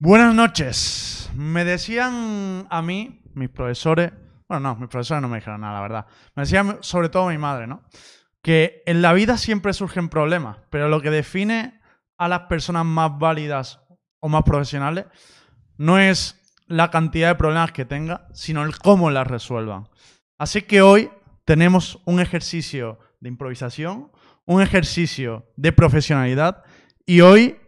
[0.00, 1.28] Buenas noches.
[1.34, 4.12] Me decían a mí, mis profesores,
[4.48, 6.06] bueno, no, mis profesores no me dijeron nada, la verdad.
[6.36, 7.82] Me decían sobre todo mi madre, ¿no?
[8.40, 11.80] Que en la vida siempre surgen problemas, pero lo que define
[12.16, 13.80] a las personas más válidas
[14.20, 15.06] o más profesionales
[15.78, 19.88] no es la cantidad de problemas que tenga, sino el cómo las resuelvan.
[20.38, 21.10] Así que hoy
[21.44, 24.12] tenemos un ejercicio de improvisación,
[24.44, 26.62] un ejercicio de profesionalidad
[27.04, 27.58] y hoy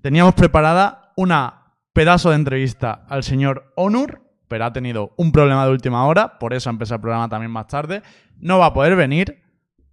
[0.00, 5.72] teníamos preparada una pedazo de entrevista al señor Onur, pero ha tenido un problema de
[5.72, 8.02] última hora, por eso empezó el programa también más tarde.
[8.38, 9.42] No va a poder venir,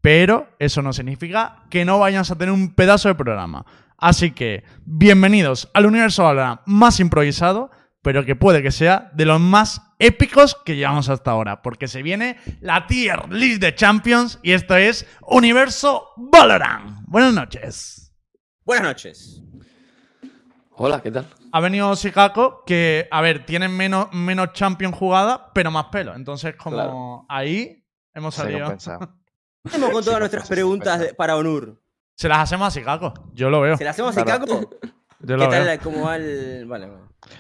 [0.02, 3.66] pero eso no significa que no vayamos a tener un pedazo de programa.
[3.98, 7.70] Así que, bienvenidos al universo Valorant más improvisado,
[8.02, 12.02] pero que puede que sea de los más épicos que llevamos hasta ahora, porque se
[12.02, 17.02] viene la tier list de champions y esto es Universo Valorant.
[17.08, 18.14] Buenas noches.
[18.64, 19.44] Buenas noches.
[20.82, 21.28] Hola, ¿qué tal?
[21.52, 26.16] Ha venido Sikako, que, a ver, tienen menos, menos champion jugada, pero más pelo.
[26.16, 27.26] Entonces, como Claro.
[27.28, 28.66] ahí hemos Se salido.
[28.68, 31.08] Hacemos con Sí, todas nuestras sí, preguntas sí.
[31.08, 31.82] de- para Onur.
[32.16, 33.14] Se las hacemos a Sikako.
[33.34, 33.76] Yo lo veo.
[33.78, 34.46] ¿Se las hacemos a Claro.
[34.46, 34.70] Caco?
[35.20, 35.66] Yo ¿Qué lo tal?
[35.66, 35.80] veo.
[35.84, 36.66] ¿Cómo va el...?
[36.66, 36.88] Vale.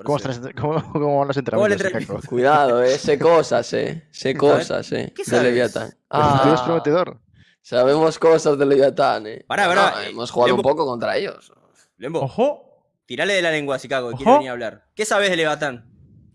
[0.03, 2.25] ¿Cómo, estás- cómo- cómo van los entrenamientos?
[2.25, 2.97] Cuidado, eh.
[2.97, 4.05] Sé cosas, eh.
[4.11, 5.13] Sé cosas, eh.
[5.15, 5.43] ¿Qué de sabes?
[5.45, 5.89] Leviatán.
[6.09, 7.21] Pues el tuyo es Ah, prometedor.
[7.61, 9.45] sabemos cosas de Leviatán, eh.
[9.47, 11.53] Pará, No, eh, hemos jugado Lembo- un poco contra ellos.
[11.95, 12.65] Lembo, Ojo.
[13.09, 14.85] Tirale de la lengua a Chicago, que quiere venir a hablar.
[14.95, 15.83] ¿Qué sabes de Levatán?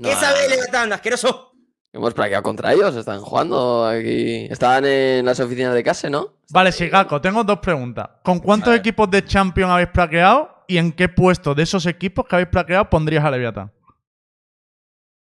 [0.03, 0.57] ¿Qué sabes de.
[0.57, 1.53] Levatán, asqueroso?
[1.93, 4.49] Hemos practicado contra ellos, están jugando aquí.
[4.51, 6.41] Estaban en las oficinas de casa, ¿no?
[6.51, 8.09] Vale, Sikako, tengo dos preguntas.
[8.25, 12.35] ¿Con cuántos equipos de champion habéis plaqueado y en qué puesto de esos equipos que
[12.35, 13.73] habéis plaqueado pondrías a Leviatán?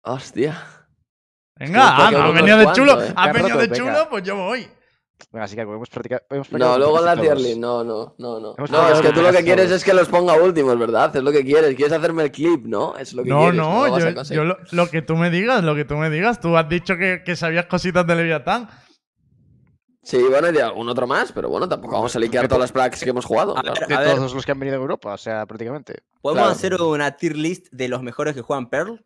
[0.02, 0.62] Hostia.
[1.56, 3.02] Venga, ah, no, unos venido de cuantos, chulo.
[3.02, 3.12] eh.
[3.16, 4.68] Has Ya venido de chulo, pues yo voy.
[5.32, 6.22] Venga, sí, Caco, hemos practicado.
[6.30, 8.54] Hemos practicado No, luego en la tier list, no, no, no, no.
[8.56, 9.78] Hemos No, es que tú lo que quieres todos.
[9.78, 11.14] es que los ponga últimos, ¿verdad?
[11.16, 11.74] Es lo que quieres.
[11.76, 12.96] Quieres hacerme el clip, ¿no?
[12.96, 13.56] Es lo que No, quieres.
[13.56, 16.40] no, a yo, yo lo, lo que tú me digas, lo que tú me digas.
[16.40, 18.68] Tú has dicho que, que sabías cositas de Leviatán.
[20.02, 22.72] Sí, bueno, y de algún otro más, pero bueno, tampoco vamos a liquear todas las
[22.72, 23.56] plaques que hemos jugado.
[23.56, 23.78] A claro.
[23.80, 26.02] ver, De a ver, todos los que han venido de Europa, o sea, prácticamente.
[26.22, 26.56] ¿podemos Claro.
[26.56, 29.04] hacer una tier list de los mejores que juegan Pearl?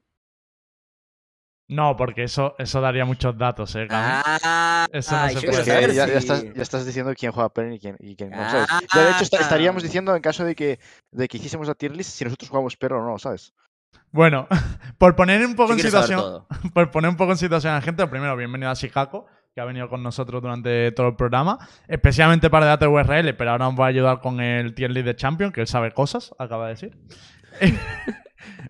[1.67, 3.87] No, porque eso, eso daría muchos datos, eh.
[3.91, 7.79] Ah, Eso no se puede que ya, estás, ya estás diciendo quién juega Perrin y
[7.81, 8.67] quién, y quién no, ¿sabes?
[8.71, 8.81] Ah.
[8.95, 10.79] Ya, de hecho, esta- estaríamos diciendo en caso de que,
[11.11, 13.55] de que hiciésemos la tier list si nosotros jugamos Perro o no, ¿sabes?
[14.11, 14.47] Bueno,
[14.99, 16.45] por poner un poco en situación,
[16.75, 19.65] por poner un poco en situación a la gente, primero, bienvenido a Sikako, que ha
[19.65, 21.59] venido con nosotros durante todo el programa,
[21.89, 25.17] especialmente para Data URL, pero ahora nos va a ayudar con el tier list de
[25.17, 26.99] Champion, que él sabe cosas, acaba de decir.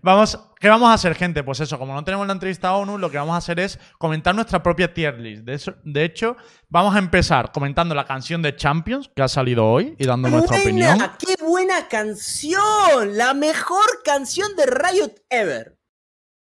[0.01, 1.43] vamos, ¿Qué vamos a hacer, gente?
[1.43, 3.79] Pues eso, como no tenemos la entrevista a ONU, lo que vamos a hacer es
[3.99, 5.43] comentar nuestra propia tier list.
[5.43, 6.37] De, eso- de hecho,
[6.69, 10.57] vamos a empezar comentando la canción de Champions, que ha salido hoy, y dando nuestra
[10.57, 10.93] ¡Buena!
[10.95, 11.11] opinión.
[11.19, 13.15] ¡Qué buena canción!
[13.15, 15.77] La mejor canción de Riot ever.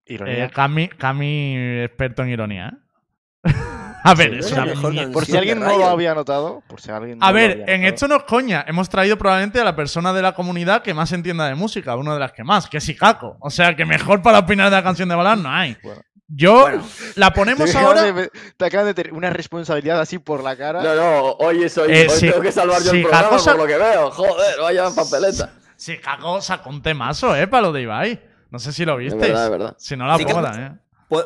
[0.06, 0.44] Ironía.
[0.44, 3.50] Eh, Cami, Cami, experto en ironía, ¿eh?
[4.06, 6.62] A ver, Sí, es ¿no es una mejor por si alguien no lo había notado,
[6.68, 7.94] por si alguien no A lo ver, había en notado.
[7.94, 8.64] esto no es coña.
[8.68, 12.12] Hemos traído probablemente a la persona de la comunidad que más entienda de música, una
[12.14, 13.38] de las que más, que es Ikako.
[13.40, 15.76] O sea, que mejor para opinar de la canción de Balan no hay.
[15.82, 16.00] Bueno.
[16.28, 16.82] Yo Bueno.
[17.16, 18.02] la ponemos ahora.
[18.12, 20.82] de- te acaban de tener una responsabilidad así por la cara.
[20.82, 21.92] No, no, hoy soy.
[21.92, 24.10] Eh, hoy tengo que salvar yo sí, el programa por lo que veo.
[24.10, 25.50] Joder, vaya papeleta.
[25.76, 27.46] Sí, Ikako sacó un temazo, ¿eh?
[27.46, 28.22] Para lo de Ibai.
[28.50, 29.22] No sé si lo Es visteis.
[29.32, 29.74] verdad, es verdad.
[29.78, 30.40] Si no la Sí, pongo.
[30.42, 30.46] Po-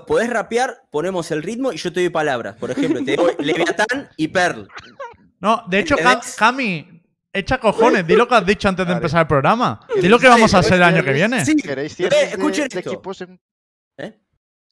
[0.06, 2.56] Podés rapear, ponemos el ritmo y yo te doy palabras.
[2.56, 4.68] Por ejemplo, te doy Leviatán y Pearl.
[5.40, 5.96] No, de hecho.
[6.36, 8.06] Cami, echa cojones.
[8.06, 9.80] Di lo que has dicho antes de empezar el programa.
[10.00, 11.44] Di lo que vamos a hacer el año que viene.
[11.44, 13.40] Sí, ¿Queréis Eh, de, de equipos en...
[13.96, 14.18] ¿Eh?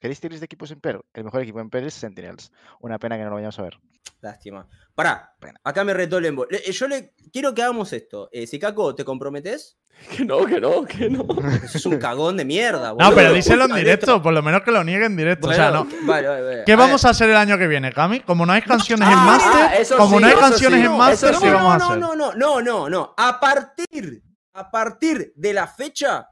[0.01, 1.01] ¿Queréis de equipos en Perl?
[1.15, 2.53] El mejor equipo en Perl es Sentinels.
[2.81, 3.79] Una pena que no lo vayamos a ver.
[4.21, 4.69] Lástima.
[4.97, 6.47] Pará, acá me retó Lembo.
[6.51, 8.29] Le- Yo le quiero que hagamos esto.
[8.33, 9.79] Eh, Sikako, ¿te comprometes?
[10.17, 11.25] Que no, que no, que no.
[11.65, 13.15] Eso es un cagón de mierda, No, boludo.
[13.15, 14.21] pero díselo en directo.
[14.23, 15.49] Por lo menos que lo niegue en directo.
[15.49, 15.85] o sea, no.
[15.85, 16.63] Bueno, Vale, vale, vale.
[16.67, 17.09] ¿Qué A vamos ver.
[17.09, 18.21] a hacer el año que viene, Cami?
[18.21, 20.93] Como no hay canciones en ah, Master, eso como sí, no hay canciones sí, en
[20.93, 21.53] no, Master, eso ¿qué sí.
[21.55, 21.99] vamos a no, hacer?
[21.99, 23.15] no, no, no, no, no.
[23.17, 24.23] A partir,
[24.55, 26.29] a partir de la fecha,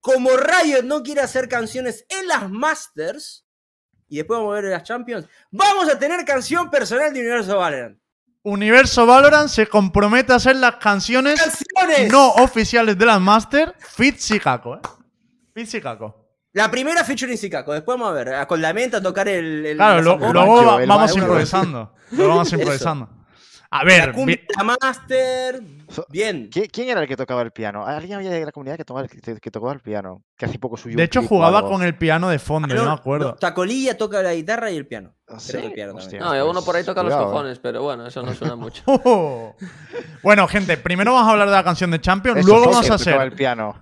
[0.00, 3.46] como Riot no quiere hacer canciones en las Masters,
[4.10, 7.96] y después vamos a ver las Champions, vamos a tener canción personal de Universo Valorant.
[8.42, 12.10] Universo Valorant se compromete a hacer las canciones ¡Canciones!
[12.12, 14.80] no oficiales de las Master Fit Sikako, ¿eh?
[15.54, 16.16] Fit Sikako.
[16.52, 19.28] La primera feature en Sikako, después vamos a ver, a con la menta a tocar
[19.28, 19.64] el...
[19.66, 21.94] el- Claro, lo- luego va- vamos improvisando.
[22.12, 23.08] Luego vamos improvisando.
[23.72, 26.50] A la ver, cumbia la Master, So- bien.
[26.50, 27.86] ¿Qui- ¿Quién era el que tocaba el piano?
[27.86, 30.24] ¿Alguien había de la comunidad que tocaba el, que, que tocaba el piano?
[30.36, 31.70] Que hace poco subió de hecho jugaba algo.
[31.70, 33.28] con el piano de fondo, yo no me No, acuerdo.
[33.28, 35.14] no, Tacolilla toca la guitarra y el piano.
[35.28, 35.70] Ah, que el ¿sí?
[35.72, 36.18] piano Hostia.
[36.18, 37.32] No, pues, por ahí toca los cuidado, eh.
[37.32, 38.82] cojones, pero bueno, eso no suena mucho.
[38.86, 39.54] Oh.
[40.24, 42.94] Bueno, gente, primero vamos a hablar de la canción de Champions, Eso, luego vamos a
[42.94, 43.80] hacer el piano.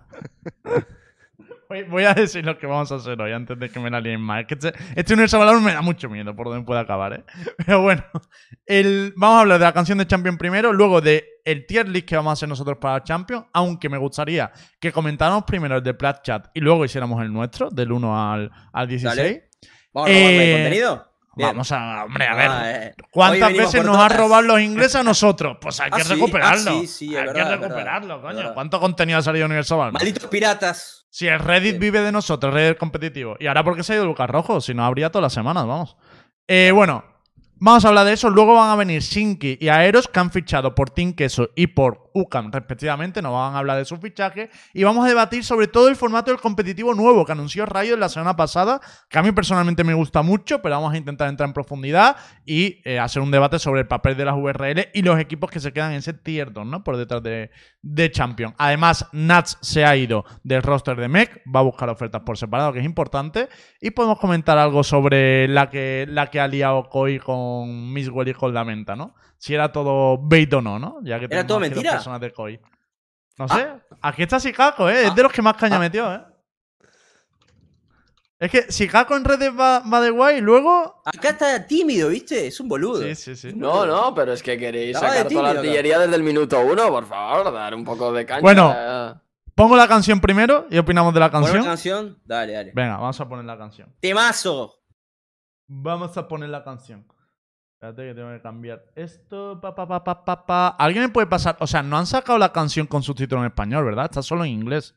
[1.69, 4.23] Voy, a decir lo que vamos a hacer hoy antes de que me la líen
[4.23, 4.41] más.
[4.41, 7.25] Es que este, este universo Valorant me da mucho miedo por donde puede acabar, ¿eh?
[7.59, 8.05] Pero bueno,
[8.65, 12.09] el, vamos a hablar de la canción de Champion primero, luego de el tier list
[12.09, 14.51] que vamos a hacer nosotros para Champion, aunque me gustaría
[14.81, 18.51] que comentáramos primero el de Plat Chat y luego hiciéramos el nuestro, del 1 al,
[18.73, 19.17] al 16.
[19.17, 19.51] Dale.
[19.93, 21.08] ¿Vamos a Eh, contenido?
[21.39, 21.51] Bien.
[21.51, 22.49] Vamos a, hombre, a ver.
[22.51, 22.95] Ah, eh.
[22.99, 25.57] Hoy ¿Cuántas veces por nos han robado los ingleses a nosotros?
[25.61, 26.71] Pues hay Ah, que sí, recuperarlo.
[26.71, 28.37] ah, sí, sí, hay verdad, que verdad, recuperarlo, coño.
[28.37, 28.55] verdad.
[28.55, 29.93] ¿Cuánto contenido ha salido Universal?
[29.93, 31.07] Malditos piratas.
[31.11, 33.37] Si el Reddit vive de nosotros, Reddit competitivo.
[33.41, 35.97] Y ahora porque se ha ido Lucas Rojo, si no habría todas las semanas, vamos.
[36.47, 37.05] Eh, bueno,
[37.55, 38.29] vamos a hablar de eso.
[38.31, 42.08] Luego van a venir Shinky y Aeros que han fichado por Team Queso y por
[42.15, 43.23] UCAM respectivamente.
[43.23, 44.51] Nos van a hablar de su fichaje.
[44.73, 48.09] Y vamos a debatir sobre todo el formato del competitivo nuevo que anunció Rayo la
[48.09, 51.53] semana pasada, que a mí personalmente me gusta mucho, pero vamos a intentar entrar en
[51.53, 55.51] profundidad y eh, hacer un debate sobre el papel de las VRL y los equipos
[55.51, 56.85] que se quedan en ese tier 2, ¿no?
[56.85, 57.51] Por detrás de,
[57.83, 58.55] de Champion.
[58.59, 62.73] Además, Nats se ha ido del roster de MEC, va a buscar ofertas por separado,
[62.73, 63.49] que es importante.
[63.81, 68.35] Y podemos comentar algo sobre la que, la que ha liado Koi con Miswell y
[68.35, 69.15] con la menta, ¿no?
[69.39, 70.99] Si era todo bait o no, ¿no?
[71.03, 71.93] Ya que ¿Era todo mentira?
[71.93, 72.61] personas de Koi.
[73.39, 73.69] No sé.
[74.03, 75.07] Aquí está Sikako, ¿eh?
[75.07, 76.21] Es de los que más caña metió, ¿eh?
[78.41, 81.03] Es que Sikako en redes va, va de guay luego...
[81.05, 82.47] Acá está tímido, ¿viste?
[82.47, 83.03] Es un boludo.
[83.03, 83.53] Sí, sí, sí.
[83.55, 86.89] No, no, pero es que queréis Estaba sacar toda la artillería desde el minuto uno,
[86.89, 88.41] por favor, dar un poco de caña.
[88.41, 89.23] Bueno.
[89.57, 91.65] Pongo la canción primero y opinamos de la ¿Poner canción.
[91.65, 92.23] canción?
[92.25, 92.73] Dale, dale.
[92.75, 93.93] Venga, vamos a poner la canción.
[94.01, 94.85] Temazo.
[95.67, 97.07] Vamos a poner la canción.
[97.81, 99.61] Espérate que tengo que cambiar esto.
[99.61, 100.69] Pa, pa, pa, pa, pa, pa.
[100.69, 101.57] ¿Alguien me puede pasar?
[101.61, 104.07] O sea, no han sacado la canción con subtítulo en español, ¿verdad?
[104.07, 104.97] Está solo en inglés.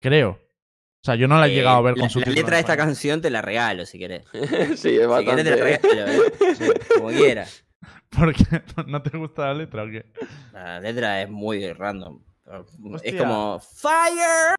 [0.00, 0.32] Creo.
[0.32, 2.60] O sea, yo no la he Eh, lejado a ver con la, la letra de
[2.60, 4.24] esta canción te la regalo si querés.
[4.32, 4.38] sí,
[4.68, 5.44] es Si querés bastante.
[5.44, 6.32] te la regalo, ¿eh?
[6.58, 6.64] Sí,
[6.96, 7.64] como quieras.
[8.10, 8.62] ¿Por qué?
[8.86, 10.12] ¿No te gusta la letra o qué?
[10.52, 12.22] La letra es muy random.
[12.44, 13.10] Hostia.
[13.10, 14.54] Es como Fire.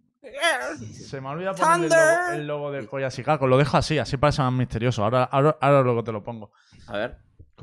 [0.92, 2.40] Se me ha olvidado poner el logo, Thunder.
[2.40, 3.46] el logo de Koya Sikako.
[3.46, 5.04] Lo dejo así, así parece más misterioso.
[5.04, 6.52] Ahora, ahora, ahora luego te lo pongo.
[6.88, 7.18] A ver,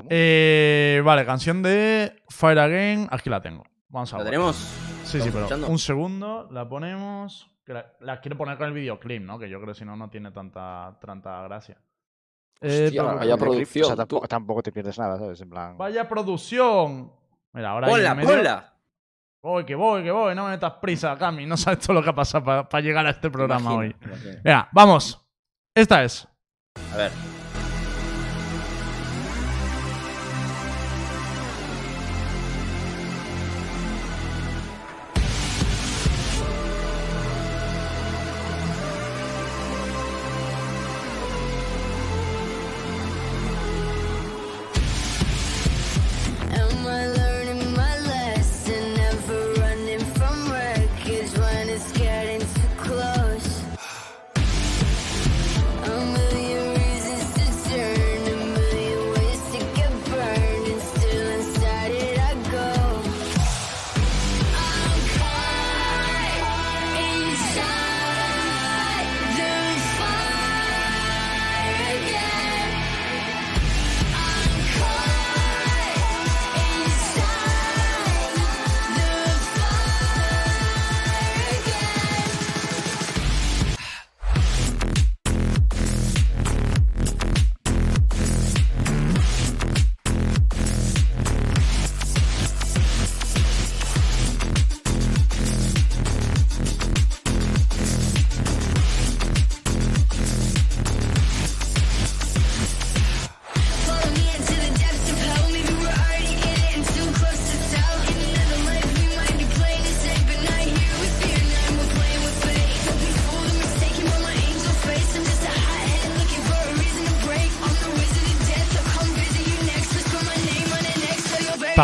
[0.09, 3.07] Eh, vale, canción de Fire Again.
[3.11, 3.63] Aquí la tengo.
[3.89, 4.31] Vamos a ¿lo ver.
[4.31, 4.55] tenemos?
[4.55, 4.71] Sí,
[5.03, 5.67] sí, ¿Estamos pero escuchando?
[5.67, 7.49] un segundo, la ponemos.
[7.67, 9.39] La, la quiero poner con el videoclip, ¿no?
[9.39, 11.77] Que yo creo que si no, no tiene tanta, tanta gracia.
[12.61, 15.41] Eh, Hostia, pero- vaya producción, O sea, tampoco, te pierdes nada, ¿sabes?
[15.41, 15.77] En plan.
[15.77, 17.11] Vaya producción.
[17.53, 18.71] Mira, ahora Ponla, medio- ponla.
[19.41, 20.35] Voy, que voy, que voy.
[20.35, 21.45] No me metas prisa, Cami.
[21.45, 23.95] No sabes todo lo que ha pasado para llegar a este programa Imagino, hoy.
[24.03, 24.41] imagino.
[24.43, 25.23] Venga, vamos.
[25.75, 26.27] Esta es.
[26.93, 27.11] A ver.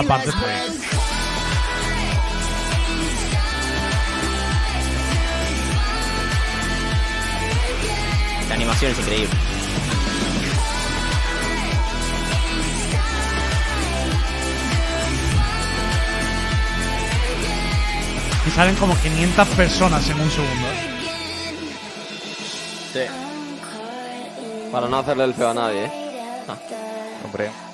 [0.01, 0.91] Till your very Papá, last te breath.
[8.50, 9.36] La animación es increíble.
[18.46, 20.67] Y salen como 500 personas en un segundo.
[22.93, 23.01] Sí.
[24.72, 25.91] Para no hacerle el feo a nadie, ¿eh?
[27.24, 27.71] Hombre.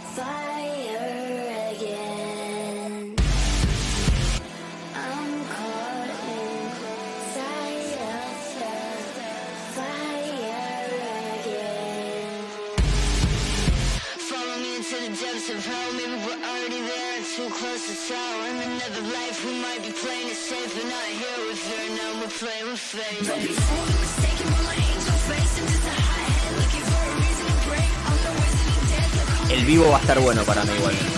[30.07, 31.16] Estar bueno para mí igualmente.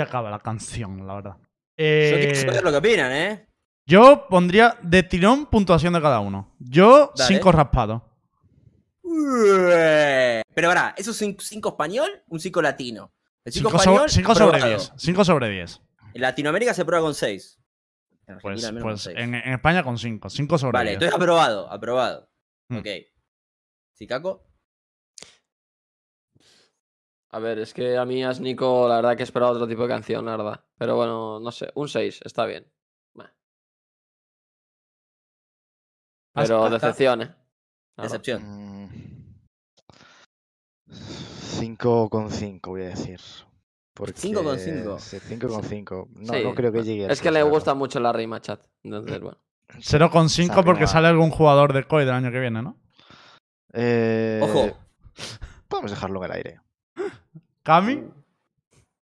[0.00, 1.36] Aquí acaba la canción, la verdad.
[1.38, 1.44] Yo
[1.76, 3.48] Eh, quiero saber lo que opinan, ¿eh?
[3.86, 6.54] yo pondría de tirón puntuación de cada uno.
[6.58, 7.34] Yo, Dale.
[7.34, 8.02] cinco raspados.
[9.02, 10.42] Ué.
[10.54, 12.22] Pero ahora, ¿eso es un 5 español?
[12.28, 13.12] Un 5 latino.
[13.44, 14.10] El 5 Cinco, español.
[14.10, 14.68] so- sobre aprobado.
[14.76, 14.92] 10.
[14.96, 15.80] 5 sobre 10.
[16.14, 17.58] En Latinoamérica se prueba con 6.
[18.26, 19.16] En Pues, pues con 6.
[19.18, 20.28] en, en España con 5.
[20.28, 20.94] 5 sobre Vale, 10.
[20.96, 22.28] entonces aprobado, aprobado.
[22.68, 22.76] Mm.
[22.78, 22.86] Ok.
[23.94, 24.44] ¿Sicaco?
[27.30, 29.88] A ver, es que a mí, a Nico, la verdad que esperaba otro tipo de
[29.88, 30.64] canción, la verdad.
[30.78, 32.66] Pero bueno, no sé, un 6, está bien.
[33.14, 33.34] Bah.
[36.34, 37.34] Pero decepción, ¿eh?
[37.98, 39.18] Decepción.
[40.90, 43.20] 5 con 5 voy a decir.
[43.92, 44.14] Porque...
[44.14, 44.98] 5 con 5.
[44.98, 46.08] 5 con 5.
[46.14, 47.06] No, Sí, no creo que llegue.
[47.06, 48.64] a Es que le gusta mucho la rima chat.
[48.84, 49.38] Entonces, bueno.
[49.74, 52.78] 0,5 Esa porque sale algún jugador de COI del año que viene, ¿no?
[53.74, 54.78] Eh, Ojo.
[55.68, 56.60] Podemos dejarlo en el aire.
[57.68, 58.02] Cami.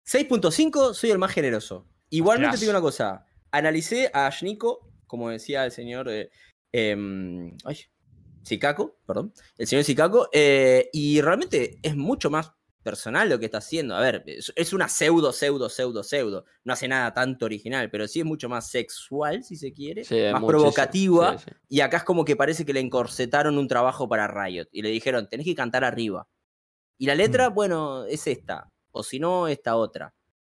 [0.06, 1.86] 6.5, soy el más generoso.
[2.08, 2.60] Igualmente Hostias.
[2.60, 3.26] te digo una cosa.
[3.50, 6.08] Analicé a Shniko, como decía el señor.
[6.08, 6.30] Eh,
[6.72, 7.76] em, ay,
[8.42, 9.34] Sikako, perdón.
[9.58, 10.30] El señor Sikako.
[10.32, 13.96] eh, y realmente es mucho más personal lo que está haciendo.
[13.96, 16.46] A ver, es, es una pseudo, pseudo, pseudo, pseudo.
[16.64, 20.04] No hace nada tanto original, pero sí es mucho más sexual, si se quiere.
[20.04, 20.46] Sí, más muchísimo.
[20.48, 21.36] provocativa.
[21.36, 21.56] Sí, sí.
[21.68, 24.68] Y acá es como que parece que le encorsetaron un trabajo para Riot.
[24.72, 26.26] Y le dijeron, tenés que cantar arriba.
[26.98, 28.70] Y la letra, bueno, es esta.
[28.92, 30.14] O si no, esta otra.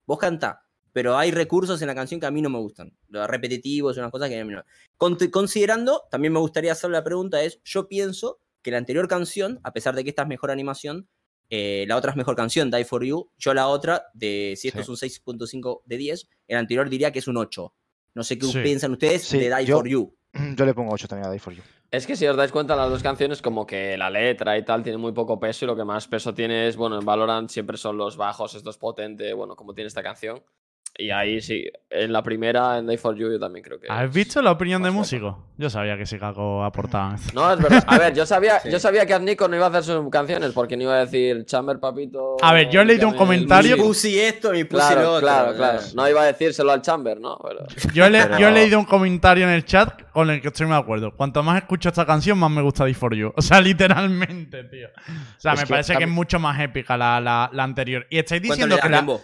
[0.06, 0.62] Vos cantá.
[0.92, 2.96] Pero hay recursos en la canción que a mí no me gustan.
[3.08, 4.62] Los repetitivos, unas cosas que a mí no.
[4.96, 9.60] Con- considerando, también me gustaría hacer la pregunta es, yo pienso que la anterior canción,
[9.62, 11.08] a pesar de que esta es mejor animación,
[11.50, 13.30] eh, la otra es mejor canción, Die For You.
[13.36, 14.82] Yo la otra, de si esto Sí.
[14.84, 17.74] es un 6.5 de 10, el anterior diría que es un 8.
[18.14, 18.58] No sé qué Sí.
[18.62, 20.16] piensan ustedes Sí, de Die yo- For You.
[20.56, 21.62] Yo le pongo 8 también a Die For You.
[21.90, 24.82] Es que si os dais cuenta, las dos canciones, como que la letra y tal,
[24.82, 27.76] tiene muy poco peso y lo que más peso tiene es, bueno, en Valorant siempre
[27.76, 30.42] son los bajos, esto es potente, bueno, como tiene esta canción.
[30.98, 33.86] Y ahí sí, en la primera, en Day for You, yo también creo que.
[33.90, 35.44] ¿Has visto la opinión de músico?
[35.58, 37.16] Yo sabía que Chicago aportaba.
[37.34, 37.84] No, es verdad.
[37.86, 38.70] A ver, yo sabía, Sí.
[38.70, 41.44] yo sabía que Nico no iba a hacer sus canciones porque no iba a decir
[41.44, 42.36] Chamber, papito.
[42.42, 43.88] A ver, yo he leído un comentario- Mi músico".
[43.88, 45.26] pussy esto, mi pussy Claro, lo otro.
[45.26, 45.80] claro, claro.
[45.94, 47.38] No iba a decírselo al Chamber, ¿no?
[47.46, 47.66] Pero...
[47.92, 50.48] Yo, he le- Pero- yo he leído un comentario en el chat con el que
[50.48, 51.14] estoy muy de acuerdo.
[51.14, 53.32] Cuanto más escucho esta canción, más me gusta Die For You.
[53.36, 54.88] O sea, literalmente, tío.
[54.88, 58.06] O sea, Es me que parece que es mucho más épica la, la- la anterior.
[58.08, 59.20] Y estáis ¿Cuánto diciendo que la?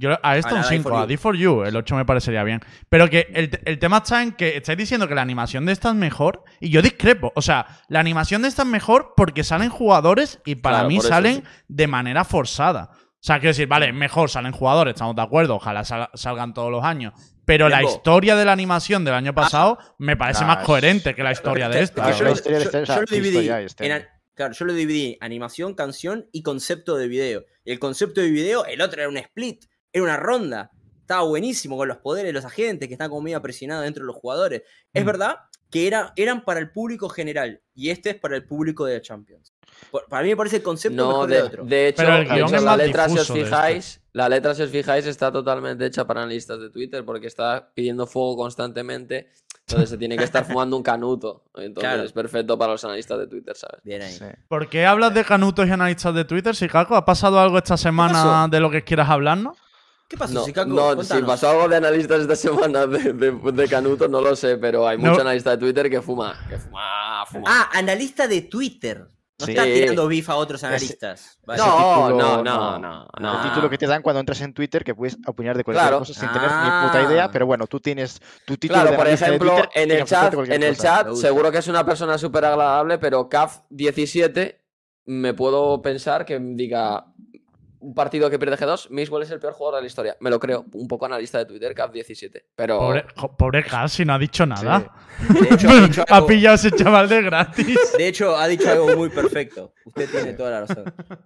[0.00, 1.06] Yo a esto un la Die 5, For a You.
[1.06, 1.62] Die for You.
[1.64, 2.60] El 8 me parecería bien.
[2.88, 5.90] Pero que el, el tema está en que estáis diciendo que la animación de esta
[5.90, 6.42] es mejor.
[6.58, 7.32] Y yo discrepo.
[7.36, 10.96] O sea, la animación de esta es mejor porque salen jugadores y para Claro, mí
[10.96, 11.42] eso salen sí.
[11.68, 12.90] de manera forzada.
[12.92, 15.56] O sea, quiero decir, vale, mejor salen jugadores, estamos de acuerdo.
[15.56, 17.12] Ojalá sal- salgan todos los años.
[17.44, 21.14] Pero la historia de la animación del año pasado me parece Ah, más es- coherente
[21.14, 21.96] que la historia de Es esta.
[22.06, 23.28] que Claro, yo, la lo- historia de yo- este- yo lo tu dividí.
[23.38, 23.86] historia este.
[23.86, 27.44] en a- claro, yo lo dividí animación, canción y concepto de video.
[27.66, 30.70] Y el concepto de video, el otro era un split, era una ronda.
[31.00, 34.06] Estaba buenísimo con los poderes de los agentes que están como medio presionados dentro de
[34.06, 34.62] los jugadores.
[34.92, 35.06] Es Mm.
[35.06, 35.36] verdad
[35.70, 39.52] que era, eran para el público general y este es para el público de Champions.
[39.90, 41.64] Por- para mí me parece el concepto No, mejor de, de otro.
[41.64, 43.44] de hecho, Pero el de guion hecho, es la letra, si os este.
[43.44, 47.70] fijáis, la letra, si os fijáis, está totalmente hecha para analistas de Twitter porque está
[47.74, 49.30] pidiendo fuego constantemente.
[49.66, 51.44] Entonces se tiene que estar fumando un canuto.
[51.54, 52.02] Entonces Claro.
[52.02, 53.80] es perfecto para los analistas de Twitter, ¿sabes?
[53.84, 54.12] Bien ahí.
[54.12, 54.24] Sí.
[54.48, 56.96] ¿Por qué hablas de canutos y analistas de Twitter, Chicago?
[56.96, 59.56] ¿Ha pasado algo esta semana de lo que quieras hablarnos?
[60.10, 60.68] ¿Qué pasó, No, Chicago?
[60.96, 64.56] no si pasó algo de analistas esta semana de, de, de canuto, no lo sé,
[64.56, 65.08] pero hay No.
[65.10, 66.36] mucho analista de Twitter que fuma.
[66.48, 67.44] Que fuma, fuma.
[67.46, 69.06] Ah, analista de Twitter.
[69.38, 69.52] No Sí.
[69.52, 71.38] está tirando beef a otros analistas.
[71.46, 71.62] Vale.
[71.62, 71.66] No,
[72.08, 73.36] título, no, no, no, no.
[73.42, 76.00] El título que te dan cuando entras en Twitter que puedes opinar de cualquier Claro.
[76.00, 76.80] cosa sin tener Ah.
[76.82, 79.54] ni puta idea, pero bueno, tú tienes tu título Claro, de por analista de ejemplo,
[79.54, 80.82] Twitter en el chat, en el cosa.
[81.04, 84.56] chat, seguro que es una persona súper agradable, pero CAF17
[85.06, 87.06] me puedo pensar que diga
[87.80, 90.16] un partido que pierde G2, Mixwell es el peor jugador de la historia.
[90.20, 90.64] Me lo creo.
[90.72, 92.42] Un poco analista de Twitter, Cap17.
[92.54, 92.78] Pero.
[92.78, 93.04] Pobre,
[93.36, 94.92] pobre Casi, no ha dicho nada.
[95.28, 97.78] De hecho, ha dicho ha pillado ese chaval de gratis.
[97.96, 99.74] de hecho, ha dicho algo muy perfecto.
[99.84, 100.84] Usted tiene toda la razón.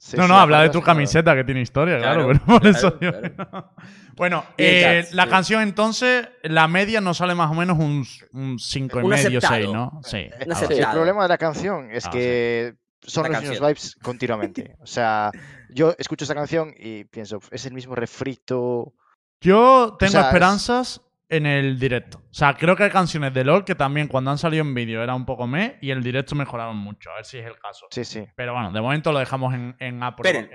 [0.00, 2.60] Sí, no, sí, no, habla de tu camiseta que tiene historia, claro, Claro, pero por
[2.62, 3.34] claro, eso digo claro.
[3.34, 3.74] que no.
[4.14, 5.28] Bueno, eh, Cats, la sí.
[5.30, 9.54] canción entonces, la media nos sale más o menos un, un 5 y medio, aceptado.
[9.56, 10.00] 6, ¿no?
[10.04, 10.16] Sí.
[10.18, 10.64] Algo así.
[10.66, 10.80] aceptado.
[10.80, 14.76] El problema de la canción es Ah, que son los mismos vibes continuamente.
[14.80, 15.32] O sea,
[15.78, 18.94] yo escucho esta canción y pienso, es el mismo refrito.
[19.40, 22.18] Yo tengo sea, es- esperanzas en el directo.
[22.18, 25.02] O sea, creo que hay canciones de LOL que también cuando han salido en vídeo
[25.02, 27.10] era un poco me y el directo mejoraron mucho.
[27.10, 27.86] A ver si es el caso.
[27.90, 28.24] Sí, sí.
[28.34, 30.50] Pero bueno, de momento lo dejamos en, en Esperen,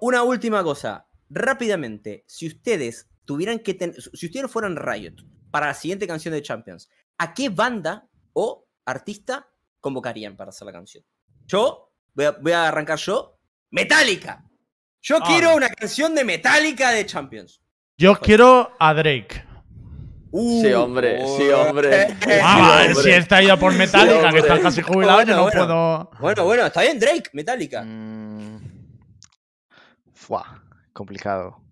[0.00, 1.06] una última cosa.
[1.30, 3.96] Rápidamente, si ustedes tuvieran que tener.
[4.00, 5.14] Si ustedes fueran Riot
[5.50, 9.48] para la siguiente canción de Champions, ¿a qué banda o artista
[9.80, 11.04] convocarían para hacer la canción?
[11.46, 13.38] Yo, voy a, voy a arrancar yo.
[13.70, 14.44] ¡Metallica!
[15.00, 17.60] Yo Ah, quiero una canción de Metallica de Champions.
[17.96, 19.44] Yo quiero a Drake.
[20.30, 22.02] Uh, Sí, hombre, sí, hombre.
[22.02, 22.94] eh, Sí, Ah, hombre.
[23.02, 25.58] si está ido por Metallica, que está casi jubilado, Bueno, yo no bueno.
[25.66, 26.10] puedo.
[26.20, 27.82] Bueno, bueno, está bien, Drake, Metallica.
[27.82, 28.58] Mm,
[30.12, 30.62] Fua,
[30.92, 31.62] complicado.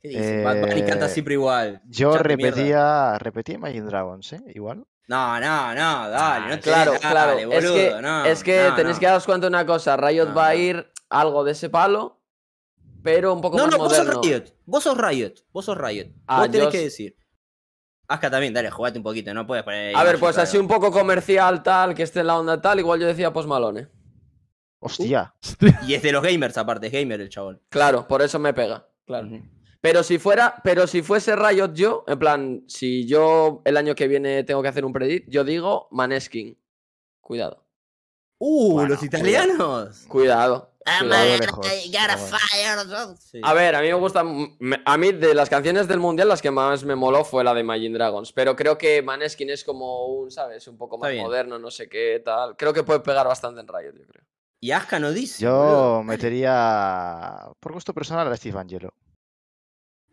[0.00, 0.42] ¿Qué dice?
[0.42, 1.82] Bad Bunny canta Eh, siempre igual.
[1.84, 2.56] Yo de mierda.
[2.56, 4.40] repetía, repetía Imagine Dragons, ¿eh?
[4.54, 4.84] Igual.
[5.08, 7.30] No, no, no, dale, no te Claro, des, claro.
[7.36, 9.00] dale, es que, no, es que no, tenéis no.
[9.00, 9.96] que daros cuenta de una cosa.
[9.96, 10.60] Riot No, va a no.
[10.60, 12.20] ir algo de ese palo,
[13.02, 14.12] pero un poco No, más no, vos moderno.
[14.14, 14.44] sos Riot.
[14.64, 15.34] Vos sos Riot.
[15.52, 16.08] Vos sos Riot.
[16.26, 17.16] Ah, vos tenés yo que decir.
[18.08, 19.96] Aska también, dale, jugate un poquito, no puedes poner.
[19.96, 23.00] A ver, pues así un poco comercial, tal, que esté en la onda tal, igual
[23.00, 23.88] yo decía Post Malone.
[24.80, 25.34] Hostia.
[25.86, 27.62] Y es de los gamers, aparte, es gamer el chabón.
[27.68, 28.88] Claro, por eso me pega.
[29.06, 29.28] Claro.
[29.80, 34.08] Pero si fuera, pero si fuese Riot yo, en plan, si yo el año que
[34.08, 36.58] viene tengo que hacer un predit, yo digo Maneskin.
[37.20, 37.64] Cuidado.
[38.38, 40.04] Uh, Bueno, los italianos.
[40.08, 40.71] Cuidado.
[40.84, 41.00] Ah.
[43.20, 43.40] Sí.
[43.42, 44.24] A ver, a mí me gusta.
[44.24, 47.54] me- A mí, de las canciones del mundial, las que más me moló fue la
[47.54, 48.32] de Imagine Dragons.
[48.32, 50.66] Pero creo que Maneskin es como un, ¿sabes?
[50.68, 52.56] Un poco más moderno, no sé qué tal.
[52.56, 54.24] Creo que puede pegar bastante en Riot, yo creo.
[54.60, 55.44] Y Aska no dice.
[55.46, 55.98] boludo.
[55.98, 58.92] Yo metería, por gusto personal, a Steve Angelo.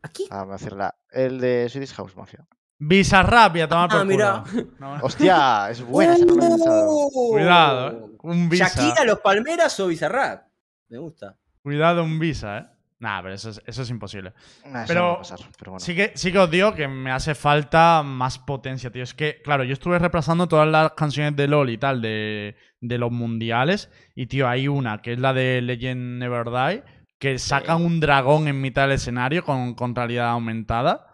[0.01, 0.27] ¿Aquí?
[0.31, 0.95] A hacerla.
[1.11, 2.45] El de Swedish House Mafia.
[2.81, 4.43] Bizarrap y a tomar Ah, por mira.
[4.49, 4.67] culo.
[4.79, 6.87] No, Hostia, es buena esa no.
[6.89, 8.09] Uh, Cuidado, eh.
[8.23, 8.69] Un visa.
[8.69, 10.47] Shakira, los Palmeras o Bizarrap.
[10.89, 11.37] Me gusta.
[11.61, 12.65] Cuidado, un visa, ¿eh?
[12.99, 14.33] Nah, pero eso es, eso es imposible.
[14.65, 15.85] Nah, eso Pero no va a pasar, pero bueno.
[15.85, 19.03] Sí que, sí que os digo que me hace falta más potencia, tío.
[19.03, 22.97] Es que, claro, yo estuve repasando todas las canciones de LOL y tal, de, de
[22.97, 23.89] los mundiales.
[24.15, 26.83] Y, tío, hay una que es la de Legend Never Die,
[27.19, 31.07] que sacan un dragón en mitad del escenario con, con realidad aumentada.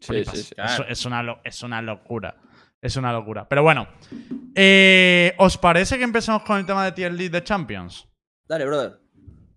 [0.00, 0.54] Sí, sí, sí.
[0.56, 2.36] Eso es, una, es una locura.
[2.80, 3.46] Es una locura.
[3.46, 3.86] Pero bueno,
[4.54, 8.08] eh, ¿os parece que empecemos con el tema de Tier List de Champions?
[8.50, 8.98] Dale, brother.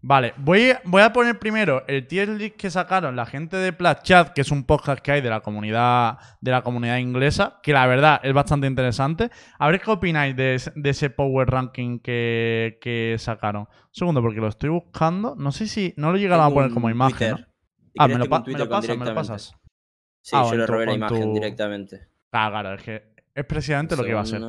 [0.03, 4.33] Vale, voy, voy a poner primero el tier list que sacaron la gente de Chat,
[4.33, 7.87] que es un podcast que hay de la comunidad de la comunidad inglesa, que la
[7.87, 9.31] verdad es bastante interesante.
[9.57, 13.63] A ver qué opináis de, ese- de ese Power Ranking que, que sacaron.
[13.63, 15.35] Un segundo, porque lo estoy buscando.
[15.37, 15.95] No sé si.
[15.97, 17.47] No lo llegaron a poner como imagen.
[17.97, 19.55] Ah, me lo, pa- me lo pasas, me lo pasas.
[20.21, 22.09] Sí, Ah, yo le robé la imagen tu- directamente.
[22.31, 23.03] Ah, claro, es que
[23.33, 24.39] es precisamente lo que iba a ser.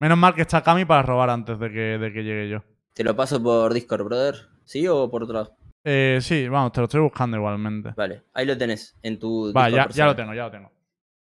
[0.00, 2.64] Menos mal que está Cami para robar antes de que, de que llegue yo.
[2.98, 4.34] Te lo paso por Discord, brother.
[4.64, 5.56] ¿Sí o por otro lado?
[5.84, 7.92] Eh, sí, vamos, te lo estoy buscando igualmente.
[7.96, 9.52] Vale, ahí lo tenés en tu.
[9.52, 10.72] Vale, Discord ya, lo tengo, ya lo tengo.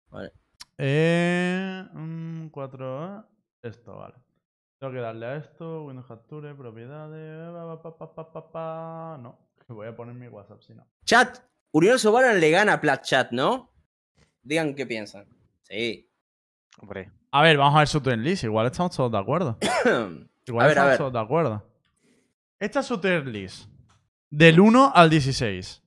[0.10, 0.34] Vale.
[0.76, 3.28] Eh, mm, 4A.
[3.62, 4.16] Esto, vale.
[4.80, 7.54] Tengo que darle a esto, Windows Capture, propiedades.
[7.54, 9.18] pa, pa, pa, pa, pa, pa.
[9.22, 9.38] No,
[9.68, 10.84] que voy a poner mi WhatsApp si no.
[11.06, 11.38] Chat,
[11.74, 13.70] Universo Baran le gana a Plat Chat, ¿no?
[14.42, 15.28] Digan qué piensan.
[15.62, 16.10] Sí.
[16.82, 18.46] Hombre, A ver, vamos a ver su list.
[18.46, 19.60] Igual estamos todos de acuerdo.
[20.48, 20.98] Igual A ver, a estamos ver.
[20.98, 21.67] todos de acuerdo.
[22.60, 23.68] Esta es su tier list.
[24.30, 25.84] Del 1 al 16.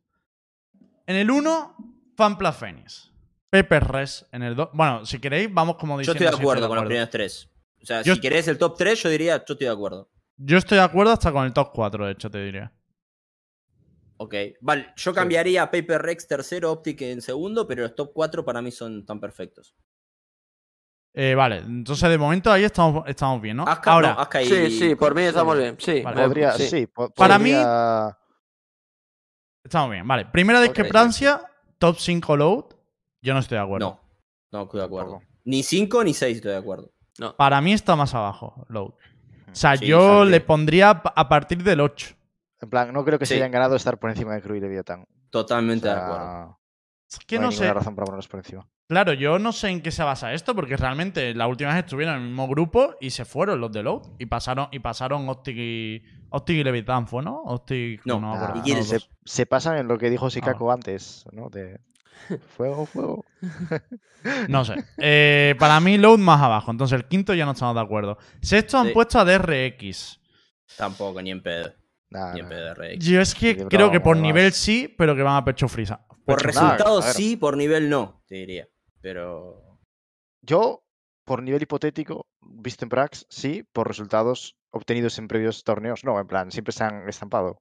[1.06, 1.76] En el 1,
[2.16, 3.10] Fanpla Phoenix.
[3.50, 4.70] Pepe Res en el 2.
[4.72, 6.18] Bueno, si queréis, vamos como Yo diciendo.
[6.24, 7.50] estoy de si acuerdo con los primeros tres.
[7.82, 10.08] O sea, Yo- si querés el top 3, yo diría, yo estoy de acuerdo.
[10.36, 12.72] Yo estoy de acuerdo hasta con el top 4, de hecho, te diría.
[14.18, 14.34] Ok.
[14.60, 18.62] Vale, yo cambiaría a Paper Rex tercero, Optic en segundo, pero los top 4 para
[18.62, 19.74] mí son tan perfectos.
[21.12, 23.64] Eh, vale, entonces de momento ahí estamos, estamos bien, ¿no?
[23.66, 25.76] Aska, Ahora, no, Aska y- Sí, sí, por mí estamos bien.
[25.78, 26.22] Sí, Vale.
[26.22, 26.68] podría, sí.
[26.68, 26.86] sí.
[26.86, 27.50] po- Para mí-
[29.64, 30.06] estamos bien.
[30.06, 31.42] Vale, primera discrepancia,
[31.78, 32.64] top 5 load.
[33.22, 33.86] Yo no estoy de acuerdo.
[34.52, 35.20] No, no, estoy de acuerdo.
[35.44, 36.90] Ni 5 ni 6 estoy de acuerdo.
[37.36, 38.92] Para mí está más abajo, load.
[38.92, 40.30] O sea, Sí, yo también.
[40.30, 42.14] le pondría a partir del 8.
[42.62, 43.40] En plan, no creo que se Sí.
[43.40, 45.02] hayan ganado estar por encima de Crew y Leviathan.
[45.02, 46.59] O Totalmente de acuerdo.
[47.10, 47.62] Es que no, no, hay sé.
[47.62, 48.68] ninguna razón para ponerlos por encima.
[48.88, 52.16] Claro, yo no sé en qué se basa esto, porque realmente la última vez estuvieron
[52.16, 54.02] en el mismo grupo y se fueron los de Load.
[54.18, 56.02] Y pasaron, y pasaron Optic y.
[56.30, 57.42] Optic y ¿fue, no?
[57.42, 58.02] Optic.
[58.04, 58.58] No, me Ah, acuerdo.
[58.58, 59.10] ¿y quién no, se, dos.
[59.24, 60.30] se pasan en lo que dijo Ah.
[60.30, 61.48] Sikako antes, ¿no?
[61.50, 61.80] De
[62.56, 63.24] fuego, fuego.
[64.48, 64.74] No sé.
[64.98, 66.70] Eh, para mí, Load más abajo.
[66.70, 68.18] Entonces, el quinto ya no estamos de acuerdo.
[68.42, 68.92] Sexto han Sí.
[68.92, 70.20] puesto a DRX.
[70.76, 71.72] Tampoco, ni en pedo.
[72.34, 72.98] Ni en pedo, Rey.
[72.98, 74.54] Yo es que creo que por nivel más.
[74.56, 76.04] sí, pero que van a pecho frisa.
[76.30, 78.68] Por Nada, resultados sí, por nivel no, te diría.
[79.00, 79.78] Pero.
[80.42, 80.82] Yo,
[81.24, 86.26] por nivel hipotético, visto en Prax, sí, por resultados obtenidos en previos torneos, no, en
[86.26, 87.60] plan, siempre se han estampado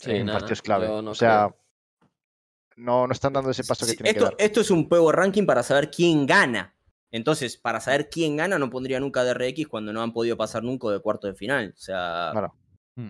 [0.00, 0.86] Sí, en nada, partidos clave.
[0.86, 2.10] no o sea, creo.
[2.76, 4.46] no, no están dando ese paso que tienen esto, que dar.
[4.46, 6.74] esto es un power ranking para saber quién gana.
[7.10, 10.88] Entonces, para saber quién gana, no pondría nunca DRX cuando no han podido pasar nunca
[10.88, 11.72] de cuarto de final.
[11.74, 12.54] O sea, Claro.
[12.96, 13.08] Mm.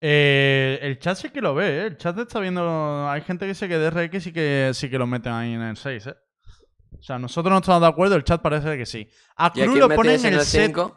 [0.00, 1.86] Eh, el chat sí que lo ve, ¿eh?
[1.86, 3.08] El chat está viendo.
[3.08, 5.76] Hay gente que dice que DRX sí que, sí que lo meten ahí en el
[5.76, 6.16] 6, ¿eh?
[6.98, 9.08] O sea, nosotros no estamos de acuerdo, el chat parece que sí.
[9.36, 10.66] A ¿Y a Cruz lo ponen en el set.
[10.66, 10.96] 5?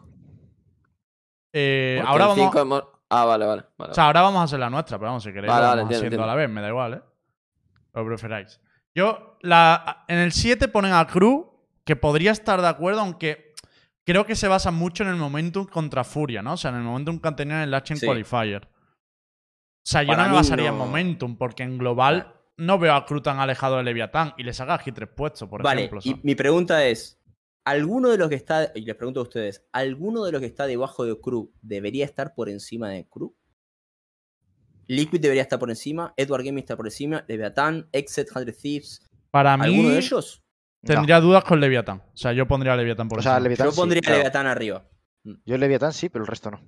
[1.54, 2.56] eh, ahora vamos.
[2.56, 2.84] hemos-
[3.14, 3.64] Ah, vale, vale.
[3.78, 3.92] vale.
[3.92, 5.82] O sea, ahora vamos a hacer la nuestra, pero vamos, si queréis, Vale, lo vale,
[5.82, 7.02] vamos entiendo, haciendo a la vez, me da igual, ¿eh?
[7.94, 8.62] Lo preferáis.
[8.96, 11.46] Yo, la, en el 7 ponen a Cruz,
[11.84, 13.54] que podría estar de acuerdo, aunque
[14.06, 16.54] creo que se basa mucho en el momentum contra Furia, ¿no?
[16.54, 18.06] O sea, en el momentum que han tenido en el Latching Sí.
[18.06, 18.70] Qualifier.
[19.84, 23.24] O sea, yo no me basaría en momentum, porque en global no veo a Cruz
[23.24, 25.82] tan alejado de Leviatán y le saca aquí tres puestos, por vale.
[25.82, 26.02] ejemplo.
[26.04, 26.24] Y ¿sabes?
[26.24, 27.20] mi pregunta es:
[27.66, 30.68] ¿alguno de los que está, y les pregunto a ustedes, ¿alguno de los que está
[30.68, 33.36] debajo de Crew debería estar por encima de Crew?
[34.88, 39.02] Liquid debería estar por encima, Edward Gaming está por encima, Leviathan, Exit, 100 Thieves.
[39.32, 40.44] Para mí, ¿Alguno de ellos?
[40.82, 40.96] No.
[40.96, 42.02] tendría dudas con Leviatán.
[42.14, 43.44] O sea, yo pondría a Leviatán por O sea, encima.
[43.44, 44.18] Leviatán Yo sí, pondría claro.
[44.18, 44.86] Leviathan arriba.
[45.46, 46.62] Yo Leviatán sí, pero el resto no.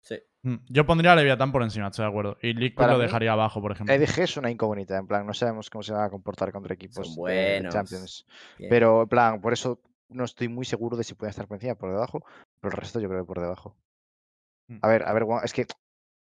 [0.00, 0.16] Sí.
[0.42, 2.38] Mm, Yo pondría a Leviatán por encima, estoy de acuerdo.
[2.40, 3.94] Y Liquid Para lo mí, dejaría abajo, por ejemplo.
[3.94, 7.16] EDG es una incógnita, en plan, no sabemos cómo se van a comportar contra equipos
[7.16, 7.66] de-.
[7.70, 8.26] Champions.
[8.58, 8.70] Bien.
[8.70, 11.74] Pero, en plan, por eso no estoy muy seguro de si pueden estar por encima
[11.74, 12.24] o por debajo,
[12.60, 13.76] pero el resto yo creo que por debajo.
[14.68, 14.78] Mm.
[14.82, 15.66] A ver, a ver, es que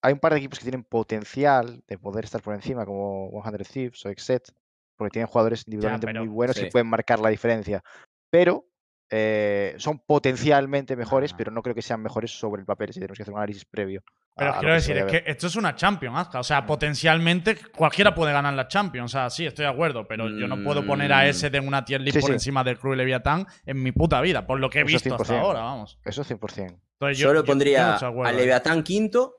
[0.02, 3.64] hay un par de equipos que tienen potencial de poder estar por encima, como 100
[3.66, 4.52] Thieves o Exet,
[4.98, 6.66] porque tienen jugadores individualmente pero- muy buenos sí.
[6.66, 7.84] y pueden marcar la diferencia.
[8.32, 8.66] Pero
[9.12, 13.18] eh, son potencialmente mejores, pero no creo que sean mejores sobre el papel si tenemos
[13.18, 14.04] que hacer un análisis previo.
[14.36, 16.40] Pero quiero decir, es que esto es una Champions, Azka.
[16.40, 19.14] O sea, potencialmente cualquiera puede ganar la Champions.
[19.14, 20.08] O sea, sí, estoy de acuerdo.
[20.08, 21.28] Pero yo no puedo poner a Mm.
[21.28, 22.34] ese de una tier list Sí, por sí.
[22.36, 25.26] encima del y Leviatán en mi puta vida, por lo que he Eso visto hasta
[25.26, 25.42] 100%.
[25.42, 26.00] ahora, vamos.
[26.06, 26.80] Eso 100%.
[26.94, 28.32] Entonces, Yo, lo yo pondría no de acuerdo a.
[28.32, 29.36] Leviatán quinto.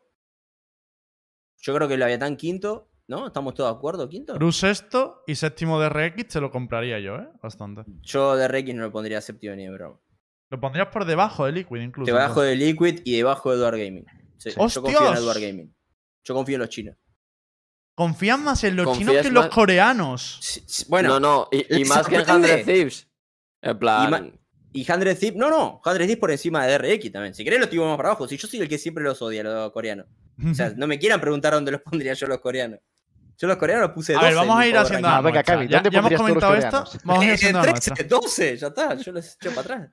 [1.62, 3.26] Yo creo que Leviatán quinto, ¿no?
[3.26, 4.08] ¿Estamos todos de acuerdo?
[4.08, 4.34] ¿Quinto?
[4.34, 7.28] Cruz sexto y séptimo de RX te lo compraría yo, ¿eh?
[7.42, 7.82] Bastante.
[8.02, 9.98] Yo de Rex no lo pondría séptimo ni de broma.
[10.50, 12.06] Lo pondrías por debajo de Liquid incluso.
[12.06, 12.58] Debajo entonces.
[12.58, 14.06] de Liquid y debajo de Edward Gaming.
[14.38, 15.20] Sí, yo confío en ¡Hostias!
[15.20, 15.74] Edward Gaming.
[16.24, 16.96] Yo confío en los chinos.
[17.94, 20.38] Confían más en los chinos Confías que en los más- coreanos.
[20.40, 22.48] Sí, sí, Bueno, no, no, y, y ¿les más que en sorprende?
[22.48, 23.08] 100 Thieves.
[23.62, 24.10] En plan.
[24.10, 24.26] ma-
[24.72, 25.36] y 100 Thieves.
[25.36, 27.34] No, no, 100 Thieves por encima de RX también.
[27.34, 28.26] Si querés, los tiro más para abajo.
[28.26, 30.06] Si yo soy el que siempre los odia, los coreanos.
[30.50, 32.80] O sea, no me quieran preguntar dónde los pondría yo los coreanos.
[33.40, 34.26] Yo los coreanos los puse a 12.
[34.28, 35.42] ver, vamos a ir haciendo Ah, venga.
[35.42, 36.98] Cami, Ya, ¿dónde ya hemos comentado coreanos?
[37.04, 38.08] Vamos a ir haciendo la 13, nuestra.
[38.08, 38.94] 12, ya está.
[38.96, 39.90] Yo los echo para atrás.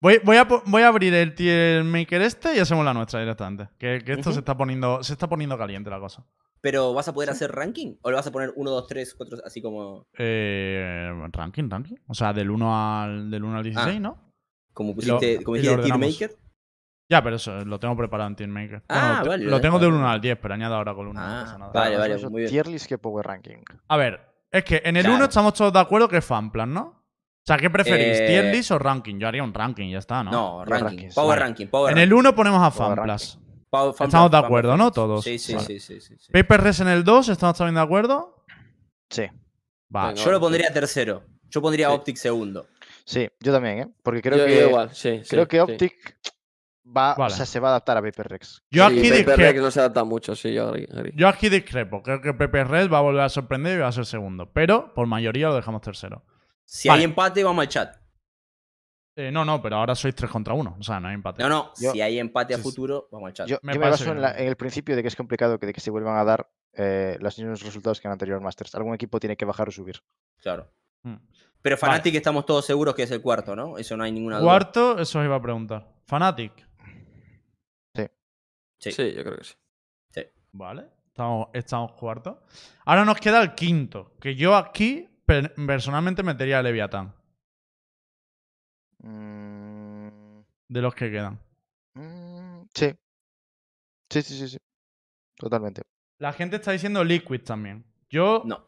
[0.00, 3.68] Voy, voy a, voy a abrir el tier maker este y hacemos la nuestra directamente.
[3.78, 4.32] Que, que esto Ujú.
[4.32, 6.26] se está poniendo se está poniendo caliente la cosa.
[6.60, 7.94] Pero ¿vas a poder hacer ranking?
[8.02, 11.96] ¿O le vas a poner 1, 2, 3, 4, así como, Eh, ranking, ranking.
[12.08, 14.00] O sea, del 1 al, del 1 al 16, Ah.
[14.00, 14.32] ¿no?
[14.74, 15.98] como Y lo- pusiste, como dijiste Tier.
[15.98, 16.36] Maker?
[17.08, 18.82] Ya, pero eso lo tengo preparado en Team Maker.
[18.88, 19.92] Ah, Bueno, vale, Lo lo tengo dejas.
[19.92, 21.20] del 1 al 10, pero añado ahora con 1.
[21.20, 21.72] Ah, no pasa nada.
[21.74, 22.50] vale, Claro, vale, muy bien.
[22.50, 23.58] Tier list que Power Ranking.
[23.88, 25.16] A ver, es que en el Claro.
[25.16, 26.82] 1 estamos todos de acuerdo que es Fanplan, ¿no?
[26.82, 28.20] O sea, ¿qué preferís?
[28.20, 29.18] Eh, ¿Tier list o ranking?
[29.18, 30.30] Yo haría un ranking, ya está, ¿no?
[30.30, 30.86] No, ranking.
[30.86, 31.40] rankings, Power vale.
[31.40, 31.66] ranking.
[31.66, 33.38] Power en el 1 ponemos a Fanplas.
[34.00, 34.90] Estamos de acuerdo, ¿no?
[34.92, 35.24] Todos.
[35.24, 35.66] Sí, sí, Vale.
[35.66, 36.30] sí, sí, sí, sí.
[36.32, 38.44] Paper Res en el 2, ¿estamos también de acuerdo?
[39.10, 39.24] Sí,
[39.88, 40.16] Vale.
[40.16, 41.24] Yo lo pondría tercero.
[41.50, 41.94] Yo pondría Sí.
[41.94, 42.66] Optic segundo.
[43.04, 43.88] sí, yo también, ¿eh?
[44.02, 45.20] Porque creo yo, que yo igual, sí.
[45.24, 45.62] sí, creo que sí.
[45.62, 46.16] Optic
[46.84, 47.32] va, Vale.
[47.32, 48.62] o sea, se va a adaptar a Paper Rex.
[48.70, 49.40] Yo Sí, aquí Paper discrepo.
[49.42, 51.12] Rex no se adapta mucho, sí, yo agree, agree.
[51.14, 52.02] Yo aquí discrepo.
[52.02, 54.50] Creo que Pepe Red va a volver a sorprender y va a ser segundo.
[54.52, 56.24] Pero por mayoría lo dejamos tercero.
[56.64, 57.00] Si Vale.
[57.00, 57.96] hay empate, vamos al chat.
[59.14, 60.76] Eh, no, no, pero ahora sois 3 contra 1.
[60.80, 61.42] O sea, no hay empate.
[61.42, 63.46] No, no, Yo- si hay empate a Sí, futuro, vamos al chat.
[63.46, 64.22] Yo Me yo me, parece baso en, bien.
[64.22, 66.50] la- en el principio de que es complicado que, de que se vuelvan a dar
[66.74, 68.74] eh, los mismos resultados que en anterior Masters.
[68.74, 70.00] Algún equipo tiene que bajar o subir.
[70.40, 70.72] Claro.
[71.02, 71.16] Mm.
[71.60, 73.76] Pero Fnatic estamos todos seguros que es el cuarto, ¿no?
[73.76, 74.48] Eso no hay ninguna duda.
[74.48, 75.86] Cuarto, eso os iba a preguntar.
[76.06, 76.66] Fanatic.
[78.82, 78.90] Sí.
[78.92, 79.54] Sí, yo creo que sí.
[80.54, 80.86] Vale.
[81.06, 82.42] Estamos, estamos cuarto.
[82.84, 84.12] Ahora nos queda el quinto.
[84.20, 87.14] Que yo aquí per- personalmente metería a Leviatán.
[88.98, 91.38] Mm, De los que quedan.
[91.94, 92.92] mm, sí.
[94.10, 94.58] Sí, sí, sí, sí.
[95.36, 95.82] Totalmente.
[96.18, 97.84] La gente está diciendo Liquid también.
[98.10, 98.64] Yo No.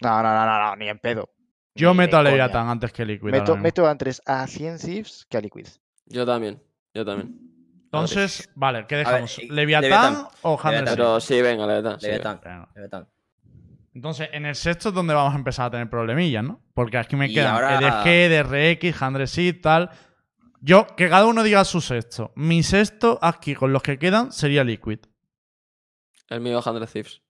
[0.00, 1.28] No, no, no, no, no, ni en pedo.
[1.74, 2.22] Yo Ni meto a.
[2.22, 3.30] Leviathan antes que Liquid.
[3.30, 5.66] Meto, meto antes a 100 Thieves que a Liquid.
[6.06, 6.62] Yo también,
[6.94, 7.47] yo también.
[7.90, 9.38] Entonces, vale, ¿qué ver, dejamos?
[9.38, 10.28] eh, ¿Leviathan, Leviathan.
[10.42, 10.84] o Handel.
[10.84, 12.00] Pero sí, venga, Leviathan.
[12.00, 12.40] sí, Leviathan.
[12.44, 12.68] Venga.
[12.74, 13.08] Leviathan.
[13.94, 16.60] Entonces, en el sexto es donde vamos a empezar a tener problemillas, ¿no?
[16.74, 19.90] Porque aquí me Y quedan ahora- EDG, DRX, Handresit, tal.
[20.60, 22.32] Yo, que cada uno diga su sexto.
[22.36, 24.98] Mi sexto aquí con los que quedan sería Liquid.
[26.28, 27.22] El mío 100 Thieves.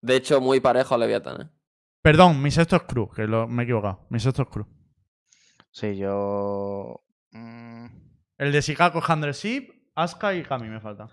[0.00, 1.48] De hecho, muy parejo a Leviathan, ¿eh?
[2.02, 4.06] Perdón, mi sexto es Cruz, que lo- me he equivocado.
[4.10, 4.66] Mi sexto es Cruz.
[5.70, 7.04] Sí, yo.
[7.32, 7.86] mm,
[8.38, 11.08] El de Chicago, Handresit, Asuka y Kami me falta.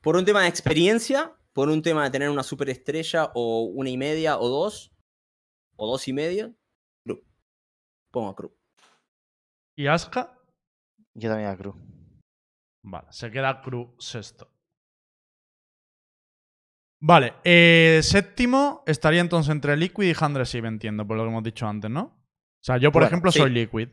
[0.00, 3.96] Por un tema de experiencia, por un tema de tener una superestrella o una y
[3.96, 4.92] media o dos,
[5.76, 6.52] o dos y media,
[7.04, 7.20] Cruz.
[8.10, 8.52] Pongo a Cruz.
[9.76, 10.34] ¿Y Asuka?
[11.14, 11.74] yo también a Cruz.
[12.84, 14.50] Vale, se queda Cruz sexto.
[17.00, 21.66] Vale, eh, séptimo estaría entonces entre Liquid y Handresit, entiendo, por lo que hemos dicho
[21.66, 22.02] antes, ¿no?
[22.02, 23.38] O sea, yo, por Bueno, ejemplo, sí.
[23.38, 23.88] soy Liquid.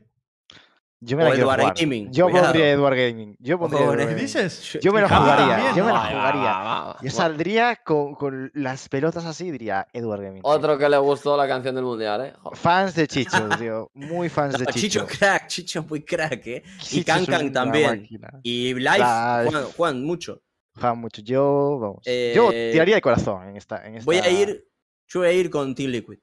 [1.06, 1.76] Yo me O la quiero Edward jugar.
[1.80, 2.44] Gaming, Yo cuidado.
[2.48, 3.36] pondría Edward Gaming.
[3.39, 4.22] Yo pondría Edward ¿qué ¿Qué Gaming.
[4.26, 4.78] dices?
[4.82, 6.41] Yo me la Y jugaría, yo me la jugaría.
[6.41, 6.98] va, va, va.
[7.02, 10.41] Yo saldría con, con las pelotas así, diría Edward Gaming.
[10.41, 10.52] tío.
[10.52, 12.34] Otro que le gustó la canción del mundial, ¿eh?
[12.41, 12.58] Joder.
[12.58, 13.89] Fans de Chicho, tío.
[13.94, 15.06] Muy fans de Chicho.
[15.06, 16.63] Chicho crack, Chicho muy crack, ¿eh?
[16.65, 18.02] Y Chicho Cancan una también.
[18.02, 18.39] máquina.
[18.44, 18.89] Y Live
[19.46, 20.41] juegan, juegan mucho.
[20.74, 21.22] Juegan mucho.
[21.22, 22.00] Yo, vamos.
[22.06, 23.86] Yo Eh, tiraría de corazón en esta.
[23.86, 24.68] En Voy a esta- ir,
[25.08, 26.18] yo voy a ir con Team Liquid.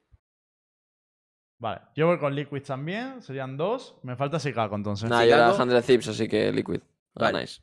[1.63, 3.95] Vale, yo voy con Liquid también, serían dos.
[4.03, 5.09] Me falta Chicago entonces.
[5.09, 5.71] Nah, yo era Chicago.
[5.71, 6.81] 100 Thieves, así que Liquid.
[7.15, 7.31] Vale.
[7.31, 7.61] Ganáis.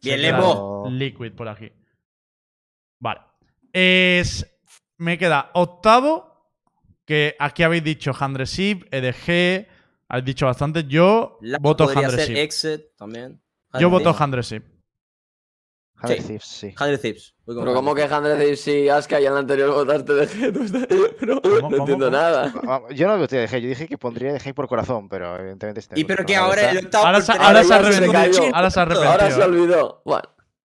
[0.00, 0.96] Bien.
[0.96, 1.72] Liquid por aquí.
[3.00, 3.22] Vale.
[3.72, 4.46] Es,
[4.98, 6.52] me queda octavo,
[7.04, 9.66] que aquí habéis dicho Handresip, EDG,
[10.08, 10.84] habéis dicho bastante.
[10.84, 12.36] Yo La voto podría ser Handresip.
[12.36, 13.42] Exit también.
[13.80, 14.20] Yo voto Thieves.
[14.20, 14.75] Handresip.
[16.06, 16.26] Hundred Sí.
[16.26, 16.74] Thieves, sí.
[16.76, 17.34] 100 Thieves.
[17.44, 20.28] Voy con Pero como que 100 Thieves y Asuka ya en el anterior votaste de
[20.28, 22.16] G, Pero ¿Cómo, no cómo, entiendo cómo?
[22.16, 22.52] nada.
[22.62, 25.36] Vamos, Yo no voté de G, yo dije que pondría de G por corazón, pero
[25.38, 27.06] evidentemente este Y no, pero que no ahora el octavo.
[27.06, 29.10] Ahora se- ahora se arrepentido, ahora se ha arrepentido.
[29.12, 30.02] Ahora se olvidó.
[30.04, 30.22] Bueno,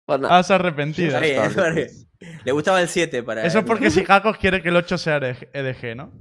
[0.05, 0.38] pues nada.
[0.38, 1.09] Ah, se ha arrepentido.
[1.09, 1.87] Está bien, Está bien.
[2.18, 2.40] vale.
[2.44, 5.94] Le gustaba el 7 para Eso es porque Chicago quiere que el 8 sea EDG,
[5.96, 6.12] ¿no?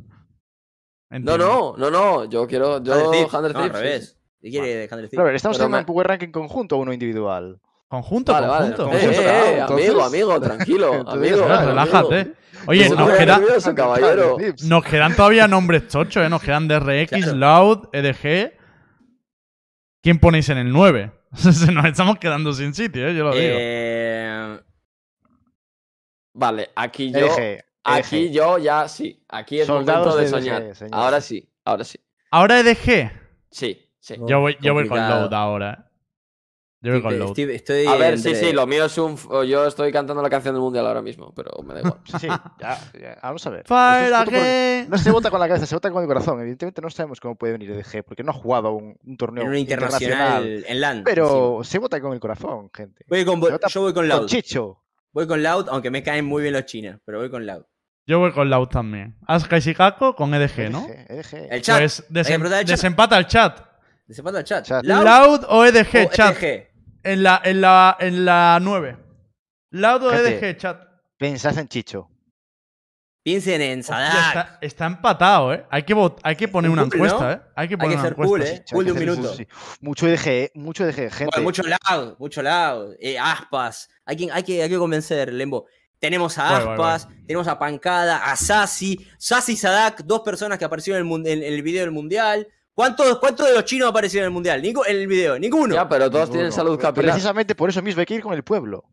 [1.11, 1.37] No, Entiendo.
[1.37, 2.25] no, no, no.
[2.25, 2.83] Yo quiero.
[2.83, 3.29] Yo, 100 Thieves.
[3.29, 3.55] 100 No, Thieves.
[3.71, 4.09] al sí, revés.
[4.09, 4.15] sí.
[4.41, 5.09] ¿Qué quiere de 100 Thieves?
[5.11, 7.59] Claro, ¿estamos Pero haciendo un Power Ranking conjunto o uno individual?
[8.01, 8.75] Conjunto, Vale, vale.
[8.75, 8.83] conjunto.
[8.97, 10.93] Eh, Conjunto, eh, eh, entonces- amigo, amigo, tranquilo.
[11.07, 12.19] Amigo, claro, Relájate.
[12.21, 12.35] amigo.
[12.67, 13.73] Oye, No nos, queda- nervioso,
[14.67, 16.29] nos quedan todavía nombres tochos, ¿eh?
[16.29, 17.35] Nos quedan DRX, Claro.
[17.35, 18.53] Loud, EDG.
[20.01, 21.11] ¿Quién ponéis en el 9?
[21.35, 23.15] Se nos estamos quedando sin sitio, ¿eh?
[23.15, 23.55] Yo lo digo.
[23.57, 24.59] Eh,
[26.33, 27.19] Vale, aquí yo.
[27.19, 28.31] EDG, Aquí EDG.
[28.33, 29.23] yo ya sí.
[29.29, 30.63] Aquí es Soldados momento de de soñar.
[30.63, 30.95] DG, señor.
[30.95, 31.99] ahora sí, ahora sí.
[32.31, 33.11] Ahora EDG.
[33.51, 34.15] Sí, sí.
[34.27, 34.97] Yo voy, yo voy con.
[34.97, 35.91] Load ahora, ¿eh?
[36.85, 37.29] Yo voy con estoy- Load.
[37.39, 39.17] estoy- estoy A ver, sí, entre- sí, lo mío es un.
[39.47, 41.99] Yo estoy cantando la canción del mundial ahora mismo, pero me da igual.
[42.05, 43.65] Sí, sí, ya, ya, Vamos a ver.
[44.87, 46.39] No se vota con la cabeza, se vota con el corazón.
[46.41, 49.49] Evidentemente no sabemos cómo puede venir EDG, porque no ha jugado un, un torneo En
[49.49, 51.01] un internacional, en LAN.
[51.03, 53.03] Pero se vota con el corazón, gente.
[53.09, 54.27] Voy con, yo voy con Con Loud.
[54.27, 54.83] Chicho.
[55.11, 57.63] Voy con Loud, aunque me caen muy bien los chinos, pero voy con Loud.
[58.05, 59.17] Yo voy con Loud también.
[59.25, 60.85] Asuka y Chicago con EDG, ¿no?
[60.87, 61.47] EDG, EDG.
[61.51, 61.79] El chat.
[61.79, 62.67] Pues desem- chat.
[62.67, 63.59] desempata el chat.
[64.07, 64.63] Se falta el chat.
[64.63, 64.85] Chat.
[64.85, 66.35] Loud, Loud o EDG, o chat.
[66.39, 66.74] EDG.
[67.05, 68.97] En la, en la, en la 9.
[69.71, 70.49] Loud o Gente.
[70.49, 70.81] EDG, chat.
[71.17, 72.09] Pensad en Chicho.
[73.23, 74.27] Piensen en Hostia, Sadak.
[74.27, 75.65] está, está empatado, ¿eh?
[75.71, 77.31] Hay que, hay que poner una Cool, encuesta, ¿no?
[77.31, 77.41] ¿eh?
[77.55, 78.29] Hay que Hay poner que una ser encuesta.
[78.29, 78.65] cool, ¿eh?
[78.71, 79.33] Cool de hay un que minuto.
[79.33, 79.47] sí.
[79.81, 81.25] Mucho EDG, eh, mucho EDG, gente.
[81.33, 82.95] Bueno, mucho Loud, mucho Loud.
[82.99, 83.89] Eh, aspas.
[84.05, 85.65] Hay que, hay, que, hay que convencer, Lembo.
[85.97, 90.99] Tenemos a Aspas, tenemos a Pancada, a Sasi, Sasi y Sadak, dos personas que aparecieron
[91.01, 92.47] en el, mun- en el video del mundial.
[92.75, 94.61] ¿Cuántos, ¿Cuántos de los chinos aparecieron en el mundial?
[94.61, 95.73] Ningu- en el video, ninguno.
[95.73, 97.11] Ya, pero todos tienen salud capilar.
[97.13, 98.83] Precisamente por eso mismo hay que ir con el pueblo.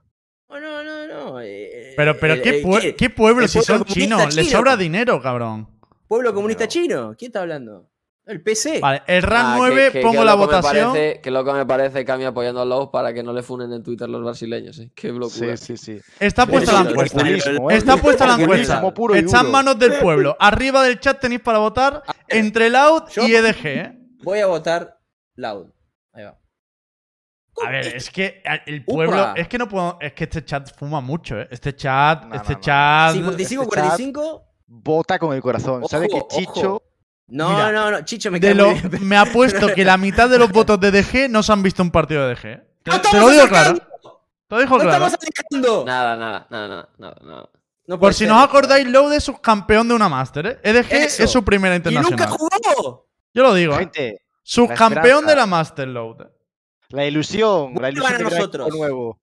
[0.48, 1.40] No, no, no, no.
[1.40, 3.10] eh, Pero, pero, ¿qué, eh, pue- ¿qué?
[3.10, 4.34] pueblo si pueblo son chinos?
[4.36, 5.66] Les sobra dinero, cabrón.
[6.06, 6.68] ¿Pueblo comunista No.
[6.68, 7.14] chino?
[7.18, 7.88] ¿Quién está hablando?
[8.24, 8.78] El PC.
[8.78, 10.92] Vale, el rank Ah, 9, que- que- pongo que la votación.
[10.92, 13.82] parece- que loco me parece Cami apoyando a Lowe para que no le funen en
[13.82, 14.92] Twitter los brasileños, ¿eh?
[14.94, 15.56] Qué locura.
[15.56, 16.00] Sí, sí, sí.
[16.20, 17.28] Está puesta la encuesta.
[17.28, 17.38] ¿eh?
[17.70, 18.82] Está puesta la encuesta.
[19.14, 20.36] Está en manos del pueblo.
[20.38, 23.98] Arriba del chat tenéis para votar entre Loud yo- y EDG, ¿eh?
[24.22, 25.00] Voy a votar
[25.34, 25.66] Loud.
[26.12, 26.38] Ahí va.
[27.66, 29.12] A ver, es que el pueblo.
[29.16, 29.34] Upa.
[29.36, 29.98] Es que no puedo.
[30.00, 31.48] Es que este chat fuma mucho, ¿eh?
[31.50, 32.24] Este chat.
[32.24, 32.60] No, este no, no.
[32.64, 33.12] chat.
[33.14, 34.44] 55, este chat- 45.
[34.68, 35.86] Vota con el corazón.
[35.88, 36.74] Sabe que Ojo, Chicho.
[36.76, 36.82] ojo.
[37.28, 38.04] No, Mira, no, no.
[38.04, 41.42] Chicho me De lo, me apuesto que la mitad de los votos de DG no
[41.42, 42.46] se han visto un partido de DG.
[42.46, 42.62] ¿eh?
[42.82, 43.80] Te, ¡No te estamos lo digo acercando!
[43.80, 44.20] claro.
[44.48, 45.06] Te lo digo ¡No claro.
[45.06, 45.18] estamos
[45.50, 45.84] alejando!
[45.86, 47.48] Nada, nada, nada, nada, nada, nada.
[47.86, 50.60] No Por si ser no os acordáis, Loud es subcampeón de una Master, ¿eh?
[50.62, 51.22] EDG Eso.
[51.24, 52.28] es su primera ¡Y nunca internacional.
[52.30, 53.08] jugó!
[53.34, 53.78] Yo lo digo, ¿eh?
[53.78, 56.22] Gente, Subcampeón de la Master, Loud.
[56.90, 57.74] la ilusión.
[57.80, 58.68] La ilusión de nosotros.
[58.76, 59.18] nuevo.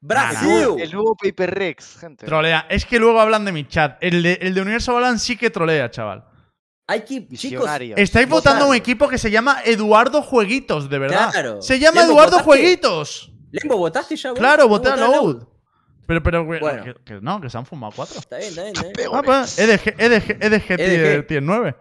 [0.00, 0.74] Brasil.
[0.80, 2.26] El nuevo Paper Rex, gente.
[2.26, 2.66] Trolea.
[2.68, 3.96] Es que luego hablan de mi chat.
[4.02, 6.24] El de, el de Universo Balan sí que trolea, chaval.
[6.92, 7.66] Hay que, chicos.
[7.96, 11.30] Estáis votando a un equipo que se llama Eduardo Jueguitos, de verdad.
[11.32, 11.62] Claro.
[11.62, 12.44] Se llama Lembo, Eduardo ¿votaste?
[12.44, 13.32] Jueguitos.
[13.50, 14.34] Lembo, ¿votaste ya?
[14.34, 15.44] Claro, ¿No voté a Loud.
[16.06, 16.84] Pero, pero, güey, Bueno.
[16.84, 18.18] que, que no, que se han fumado cuatro.
[18.18, 18.74] Está bien, está bien.
[18.76, 19.08] Está bien.
[19.10, 21.74] Ah, pues, EDG, EDG, EDG, tier, tier 9.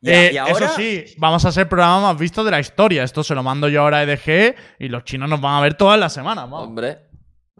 [0.00, 2.60] Y, Eh, y ahora, Eso sí, vamos a hacer el programa más visto de la
[2.60, 3.02] historia.
[3.04, 5.74] Esto se lo mando yo ahora a EDG y los chinos nos van a ver
[5.74, 6.46] todas las semanas.
[6.50, 7.11] Hombre.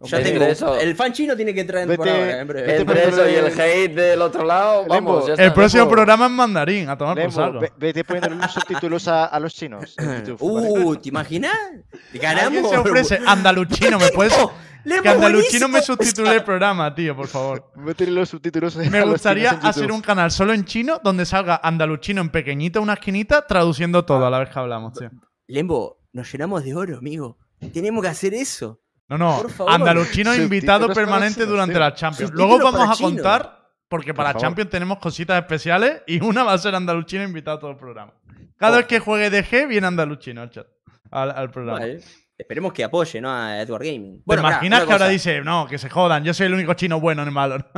[0.04, 2.76] Ya tengo, eso- el fan chino tiene que entrar en Vete- ahora, en breve.
[2.78, 5.44] Entre eso y el hate del otro lado, Lembo, vamos, ya está.
[5.44, 5.92] El próximo Lembo.
[5.94, 7.60] programa es mandarín, a tomar por saco.
[7.60, 9.94] ve- vete poniendo los subtítulos a, a los chinos.
[9.98, 10.68] en YouTube, ¿vale?
[10.84, 11.52] Uh, ¿te imaginas?
[12.12, 12.70] ¿Alguien Ganamos.
[12.70, 13.18] se ofrece?
[13.26, 14.32] Andaluchino, ¿me puedes...?
[14.84, 17.70] Lembo, Lembo, Que Andaluchino me subtitule el programa, tío, por favor.
[18.08, 22.82] Los subtítulos Me gustaría hacer un canal solo en chino donde salga Andaluchino en pequeñito,
[22.82, 25.08] una esquinita, traduciendo todo a la vez que hablamos, tío.
[25.46, 27.38] Lembo, nos llenamos de oro, amigo.
[27.72, 28.80] Tenemos que hacer eso.
[29.16, 29.66] No, no.
[29.68, 31.80] Andaluchino invitado permanente durante tío.
[31.80, 32.32] la Champions.
[32.32, 34.34] Luego vamos a contar, porque para.
[34.34, 38.14] Champions tenemos cositas especiales y una va a ser Andaluchino invitado a todo el programa.
[38.56, 40.66] Cada vez que juegue DG viene Andaluchino al chat,
[41.10, 41.80] al, al programa.
[41.80, 42.00] Vale.
[42.38, 43.30] Esperemos que apoye, ¿no?
[43.30, 44.16] A Edward Gaming.
[44.18, 46.74] ¿Te Bueno, pará, imaginas que ahora dice, no, que se jodan, yo soy el único
[46.74, 47.70] chino bueno en el Valor?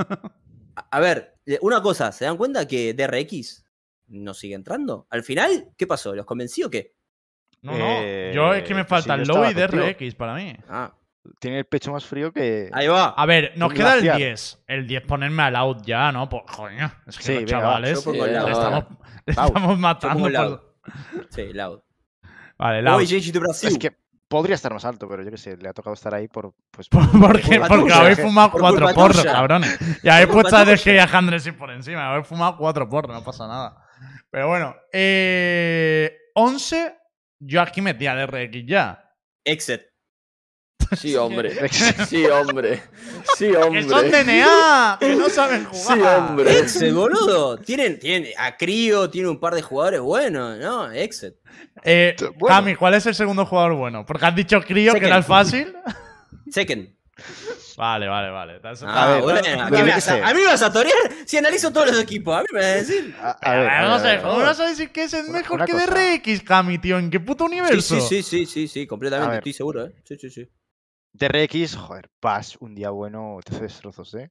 [0.90, 3.64] A- ver, una cosa, ¿se dan cuenta que DRX
[4.08, 5.06] no sigue entrando?
[5.10, 6.14] Al final, ¿qué pasó?
[6.14, 6.94] ¿Los convencí o qué?
[7.62, 9.84] no, no, Eh, yo es que me pues sí, falta el yo low y contigo.
[9.84, 10.54] DRX para mí.
[10.68, 10.94] Ah,
[11.40, 12.68] Tiene el pecho más frío que.
[12.72, 13.08] ahí va.
[13.10, 14.16] A ver, nos queda el glaciar.
[14.18, 14.64] 10.
[14.66, 16.28] El 10 ponerme al out ya, ¿no?
[16.28, 17.62] Pues, coño, es que Sí, los venga, va.
[17.64, 18.84] chavales el le estamos,
[19.26, 20.26] le estamos matando.
[20.28, 20.74] el por-.
[21.30, 21.80] Sí, loud.
[22.58, 22.98] Vale, el out.
[22.98, 23.68] Hoy Genji de Brasil.
[23.70, 23.96] Es que
[24.28, 26.54] podría estar más alto, pero yo qué sé, le ha tocado estar ahí por.
[26.70, 29.78] Pues, Por- Porque, culpa porque habéis fumado por cuatro porros, cabrones.
[30.02, 32.10] Y habéis Por puesto a DG y a Handressy por encima.
[32.10, 33.82] Habéis fumado cuatro porros, no pasa nada.
[34.30, 36.96] Pero bueno, eh, 11,
[37.38, 39.10] yo aquí metí a DRX ya.
[39.44, 39.80] Exit.
[41.00, 41.68] Sí, hombre.
[42.08, 42.82] Sí, hombre.
[43.36, 43.82] Sí, hombre.
[43.82, 44.96] ¡Que son DNA!
[45.00, 45.98] ¡Que no saben jugar!
[45.98, 46.58] Sí, hombre.
[46.58, 47.58] Exit, boludo.
[47.58, 50.90] Tienen, tienen a Crio, tiene un par de jugadores buenos, ¿no?
[50.90, 51.34] Exit.
[51.82, 52.54] Eh, Bueno.
[52.56, 54.04] Cami, ¿cuál es el segundo jugador bueno?
[54.06, 55.74] Porque has dicho Crio, que era el fácil.
[56.50, 56.88] Second.
[57.76, 58.60] Vale, vale, vale.
[58.86, 59.40] Ah, ver, bueno.
[59.56, 60.94] no, ¿a, mí me vas a torear
[61.26, 62.36] si analizo todos los equipos.
[62.36, 63.14] A mí me vas a decir.
[63.20, 64.22] A, a ver, a ver, Vamos a a ver, ver.
[64.22, 65.86] ¿cómo me vas a decir que ese es mejor una que cosa.
[65.86, 66.98] DRX, Cami, tío?
[66.98, 68.00] ¿En qué puto Sí, universo?
[68.00, 69.26] sí, sí, sí, sí, sí, completamente.
[69.26, 69.38] A ver.
[69.38, 69.92] Estoy seguro, ¿eh?
[70.04, 70.48] Sí, sí, sí.
[71.14, 74.30] DRX, joder, Paz, un día bueno, te hace destrozos, ¿eh?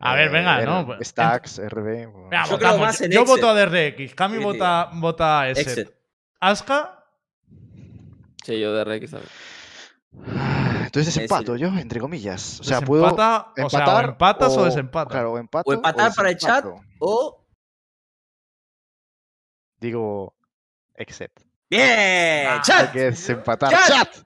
[0.00, 0.84] A ver, venga, R- ¿no?
[0.84, 2.06] pues, Stacks, RB.
[2.10, 2.28] bueno.
[2.28, 2.80] Venga, Yo creo votamos.
[2.80, 4.14] más en Yo voto a DRX.
[4.14, 5.46] Cami Sí, vota, vota a.
[6.40, 7.04] Aska,
[8.44, 9.30] Sí, yo de RX también.
[10.84, 12.60] Entonces Es desempato yo, entre comillas.
[12.60, 15.12] O sea, puedo desempata, o sea, o empatas o, desempatas.
[15.12, 15.70] Claro, o empato.
[15.70, 16.64] O empatar para el chat
[16.98, 17.44] o.
[19.80, 20.34] Digo,
[20.94, 21.30] exit.
[21.68, 22.46] ¡Bien!
[22.48, 22.92] Ah, Hay ¡Chat!
[22.92, 23.70] que desempatar.
[23.70, 23.88] Chat.
[23.88, 24.25] ¡Chat!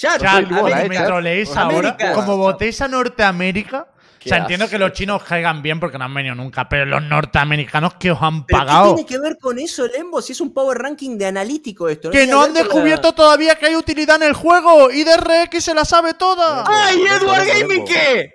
[0.00, 0.20] ¡Chat!
[0.20, 1.96] Chat, Soy bola, eh, me troleéis América.
[2.00, 2.12] ahora.
[2.14, 3.86] Como votéis a Norteamérica.
[3.92, 7.02] O sea, entiendo que los chinos caigan bien porque no han venido nunca, pero los
[7.02, 8.94] norteamericanos que os han ¿Pero pagado.
[8.96, 10.20] ¿Qué tiene que ver con eso, Lembo?
[10.20, 12.10] Si es un power ranking de analítico esto.
[12.10, 15.64] Que tiene no han la- descubierto todavía que hay utilidad en el juego y DRX
[15.64, 16.64] se la sabe toda.
[16.66, 18.30] ¡Ay, Lembo, Edward Lembo, Gaming qué!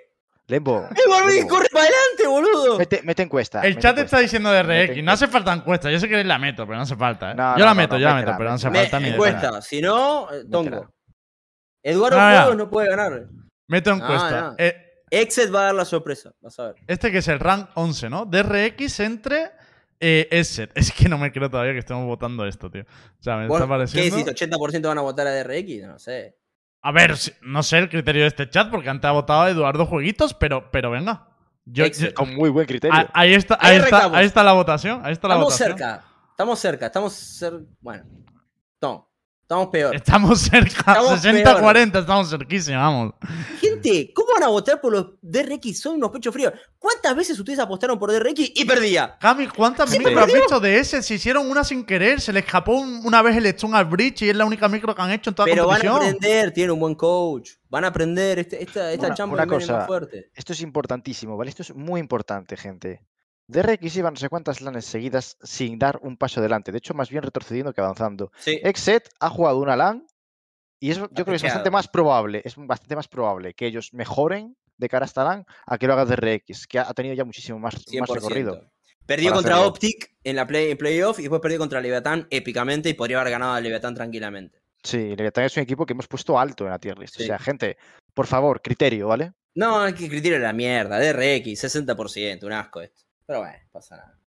[0.48, 0.88] Lembo.
[1.06, 2.78] ¡Edward Gaming corre para adelante, boludo!
[2.78, 3.60] Mete, mete encuesta.
[3.62, 4.04] El mete chat encuesta.
[4.16, 5.04] está diciendo DRX.
[5.04, 5.88] No hace falta encuesta.
[5.90, 7.30] Yo sé que la meto, pero no hace falta.
[7.30, 7.34] ¿eh?
[7.36, 9.08] No, yo no, la no, meto, no, yo la meto, pero no hace falta ni
[9.10, 9.62] encuesta.
[9.62, 10.88] Si no, eh, Tongo.
[11.90, 13.26] Eduardo Ah, no puede ganar.
[13.68, 14.40] Meto Ah, encuesta.
[14.42, 14.54] no.
[14.58, 16.32] Eh, Exit va a dar la sorpresa.
[16.40, 16.74] Vas a ver.
[16.88, 18.24] este que es el rank 11, ¿no?
[18.26, 19.52] DRX entre
[20.00, 20.28] eh.
[20.74, 22.82] Es que no me creo todavía que estemos votando esto, tío.
[22.82, 24.16] O sea, me está ¿Qué pareciendo.
[24.16, 24.48] decís?
[24.50, 25.86] ¿80% van a votar a DRX?
[25.86, 26.36] No sé.
[26.82, 29.86] A ver, no sé el criterio de este chat porque antes ha votado a Eduardo
[29.86, 31.28] Jueguitos, pero, pero venga.
[31.64, 32.96] Yo, Con muy buen criterio.
[32.96, 35.00] ah, ahí, está, Ahí ahí, está, ahí está la votación.
[35.04, 35.68] Ahí está la Estamos votación.
[35.78, 36.04] cerca.
[36.30, 36.86] Estamos cerca.
[36.86, 37.64] Estamos cerca.
[37.80, 38.04] Bueno.
[39.46, 39.94] Estamos peor.
[39.94, 40.92] Estamos cerca.
[40.92, 43.12] Estamos 60-40, estamos cerquísimos, vamos.
[43.60, 45.78] Gente, ¿cómo van a votar por los DRX?
[45.80, 46.52] Son unos pechos fríos.
[46.80, 49.16] ¿Cuántas veces ustedes apostaron por DRX y perdía?
[49.20, 51.00] Cami, ¿cuántas Sí, visto de ese?
[51.00, 54.22] Se hicieron una sin querer, se le escapó un- una vez el stun al bridge
[54.22, 56.16] y es la única micro que han hecho en toda Pero van a competición.
[56.16, 57.50] aprender, tienen un buen coach.
[57.68, 58.40] Van a aprender.
[58.40, 60.30] Este, esta esta una League es fuerte.
[60.34, 61.50] Esto es importantísimo, ¿vale?
[61.50, 63.00] Esto es muy importante, gente.
[63.48, 66.72] DRX iba no sé cuántas lanes seguidas sin dar un paso adelante.
[66.72, 68.32] De hecho, más bien retrocediendo que avanzando.
[68.38, 68.60] Sí.
[68.62, 70.06] Exet ha jugado una LAN
[70.80, 73.94] y es, yo creo que es bastante más probable, es bastante más probable que ellos
[73.94, 77.24] mejoren de cara a esta LAN a que lo haga DRX, que ha tenido ya
[77.24, 78.14] muchísimo más, más 100%.
[78.14, 78.70] recorrido.
[79.06, 79.70] Perdió contra hacerlo.
[79.70, 83.30] Optic en la play, en playoff y después perdió contra Leviatán épicamente y podría haber
[83.30, 84.60] ganado a Leviatán tranquilamente.
[84.82, 87.16] Sí, Leviatán es un equipo que hemos puesto alto en la tier list.
[87.16, 87.22] Sí.
[87.22, 87.76] O sea, gente,
[88.12, 89.32] por favor, criterio, ¿vale?
[89.54, 90.98] No, es que criterio de la mierda.
[90.98, 93.05] DRX, 60%, un asco esto.
[93.26, 94.18] Pero bueno, pasa nada.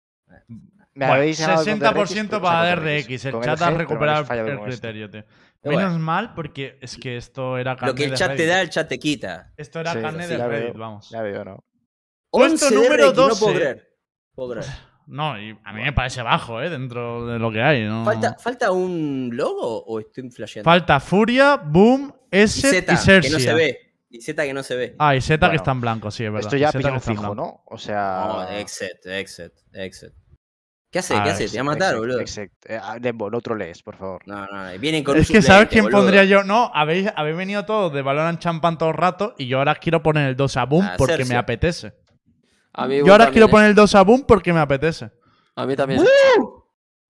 [0.94, 3.26] Me Bueno, habéis ganado con 60% DRX, pero para DRX.
[3.26, 5.24] El chat ha me recuperado el criterio, tío.
[5.64, 5.80] Bueno.
[5.80, 8.62] Menos mal porque es que esto era carne Lo que el de chat te da,
[8.62, 9.52] el chat te quita.
[9.58, 10.80] Esto era Sí, carne sí, de ya Reddit, veo.
[10.80, 11.10] vamos.
[11.10, 11.64] Ya veo, ¿no?
[12.30, 13.40] Puesto 11 número DRX, No 12.
[13.44, 13.90] puedo creer.
[14.36, 14.66] Puedo creer.
[15.08, 16.70] No, y a mí me parece bajo, ¿eh?
[16.70, 17.84] Dentro de lo que hay.
[17.86, 18.06] ¿no?
[18.06, 20.70] ¿Falta, ¿Falta un logo o estoy flasheando?
[20.70, 23.22] Falta Furia, Boom, y S y, Z, Cersei.
[23.22, 23.89] que no se ve.
[24.10, 24.96] Y Z que no se ve.
[24.98, 26.48] Ah, y Z que está en blanco, sí, es verdad.
[26.54, 27.36] Esto ya en fijo, blanco.
[27.36, 27.64] ¿no?
[27.68, 28.26] O sea.
[28.28, 30.12] No, exit, exit, exit.
[30.92, 31.16] ¿Qué hace?
[31.16, 31.48] Ah, ¿Qué hace?
[31.48, 32.20] Te va a matar, Exact, boludo.
[32.20, 32.54] exact.
[32.68, 34.22] Eh, ah, no trolees, por favor.
[34.26, 36.00] No, no, vienen con Es que ¿sabes quién boludo.
[36.00, 36.44] pondría yo?
[36.44, 40.02] No, habéis, habéis venido todos de Valorant Champan todo el rato y yo ahora quiero
[40.02, 41.36] poner el 2 a Boom Ah, porque Cersei.
[41.36, 41.94] me apetece.
[42.74, 43.50] A mí Yo ahora también, quiero ¿eh?
[43.52, 45.12] poner el 2 a Boom porque me apetece.
[45.56, 46.02] A mí también.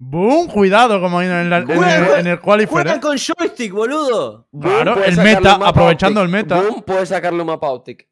[0.02, 3.02] Boom, cuidado, como en, la- en el, en el qualifier, Juegan ¿eh?
[3.02, 4.48] con joystick, boludo.
[4.60, 6.26] Claro, el meta, aprovechando Optic.
[6.36, 6.62] el meta.
[6.62, 8.08] Boom puede sacarle un mapa Optic.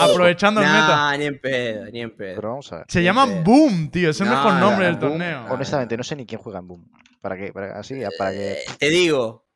[0.00, 0.88] Aprovechando el meta.
[0.88, 2.34] Nah, ni en pedo, ni en pedo.
[2.36, 2.84] Pero vamos a ver.
[2.88, 3.42] Se Bien, llama bien.
[3.42, 4.10] Boom, tío.
[4.10, 5.46] Es el No, mejor no, nombre del Boom, torneo.
[5.48, 6.90] Honestamente, no sé ni quién juega en Boom.
[7.22, 7.52] ¿Para qué?
[7.54, 8.52] ¿Para, así, para que.
[8.52, 9.46] Eh, te digo,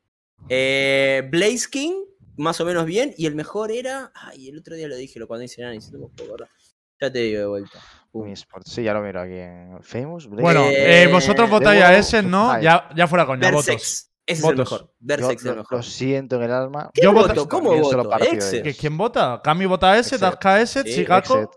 [0.49, 1.93] eh, Blaze King,
[2.37, 4.11] más o menos bien, y el mejor era.
[4.15, 6.49] Ay, el otro día lo dije, lo cuando hice análisis, no me puedo acordar.
[6.99, 7.79] Ya te digo de vuelta.
[8.65, 10.27] Sí, ya lo miro aquí en Famous.
[10.27, 12.59] Bueno, Eh, vosotros votáis a ese, ¿no?
[12.61, 14.09] Ya, ya fuera coña, votos.
[14.29, 14.43] Ese Votos.
[14.45, 14.79] es el mejor.
[14.81, 15.77] Yo Versex es lo, el mejor.
[15.77, 16.91] lo siento en el alma.
[16.93, 17.27] ¿Qué Yo voto?
[17.29, 18.09] voto- ¿Cómo voto?
[18.09, 18.63] partido de Excel.
[18.63, 19.39] ¿Que- ¿Quién vota?
[19.41, 20.19] ¿Cami vota ese?
[20.19, 20.81] ¿Tasca ese?
[20.81, 21.49] Exet.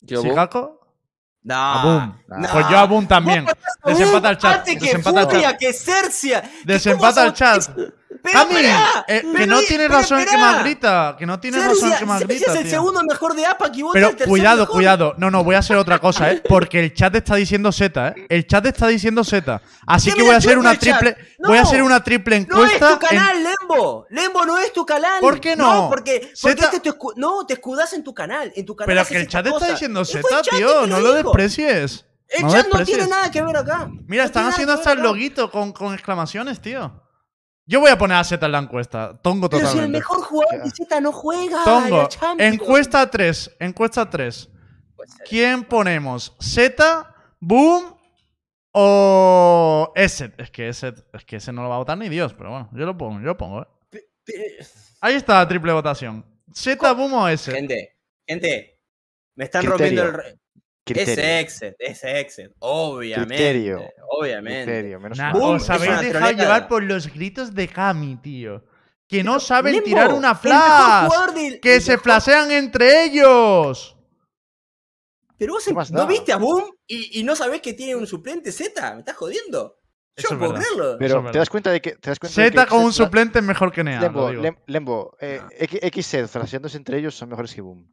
[0.00, 0.30] Yo Boom.
[0.30, 0.80] ¿Chicaco?
[1.42, 1.54] No.
[1.56, 2.22] A Boom.
[2.28, 2.48] no.
[2.52, 3.46] Pues yo a Boom también.
[3.48, 3.54] A
[3.90, 4.64] Desempata el chat.
[4.66, 5.58] Desempata el chat.
[5.58, 6.42] que Cercia.
[6.64, 7.62] Desempata el chat.
[8.32, 11.16] Pero eh, que no tiene razón que más grita.
[11.18, 12.50] Que no tiene razón que más grita.
[12.52, 12.70] es el tío.
[12.70, 14.74] segundo mejor de APA y vos Pero el cuidado, mejor.
[14.74, 15.14] cuidado.
[15.18, 16.42] No, no, voy a hacer otra cosa, ¿eh?
[16.48, 18.26] Porque el chat está diciendo Z, ¿eh?
[18.28, 19.60] El chat está diciendo Z.
[19.86, 21.16] Así ¿Qué que voy a hacer una triple.
[21.38, 21.48] No.
[21.48, 22.98] Voy a hacer una triple No es encuesta.
[22.98, 24.06] tu canal, Lembo.
[24.10, 25.20] Lembo no es tu canal.
[25.20, 25.88] ¿Por qué no?
[25.88, 28.52] porque, porque Zeta- este te escu- no, te escudas en tu canal.
[28.56, 30.86] En tu canal Pero que el chat está diciendo Z, tío.
[30.86, 32.04] No lo desprecies.
[32.28, 33.88] El No chat no tiene nada que ver acá.
[34.08, 37.05] Mira, están haciendo hasta el loguito con exclamaciones, tío.
[37.68, 39.18] Yo voy a poner a Z en la encuesta.
[39.22, 39.98] Tongo Pero si el totalmente.
[39.98, 41.64] mejor jugador de Z no juega.
[41.64, 42.08] Tongo,
[42.38, 43.56] encuesta 3.
[43.58, 44.48] Encuesta 3.
[44.94, 45.26] Puede ser.
[45.28, 46.36] ¿Quién ponemos?
[46.40, 47.96] ¿Z, Boom
[48.72, 50.38] o Eset?
[50.40, 52.70] Es que Eset, es que ese no lo va a votar ni Dios, pero bueno,
[52.72, 53.66] yo lo pongo, yo lo pongo, ¿eh?
[55.00, 56.24] Ahí está la triple votación.
[56.52, 57.54] ¿Z, Boom o Eset?
[57.54, 57.96] Gente,
[58.26, 58.80] gente.
[59.34, 60.04] Me están Criterio.
[60.04, 60.40] rompiendo el.
[60.86, 61.12] Criterio.
[61.12, 61.18] Es
[61.62, 62.50] exit, es exit.
[62.60, 63.34] Obviamente.
[63.34, 63.82] Criterio.
[64.08, 64.64] Obviamente.
[64.64, 68.64] Criterio, menos Nah, os habéis dejado llevar por los gritos de Kami, tío.
[69.08, 71.10] Que no saben Lembo, tirar una flash.
[71.34, 73.96] del- Que se mejor- flashean entre ellos.
[75.38, 76.06] Pero vos ¿Qué más no da?
[76.06, 78.94] viste a Boom y, y no sabés que tiene un suplente Z.
[78.94, 79.78] ¿Me estás jodiendo?
[80.16, 80.66] Eso Yo es no puedo verdad.
[80.66, 80.96] creerlo.
[80.98, 81.90] Pero es te das cuenta de que.
[81.96, 84.00] Te das cuenta de Z que con un suplente es mejor que Nea.
[84.08, 87.86] lo Lembo, Lembo, eh, X- XZ flasheándose entre ellos son mejores que Boom.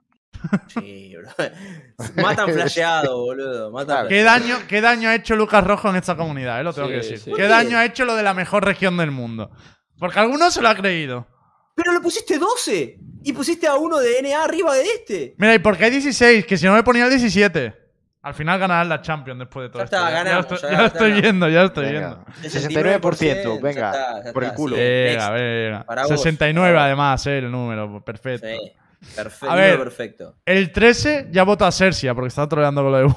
[0.67, 1.29] Sí, bro.
[2.21, 3.71] Matan flasheado, boludo.
[3.71, 6.59] Matan ¿Qué daño, ¿Qué daño ha hecho Lucas Rojo en esta comunidad?
[6.59, 7.19] eh, Lo tengo Sí, que decir.
[7.19, 7.31] sí.
[7.35, 9.51] ¿Qué daño ha hecho lo de la mejor región del mundo?
[9.97, 11.27] Porque alguno se lo ha creído.
[11.75, 15.35] Pero le pusiste 12 y pusiste a uno de NA arriba de este.
[15.37, 16.45] Mira, ¿y por qué hay 16?
[16.45, 17.81] Que si no me ponía el 17.
[18.21, 19.97] Al final ganarán la Champions después de todo Ya esto.
[19.97, 22.23] está, ya, ganamos, estoy, ya ya estoy viendo, ya lo estoy Venga.
[22.41, 22.59] viendo.
[22.59, 24.75] 69%, venga, ya está, ya por el culo.
[24.77, 24.81] sí.
[24.81, 25.83] Venga, venga.
[25.83, 26.85] Para vos, 69 para vos.
[26.85, 28.01] además, eh, el número.
[28.05, 28.47] Perfecto.
[28.47, 28.71] Sí,
[29.15, 29.49] perfecto.
[29.51, 29.71] A ver.
[29.73, 30.35] número perfecto.
[30.45, 33.15] El 13 ya vota a Cercia porque está troleando con lo de...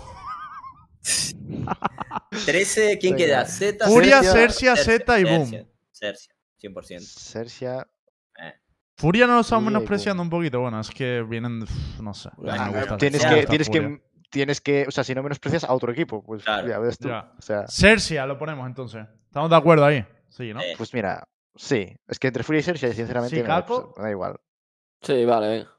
[2.45, 3.27] 13, ¿quién Venga.
[3.27, 3.45] queda?
[3.47, 5.67] Z, Furia, Cercia, Z y Boom.
[5.93, 7.01] Cercia, 100%.
[7.01, 7.87] Cercia.
[8.99, 10.61] Furia no lo estamos menospreciando un poquito.
[10.61, 11.65] Bueno, es que vienen...
[12.01, 12.31] No sé.
[12.49, 13.83] Ah, gusta- Tienes que- gusta tienes Furia.
[13.89, 14.03] que.
[14.29, 14.85] Tienes que.
[14.89, 16.67] O sea, si no menosprecias a otro equipo, pues Claro.
[16.67, 17.09] ya ves tú.
[17.09, 17.33] Ya.
[17.39, 19.07] O sea, Cercia lo ponemos entonces.
[19.27, 20.05] ¿Estamos de acuerdo ahí?
[20.31, 20.61] Sí, ¿no?
[20.61, 21.23] Eh, pues mira,
[21.55, 21.95] sí.
[22.09, 23.95] Es que entre Furia y Cercia, sinceramente, Chicago.
[23.97, 24.37] me da igual.
[25.01, 25.71] Sí, vale, venga.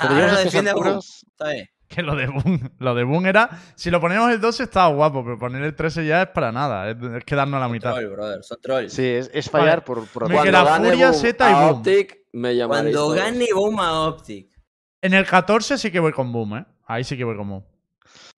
[0.00, 0.98] Pero ah, yo no defiende a Boom.
[0.98, 1.68] Está bien.
[1.88, 3.48] Que lo de Boom, lo de Boom era.
[3.76, 6.90] Si lo ponemos el 12 estaba guapo, pero poner el 13 ya es para nada.
[6.90, 7.94] Es, es quedarnos a la Son mitad.
[7.94, 8.42] troll, brother.
[8.42, 8.92] Son trolls.
[8.92, 9.82] Sí, es, es fallar Vale.
[9.82, 11.78] por, por gane Furia, Z y Boom.
[11.78, 14.48] Optic, me Cuando gane Boom a Optic.
[15.00, 16.66] En el 14 sí que voy con Boom, ¿eh?
[16.86, 17.64] Ahí sí que voy con Boom.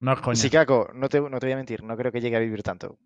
[0.01, 0.39] No es coña.
[0.39, 2.97] Chicago, no te, no te voy a mentir, no creo que llegue a vivir tanto.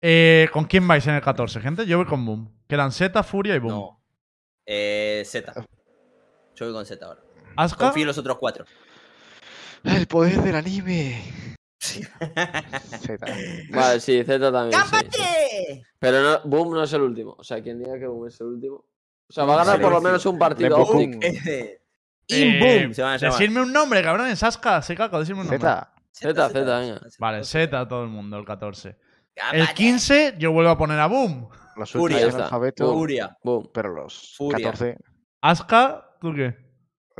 [0.00, 1.84] Eh, ¿Con quién vais en el 14, gente?
[1.84, 2.62] Yo voy con Boom.
[2.68, 3.72] Quedan Z, Furia y Boom.
[3.72, 4.00] No.
[4.64, 5.52] Eh, Z.
[6.54, 7.20] Yo voy con Z ahora.
[7.58, 7.86] ¿Aska?
[7.86, 8.64] Confío en los otros cuatro.
[9.84, 11.22] El poder del anime.
[11.80, 13.26] Zeta.
[13.70, 14.72] Vale, sí, Z también.
[14.72, 14.90] sí, sí.
[14.90, 15.82] ¡Cámpate!
[15.98, 17.34] Pero no, Boom no es el último.
[17.38, 18.76] O sea, quien diga que Boom es el último.
[18.76, 20.04] O sea, va a ganar Sí, por lo sí.
[20.04, 20.84] menos un partido a.
[20.84, 21.20] Boom.
[21.22, 21.80] Eh,
[22.30, 23.38] Eh, se van a llamar.
[23.38, 24.42] Decidme un nombre, cabrones.
[24.42, 25.58] Aska, Secaco, decidme un nombre.
[25.58, 25.94] Zeta.
[26.12, 27.00] Z, Z, venga.
[27.18, 28.96] Vale, Z todo el mundo, el 14.
[29.34, 29.58] Cámpate.
[29.60, 31.48] El 15 yo vuelvo a poner a Boom.
[31.76, 32.20] Los Furia.
[32.20, 33.36] en alfabeto, Furia.
[33.42, 33.70] Boom.
[33.72, 34.64] pero los Furia.
[34.72, 34.96] 14
[35.40, 36.67] Aska, ¿tú qué?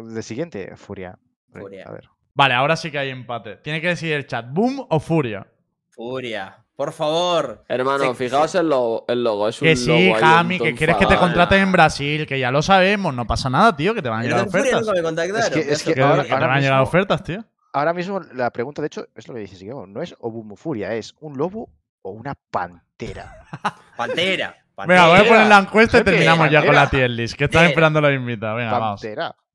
[0.04, 1.18] De siguiente, Furia.
[1.52, 1.84] Furia.
[1.86, 2.08] A ver.
[2.34, 3.56] Vale, ahora sí que hay empate.
[3.56, 5.46] Tiene que decidir el chat, ¿Boom o Furia?
[5.90, 7.64] Furia, por favor.
[7.68, 9.48] Hermano, fijaos el logo, el logo.
[9.48, 12.50] Es un Que sí, logo Jami, que quieres que te contraten en Brasil, que ya
[12.52, 14.80] lo sabemos, no pasa nada, tío, que te van a llegar ofertas.
[14.82, 15.42] nunca me contactaron.
[15.42, 17.44] Es que- es pedazo que de Que, ahora- que te van a llegar ofertas, tío.
[17.72, 21.14] Ahora mismo la pregunta, de hecho, es lo que dices, no es Obumu Furia, es
[21.20, 21.68] un lobo
[22.02, 23.44] o una pantera.
[23.96, 24.56] Pantera.
[24.86, 25.28] Venga, voy a Pantera.
[25.34, 26.84] poner la encuesta y terminamos ya con Pantera.
[26.84, 27.70] la tier list, que están Pantera.
[27.70, 28.54] esperando la invita.
[28.54, 29.00] Venga, vamos.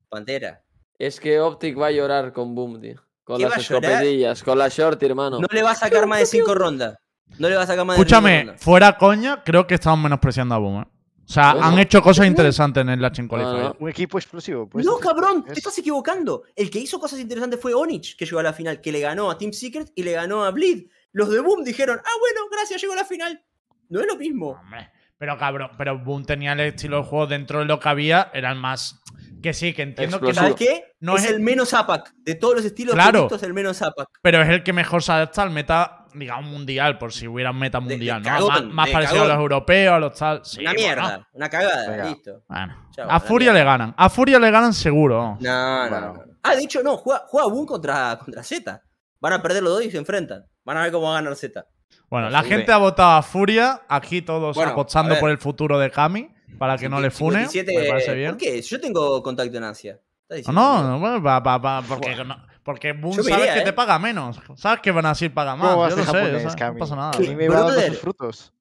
[0.08, 0.62] Pantera.
[0.98, 3.00] Es que Optic va a llorar con Boom, tío.
[3.24, 5.40] Con ¿Qué va las escopedillas, con la shorty, hermano.
[5.40, 6.96] No le va a sacar más de cinco rondas.
[7.38, 8.60] No le va a sacar más de cinco Escúchame, rondas.
[8.62, 10.82] fuera coña, creo que estamos menospreciando a Boom.
[10.82, 10.86] ¿eh?
[11.26, 11.66] O sea, Bueno.
[11.68, 13.62] han hecho cosas interesantes en el Latching Qualifier.
[13.62, 13.76] no.
[13.80, 14.68] Un equipo explosivo.
[14.68, 16.42] pues, No, cabrón, te es- estás equivocando.
[16.54, 19.30] El que hizo cosas interesantes fue Onich, que llegó a la final, que le ganó
[19.30, 20.84] a Team Secret y le ganó a Bleed.
[21.12, 23.42] Los de Boom dijeron, ah, bueno, gracias, llegó a la final.
[23.88, 24.50] No es lo mismo.
[24.50, 28.30] Hombre, pero cabrón, pero Boom tenía el estilo de juego dentro de lo que había,
[28.34, 29.00] era el más.
[29.44, 30.32] Que sí, que entiendo que.
[30.32, 30.94] ¿Sabes qué?
[31.00, 32.14] No es es- el menos APAC.
[32.16, 33.12] De todos los estilos Claro.
[33.12, 34.08] que he visto, es el menos APAC.
[34.22, 37.58] Pero es el que mejor se adapta al meta, digamos, mundial, por si hubiera un
[37.58, 38.28] meta de mundial, ¿no?
[38.30, 40.40] cagón, más más parecido a los europeos, a los tal.
[40.46, 40.82] Sí, una bueno.
[40.86, 42.04] mierda, una cagada, Venga.
[42.06, 42.42] listo.
[42.48, 43.58] Bueno, a Furia mierda.
[43.58, 43.94] le ganan.
[43.98, 45.36] A Furia le ganan seguro.
[45.40, 46.14] No, no, Bueno.
[46.14, 46.24] no.
[46.42, 48.82] Ah, de hecho, no, juega, juega Boom contra, contra Z.
[49.20, 50.46] Van a perder los dos y se enfrentan.
[50.64, 51.66] Van a ver cómo va a ganar Z.
[52.08, 55.78] Bueno, No, la gente ha votado a Furia, aquí todos Bueno, apostando por el futuro
[55.78, 57.46] de Kami, para que no le fune.
[57.48, 58.30] 57, Me parece bien.
[58.30, 58.62] ¿Por qué?
[58.62, 60.00] Yo tengo contacto en Asia.
[60.28, 63.60] ¿Estás No, no, no, bueno, va- va- va- porque, no- porque Boom sabes iría, que
[63.60, 63.64] ¿eh?
[63.64, 64.40] te paga menos.
[64.56, 65.68] Sabes que Brasil paga más.
[65.70, 67.10] ¿Cómo vas Yo lo japonés, sé, no pasa nada.
[67.10, 68.52] A me va frutos.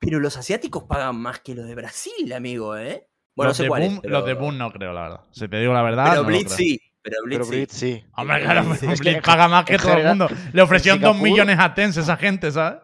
[0.00, 3.06] Pero los asiáticos pagan más que los de Brasil, amigo, ¿eh?
[3.36, 5.20] Bueno, los, no sé de cuáles, Boom, pero- los de Boom no creo, la verdad.
[5.30, 6.04] Si te digo la verdad.
[6.10, 6.56] Pero no lo Blitz creo.
[6.56, 6.80] sí.
[7.02, 7.50] Pero Blitz Pero sí.
[7.50, 8.04] Blitz sí.
[8.16, 10.28] Hombre, claro, Sí, Blitz es que paga más que todo el mundo.
[10.52, 12.80] Le ofrecieron dos millones a Tens esa gente, ¿sabes?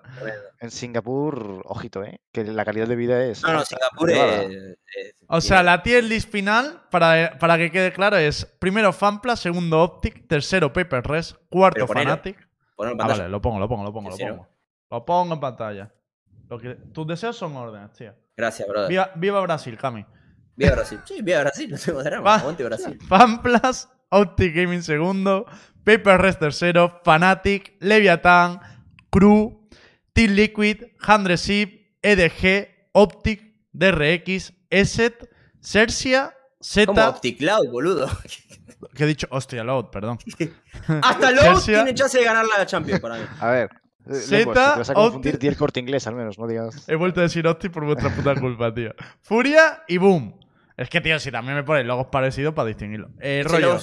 [0.61, 2.21] En Singapur, ojito, ¿eh?
[2.33, 3.43] Que la calidad de vida es.
[3.45, 4.19] No, no, Singapur es,
[4.51, 9.37] es- O sea, la tier list final, para, para que quede claro, es primero Fanpla,
[9.37, 11.87] segundo Optic, tercero Paper Res, cuarto.
[11.87, 12.49] Fanatic.
[12.75, 14.49] Ponelo en Ah, vale, lo pongo, lo pongo, lo pongo, lo pongo.
[14.91, 15.93] Lo pongo en pantalla.
[16.49, 18.13] Lo que- tus deseos son órdenes, tío.
[18.37, 18.89] Gracias, brother.
[18.89, 20.05] Viva, viva Brasil, Cami.
[20.57, 20.99] Viva Brasil.
[21.05, 22.35] Sí, viva Brasil, no tengo drama.
[22.41, 22.99] Aguante Brasil.
[23.07, 25.47] Fanplas, Optic Gaming segundo,
[25.85, 28.61] Paper Res tercero, Fanatic, Leviathan,
[29.11, 29.69] Crew,
[30.13, 35.29] Team Liquid, Handre Zip, EDG, Optic, DRX, ESET,
[35.61, 36.35] Cercia,
[36.87, 37.09] Como Z.
[37.09, 38.09] OptiCloud, boludo.
[38.95, 40.19] Que he dicho, hostia, Load, perdón.
[41.03, 43.25] Hasta Chelsea- tiene chance de ganar la Champions para mí.
[43.41, 43.71] A ver.
[44.13, 46.85] si te vas a confundir, Opti- el corte inglés al menos, no digas.
[46.89, 48.95] He vuelto a decir Optic por vuestra puta culpa, tío.
[49.21, 50.39] Furia y Boom.
[50.79, 53.11] Es que, tío, si también me pones logos parecidos para distinguirlo.
[53.21, 53.79] Eh, rollo.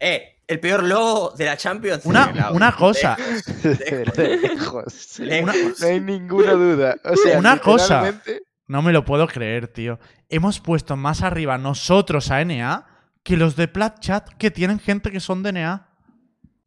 [0.00, 2.04] eh, el peor logo de la Champions.
[2.04, 3.16] Una, una cosa.
[3.62, 5.18] De lejos.
[5.20, 5.80] Lejos.
[5.80, 6.96] No hay ninguna duda.
[7.04, 8.20] O sea, Una cosa.
[8.66, 9.98] No me lo puedo creer, tío.
[10.28, 12.86] Hemos puesto más arriba nosotros a NA
[13.22, 15.88] que los de Plat Chat que tienen gente que son de NA.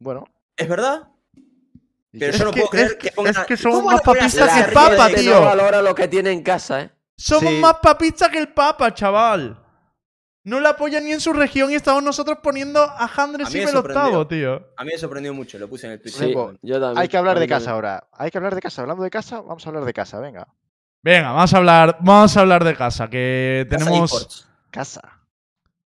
[0.00, 0.24] Bueno.
[0.56, 1.08] ¿Es verdad?
[2.10, 3.90] ¿y Pero yo no que- puedo creer es que que- pongan es que son ¿Cómo
[3.90, 5.34] más papistas que Papa, tío.
[5.34, 6.90] no valora lo que tiene en casa, ¿eh?
[7.18, 7.60] Somos Sí.
[7.60, 9.60] más papistas que el Papa, chaval.
[10.44, 13.64] No le apoyan ni en su región y estamos nosotros poniendo a Handres y me
[13.64, 14.26] el octavo, sorprendió.
[14.26, 14.68] tío.
[14.78, 16.18] A mí me sorprendió mucho, lo puse en el Twitter.
[16.26, 16.98] Sí, Luego, yo también.
[16.98, 18.08] Hay que hablar de casa ahora.
[18.12, 18.80] Hay que hablar de casa.
[18.82, 20.20] Hablando de casa, vamos a hablar de casa.
[20.20, 20.46] Venga.
[21.02, 24.48] Venga, vamos a hablar, vamos a hablar de casa, que Casa tenemos...
[24.70, 25.00] Casa.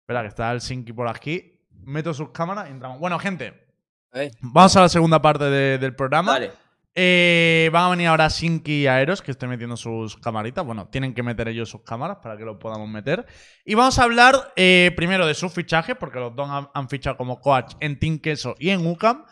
[0.01, 1.59] Espera, que está el Sinky por aquí.
[1.83, 2.99] Meto sus cámaras y entramos.
[2.99, 3.67] Bueno, gente,
[4.13, 6.33] Eh, vamos a la segunda parte de- del programa.
[6.33, 6.51] Dale.
[6.95, 10.65] Eh, van a venir ahora Sinky y Aeros, que estén metiendo sus camaritas.
[10.65, 13.25] Bueno, tienen que meter ellos sus cámaras para que lo podamos meter.
[13.63, 17.39] Y vamos a hablar eh, primero de sus fichajes, porque los dos han, fichado como
[17.39, 19.25] coach en Team Queso y en UCAM.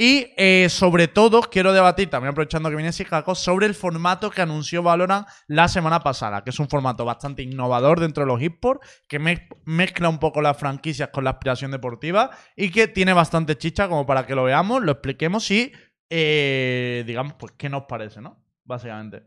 [0.00, 4.40] Y eh, sobre todo, quiero debatir, también aprovechando que viene Chicago, sobre el formato que
[4.40, 8.86] anunció Valorant la semana pasada, que es un formato bastante innovador dentro de los esports,
[9.08, 13.58] que mez- mezcla un poco las franquicias con la aspiración deportiva y que tiene bastante
[13.58, 15.72] chicha como para que lo veamos, lo expliquemos y
[16.10, 18.42] eh, digamos, pues, ¿qué nos parece, no?
[18.64, 19.24] Básicamente.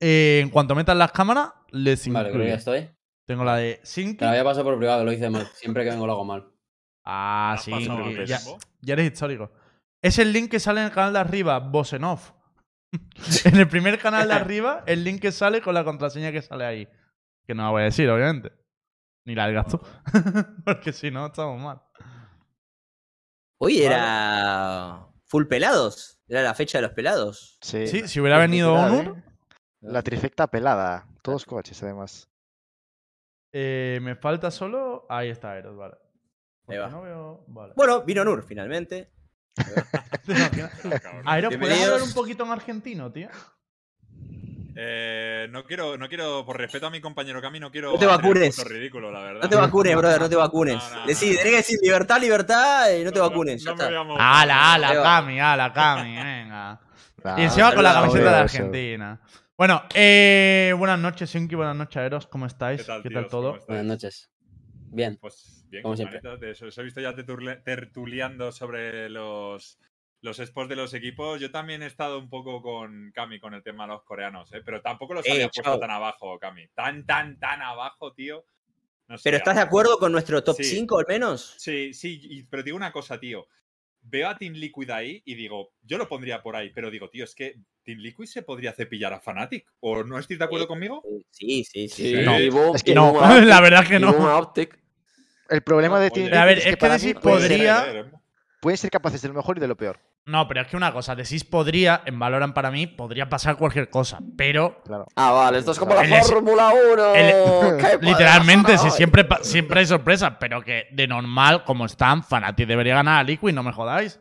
[0.00, 2.90] Eh, en cuanto metan las cámaras, les Vale, creo que ya estoy.
[3.26, 4.18] Tengo la de Sinky.
[4.18, 5.46] Te la había pasado por privado, lo hice mal.
[5.54, 6.46] Siempre que vengo lo hago mal.
[7.04, 7.72] Ah, ¿Has sí.
[8.82, 9.50] Ya, eres histórico.
[10.02, 12.20] Es el link que sale en el canal de arriba, Bosenov.
[13.44, 16.64] en el primer canal de arriba, el link que sale con la contraseña que sale
[16.64, 16.88] ahí.
[17.46, 18.52] Que no la voy a decir, obviamente.
[19.26, 19.80] Ni la digas tú.
[20.64, 21.80] Porque si no, estamos mal.
[23.58, 25.03] Hoy era
[25.34, 26.20] full pelados.
[26.28, 27.58] Era la fecha de los pelados.
[27.60, 27.88] Sí.
[27.88, 29.22] Sí, si hubiera venido Onur, ¿eh?
[29.80, 31.08] La trifecta pelada.
[31.22, 32.28] Todos coches, además.
[33.52, 35.06] eh, me falta solo.
[35.08, 35.96] Ahí está Eros, vale.
[36.64, 36.88] Porque va.
[36.88, 37.44] no veo.
[37.48, 37.72] Vale.
[37.74, 39.10] Bueno, vino Nur finalmente.
[41.24, 43.28] Aeros, ¿puedes hablar un poquito en argentino, tío?
[44.76, 47.92] Eh, no quiero, no quiero, por respeto a mi compañero Cami, no quiero.
[47.92, 48.64] No te vacunes.
[48.64, 49.42] ridículo, la verdad.
[49.42, 50.76] No te vacunes, brother, no te vacunes.
[50.90, 53.62] No, no, Decí, tenés que decir libertad, libertad y no te vacunes.
[53.64, 53.86] No, ya está.
[53.86, 54.20] voy a mover.
[54.20, 55.02] ¡Hala, Ahí hala, va.
[55.04, 56.14] Cami, hala, Cami!
[56.22, 56.80] Venga.
[57.38, 58.36] Y encima con la camiseta de.
[58.36, 59.20] Argentina.
[59.56, 62.80] Bueno, eh, buenas noches, Sinki, buenas noches, Eros, ¿cómo estáis?
[62.80, 63.22] ¿Qué tal, ¿Qué tíos?
[63.22, 63.58] tal todo?
[63.68, 64.30] Buenas noches.
[64.90, 65.16] Bien.
[65.20, 66.18] Pues bien, Como siempre.
[66.22, 66.66] manitas de eso.
[66.66, 69.78] Os he visto ya tertule- tertuliando sobre los,
[70.24, 71.38] los spots de los equipos.
[71.40, 74.62] Yo también he estado un poco con Cami con el tema de los coreanos, ¿eh?
[74.64, 76.66] pero tampoco los Eh, había puesto tan abajo, Cami.
[76.74, 78.44] Tan, tan, tan abajo, tío.
[79.06, 80.64] No sé, ¿Pero estás de acuerdo con nuestro top Sí.
[80.64, 81.54] 5 al menos?
[81.58, 83.46] Sí, sí, y- pero digo una cosa, tío.
[84.00, 87.24] Veo a Team Liquid ahí y digo, yo lo pondría por ahí, pero digo, tío,
[87.24, 89.66] es que Team Liquid se podría cepillar a Fnatic.
[89.80, 90.68] ¿O no estáis de acuerdo Sí.
[90.68, 91.02] conmigo?
[91.30, 92.14] Sí, sí, sí.
[92.24, 92.74] No.
[92.74, 93.12] Es que no,
[93.58, 94.52] la verdad es que no.
[95.50, 96.10] El problema de.
[96.10, 98.04] Team Pero a ver, Liquid es que decir podría- eh,
[98.60, 100.00] pueden ser capaces de lo mejor y de lo peor.
[100.26, 103.58] No, pero es que una cosa, de Sis podría, en Valorant para mí, podría pasar
[103.58, 105.06] cualquier cosa, pero Claro.
[105.16, 107.14] Ah, vale, esto es como El la Fórmula 1.
[107.14, 108.90] el- ¿Qué puede literalmente, hoy?
[108.90, 113.52] siempre, siempre hay sorpresas, pero que de normal, como están, Fnatic debería ganar a Liquid,
[113.52, 114.18] no me jodáis.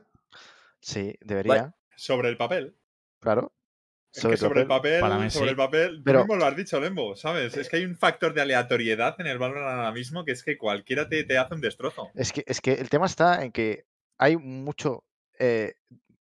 [0.81, 1.73] Sí, debería.
[1.95, 2.75] Sobre el papel.
[3.21, 3.53] Claro.
[4.13, 5.49] Es Sobre que sobre el papel, Para mí sobre sí.
[5.51, 7.55] el papel, tú Pero- mismo lo has dicho, Lembo, ¿sabes?
[7.55, 10.57] Es que hay un factor de aleatoriedad en el Valorant ahora mismo que es que
[10.57, 12.09] cualquiera te, te hace un destrozo.
[12.13, 13.85] Es que, es que el tema está en que
[14.19, 15.05] hay mucho.
[15.39, 15.73] Eh,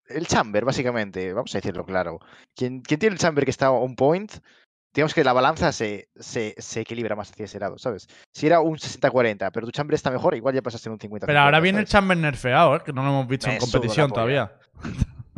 [0.07, 2.19] el chamber, básicamente, vamos a decirlo claro.
[2.55, 4.31] Quien, quien tiene el chamber que está on point,
[4.93, 8.07] digamos que la balanza se, se, se equilibra más hacia ese lado, ¿sabes?
[8.33, 11.27] Si era un 60-40, pero tu chamber está mejor, igual ya pasaste en un 50
[11.27, 12.81] Pero ahora viene el Chamber nerfeado, ¿eh?
[12.85, 14.51] que no lo hemos visto en Me competición todavía.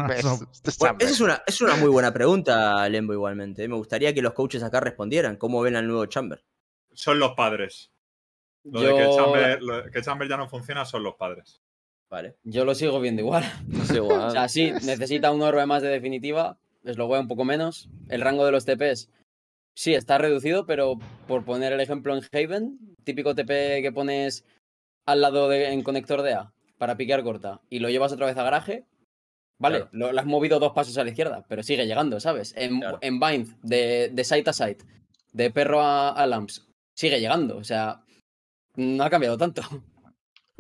[0.10, 0.40] Eso-
[0.80, 3.68] Bueno, esa es una, es una muy buena pregunta, Lembo, igualmente.
[3.68, 5.36] Me gustaría que los coaches acá respondieran.
[5.38, 6.44] ¿Cómo ven al nuevo Chamber?
[6.94, 7.92] Son los padres.
[8.64, 11.62] Lo de que el, chamber, lo- que el chamber ya no funciona son los padres.
[12.14, 12.36] Vale.
[12.44, 13.44] yo lo sigo viendo igual.
[13.84, 14.20] Es igual.
[14.28, 17.90] O sea, sí, necesita un orbe más de definitiva, es lo un poco menos.
[18.08, 19.10] El rango de los TPs,
[19.76, 24.46] sí, está reducido, pero por poner el ejemplo en Haven, típico TP que pones
[25.08, 28.38] al lado de, en conector de A para piquear corta y lo llevas otra vez
[28.38, 28.86] a garaje,
[29.60, 29.90] vale, Claro.
[29.94, 32.54] lo, lo has movido dos pasos a la izquierda, pero sigue llegando, ¿sabes?
[32.56, 33.00] En, Claro.
[33.02, 34.86] en Bind, de, de site a site,
[35.32, 38.04] de perro a, a lamps, sigue llegando, o sea,
[38.76, 39.64] no ha cambiado tanto.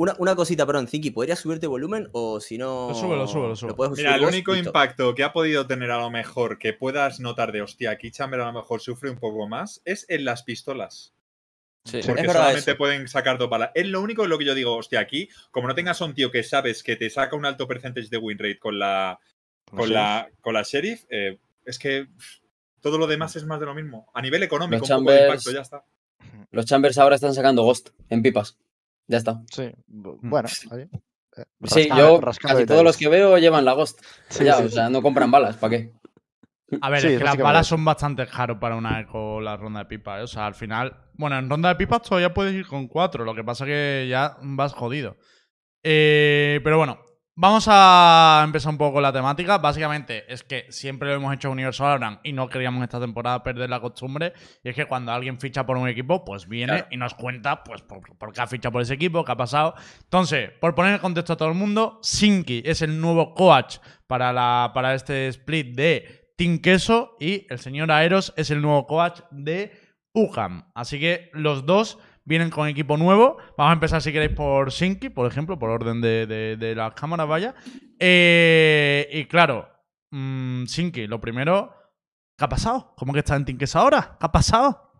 [0.03, 2.89] Una, una cosita, perdón, Ziki, ¿podrías subirte volumen o si no.
[2.89, 3.73] Lo subo, lo subo, lo subo.
[3.73, 4.29] Mira, subir el vos?
[4.33, 4.67] único Listo.
[4.67, 8.41] impacto que ha podido tener a lo mejor que puedas notar de hostia, aquí Chamber
[8.41, 11.13] a lo mejor sufre un poco más, es en las pistolas.
[11.85, 12.01] Sí.
[12.05, 12.77] Porque solamente eso.
[12.77, 13.71] pueden sacar dos balas.
[13.75, 16.13] Es lo único en lo que yo digo, hostia, aquí, como no tengas a un
[16.13, 19.21] tío que sabes que te saca un alto percentage de win rate con la,
[19.69, 22.07] con la, con la sheriff, eh, es que
[22.81, 24.11] todo lo demás es más de lo mismo.
[24.13, 25.85] A nivel económico, Los un poco de impacto, ya está.
[26.51, 28.57] Los Chambers ahora están sacando Ghost en pipas.
[29.07, 29.41] Ya está.
[29.51, 30.47] Sí, bu- bueno,
[30.77, 30.87] eh,
[31.65, 33.99] Sí, yo casi todos los que veo llevan la Ghost.
[34.29, 35.93] Sí, ya, sí, o sea, no compran balas, ¿para qué?
[36.81, 39.79] A ver, Sí, es que las balas son bastante caros para una eco la ronda
[39.81, 40.19] de pipas.
[40.19, 40.23] ¿eh?
[40.23, 40.95] O sea, al final.
[41.13, 43.25] Bueno, en ronda de pipas todavía puedes ir con cuatro.
[43.25, 45.17] Lo que pasa que ya vas jodido.
[45.83, 46.99] Eh, pero bueno,
[47.35, 49.57] vamos a empezar un poco con la temática.
[49.57, 53.69] Básicamente es que siempre lo hemos hecho Universo Valorant y no queríamos esta temporada perder
[53.69, 54.33] la costumbre.
[54.63, 56.87] Y es que cuando alguien ficha por un equipo, pues viene Claro.
[56.91, 59.75] y nos cuenta pues por, por qué ha fichado por ese equipo, qué ha pasado.
[60.03, 63.77] Entonces, por poner en contexto a todo el mundo, Sinki es el nuevo coach
[64.07, 68.85] para, la, para este split de Team Queso y el señor Aeros es el nuevo
[68.87, 69.71] coach de
[70.13, 70.71] UHAM.
[70.75, 73.37] Así que los dos vienen con equipo nuevo.
[73.57, 77.27] Vamos a empezar, si queréis, por Sinki, por ejemplo, por orden de, de- las cámaras,
[77.27, 77.55] vaya.
[77.99, 79.69] Eh, y claro,
[80.11, 81.73] mm, Sinki, lo primero,
[82.37, 82.93] ¿qué ha pasado?
[82.97, 84.17] ¿Cómo que está en Queso ahora?
[84.19, 84.91] ¿Qué ha pasado?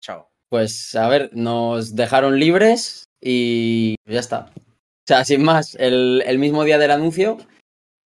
[0.00, 0.28] Chao.
[0.50, 4.50] Pues a ver, nos dejaron libres y ya está.
[4.56, 7.38] O sea, sin más, el, el mismo día del anuncio,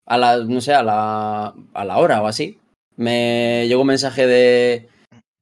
[0.05, 2.59] a la, no sé, a la, a la hora o así,
[2.95, 4.89] me llegó un mensaje de,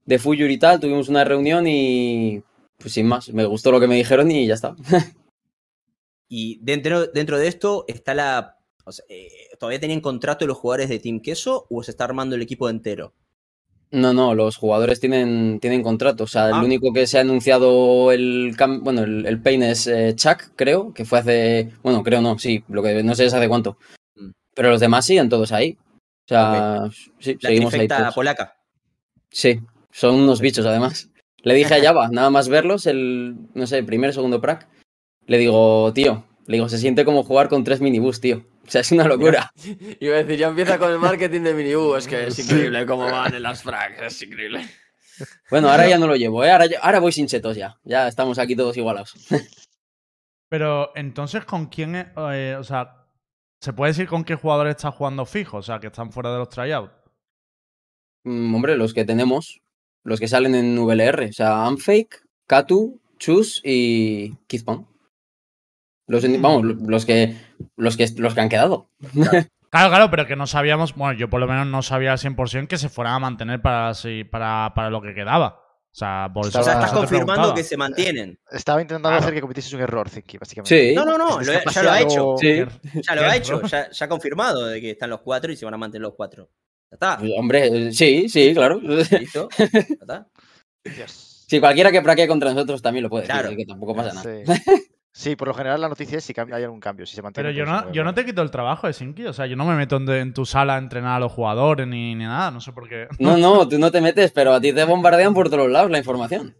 [0.05, 2.41] de Fuyur y tal, tuvimos una reunión y
[2.77, 4.75] pues sin más, me gustó lo que me dijeron y ya está.
[6.27, 8.57] Y dentro, dentro de esto está la.
[8.83, 12.35] o sea, eh, ¿Todavía tienen contrato los jugadores de Team Queso o se está armando
[12.35, 13.13] el equipo entero?
[13.91, 16.23] No, no, los jugadores tienen, tienen contrato.
[16.23, 16.57] O sea, Ah.
[16.59, 20.93] el único que se ha anunciado el bueno, el, el pain es eh, Chuck, creo,
[20.93, 21.71] que fue hace.
[21.83, 23.77] Bueno, creo no, sí, lo que no sé es hace cuánto.
[24.15, 24.31] Mm.
[24.55, 25.77] Pero los demás siguen todos ahí.
[26.25, 27.87] O sea, sí, La seguimos ahí.
[27.87, 28.15] todos.
[28.15, 28.57] polaca.
[29.29, 29.59] Sí,
[29.91, 31.11] son unos bichos además.
[31.45, 34.67] Le dije a Java, nada más verlos, el, no sé, primer, segundo prac,
[35.27, 38.45] le digo, tío, le digo, se siente como jugar con tres minibús, tío.
[38.67, 39.51] O sea, es una locura.
[39.99, 41.95] Iba a decir, ya empieza con el marketing de Minibu.
[41.95, 44.01] Es que es increíble cómo van en las frags.
[44.01, 44.67] Es increíble.
[45.51, 46.51] Bueno, ahora ya no lo llevo, ¿eh?
[46.51, 47.77] ahora, ya- ahora voy sin chetos ya.
[47.83, 49.13] Ya estamos aquí todos igualados.
[50.49, 52.07] Pero entonces, ¿con quién es?
[52.33, 53.05] eh, o sea,
[53.61, 55.57] ¿se puede decir con qué jugadores está jugando fijo?
[55.57, 56.91] O sea, que están fuera de los tryouts.
[58.23, 59.61] Mm, hombre, los que tenemos,
[60.05, 64.87] los que salen en VLR, o sea, Unfake, Katu, Chus y Kizpan.
[66.07, 66.41] Los, Mm.
[66.41, 67.35] vamos, los que,
[67.75, 68.89] los que los que han quedado.
[69.71, 72.67] Claro, claro, pero que no sabíamos, bueno, yo por lo menos no sabía al 100%
[72.69, 75.59] que se fueran a mantener para, sí, para, para lo que quedaba.
[75.59, 78.39] O sea, eso, O sea, estás confirmando que se mantienen.
[78.51, 79.21] Estaba intentando Claro.
[79.23, 80.89] hacer que cometieses un error, Zinky, básicamente.
[80.91, 80.95] Sí.
[80.95, 82.35] No, no, no, lo- ya lo ha hecho.
[82.37, 82.63] Sí.
[83.05, 85.65] Ya lo ha hecho, ya, ya ha confirmado de que están los cuatro y se
[85.65, 86.49] van a mantener los cuatro.
[86.91, 87.17] Ya está.
[87.19, 88.79] Pues, Hombre, sí, sí, claro.
[88.81, 89.49] ¿Listo?
[89.57, 90.27] Ya está.
[90.83, 91.45] Dios.
[91.47, 93.47] Si cualquiera que praquee contra nosotros también lo puede decir, Claro.
[93.49, 94.23] así que tampoco pasa nada.
[94.23, 94.61] Sí.
[95.17, 97.47] Sí, por lo general la noticia es si hay algún cambio, si se mantiene.
[97.47, 99.25] Pero yo no, yo no te quito el trabajo de Sinki.
[99.27, 101.87] O sea, yo no me meto en, en tu sala a entrenar a los jugadores
[101.87, 102.51] ni, ni nada.
[102.51, 103.07] No sé por qué.
[103.19, 105.99] No, no, tú no te metes, pero a ti te bombardean por todos lados la
[105.99, 106.53] información.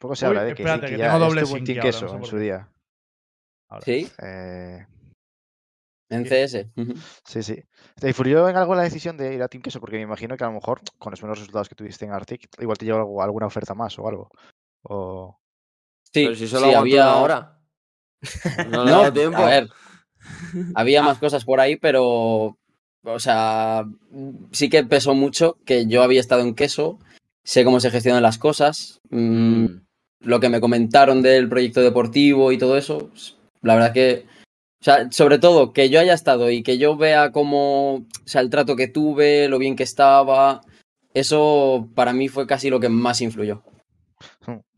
[0.00, 2.04] Poco se Uy, habla de que espérate, Zinky que ya tengo doble estuvo ahora, Queso
[2.06, 2.68] no sé en su día.
[3.68, 3.84] Ahora.
[3.84, 4.86] Sí, Eh,
[6.14, 6.66] en CS.
[7.24, 7.62] Sí, sí.
[8.00, 9.80] ¿Te influyó en algo la decisión de ir a Team Queso?
[9.80, 12.48] Porque me imagino que a lo mejor, con los buenos resultados que tuviste en Arctic,
[12.60, 14.28] igual te llegó alguna oferta más o algo.
[14.82, 15.38] O...
[16.12, 17.58] Sí, Pero si solo sí, había una hora.
[18.70, 19.36] No le No, tiempo.
[19.38, 19.68] a ver.
[20.74, 22.56] Había más cosas por ahí, pero.
[23.06, 23.84] O sea,
[24.52, 26.98] sí que pesó mucho que yo había estado en queso,
[27.42, 29.86] sé cómo se gestionan las cosas, mm, Mm.
[30.20, 33.10] lo que me comentaron del proyecto deportivo y todo eso,
[33.60, 34.24] la verdad que.
[34.84, 37.94] O sea, sobre todo que yo haya estado y que yo vea cómo.
[37.94, 40.60] O sea, el trato que tuve, lo bien que estaba.
[41.14, 43.62] Eso para mí fue casi lo que más influyó.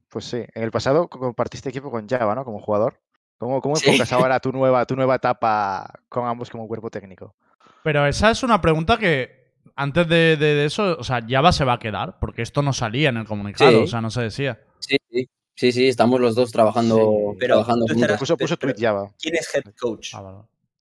[0.08, 2.44] Pues sí, en el pasado co- compartiste equipo con Java, ¿no?
[2.44, 3.00] Como jugador.
[3.38, 3.90] ¿Cómo, cómo Sí.
[3.90, 7.34] enfocas ahora tu nueva, tu nueva etapa con ambos como cuerpo técnico?
[7.82, 11.64] Pero esa es una pregunta que antes de, de- de eso, o sea, Java se
[11.64, 13.76] va a quedar, porque esto no salía en el comunicado, Sí.
[13.82, 14.60] o sea, no se decía.
[14.78, 16.96] Sí, sí, sí, sí, estamos los dos trabajando,
[17.32, 19.10] Sí, pero trabajando estarás- Puso, puso pero- tweet Java.
[19.20, 20.10] ¿Quién es head coach?
[20.14, 20.38] Ah, vale.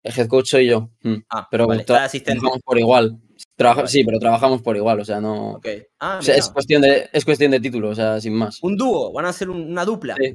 [0.02, 0.88] El head coach soy yo.
[1.02, 1.14] mm.
[1.28, 3.18] Ah, Pero vale, trabajamos por igual.
[3.56, 3.88] Trabaja- Vale.
[3.88, 5.60] Sí, pero trabajamos por igual, o sea, no.
[5.98, 8.58] Ah, o sea, es cuestión de, es cuestión de título, o sea, sin más.
[8.62, 10.14] Un dúo, van a hacer un- una dupla.
[10.18, 10.32] Sí.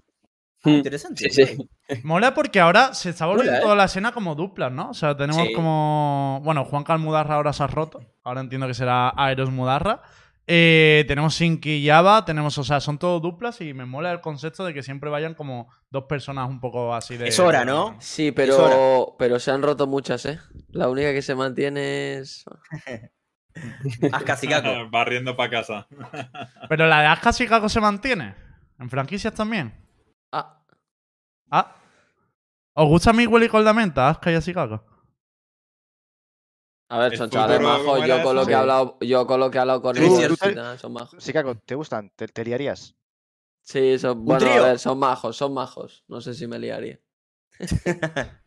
[0.64, 1.30] Ah, Mm, interesante.
[1.30, 1.58] Sí, sí.
[2.04, 3.62] Mola porque ahora se está volviendo Mola, ¿eh?
[3.64, 4.90] toda la escena como duplas, ¿no?
[4.90, 5.54] O sea, tenemos Sí.
[5.54, 6.42] como.
[6.44, 8.02] Bueno, Juan Calmudarra ahora se ha roto.
[8.24, 10.02] Ahora entiendo que será Aeros Mudarra.
[10.48, 14.22] Eh, tenemos Sinki y Java, tenemos, o sea, son todos duplas y me mola el
[14.22, 17.28] concepto de que siempre vayan como dos personas un poco así de.
[17.28, 17.96] Es hora, ¿no?
[18.00, 20.40] Sí, pero, pero se han roto muchas, ¿eh?
[20.70, 22.46] La única que se mantiene es.
[24.12, 24.90] Haz casi caco.
[24.92, 25.88] Barriendo para casa.
[26.70, 28.36] Pero la de Aska Chicago se mantiene.
[28.78, 29.74] ¿En franquicias también?
[30.32, 30.62] Ah,
[31.50, 31.76] Ah.
[32.74, 34.84] ¿Os gusta Miguel y Coldamenta, Aska y Chicago?
[36.90, 37.86] A ver, son chavales majos.
[37.86, 40.38] ¿cómo Yo con, lo que he hablado, yo con lo que he hablado con ellos
[40.80, 41.24] son majos.
[41.24, 42.12] Sí, Caco, ¿te gustan?
[42.16, 42.96] ¿Te, te liarías?
[43.62, 44.64] Sí, son, bueno, trío?
[44.64, 46.04] a ver, son majos, son majos.
[46.08, 47.00] No sé si me liaría.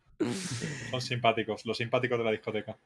[0.91, 2.77] Son simpáticos, los simpáticos de la discoteca.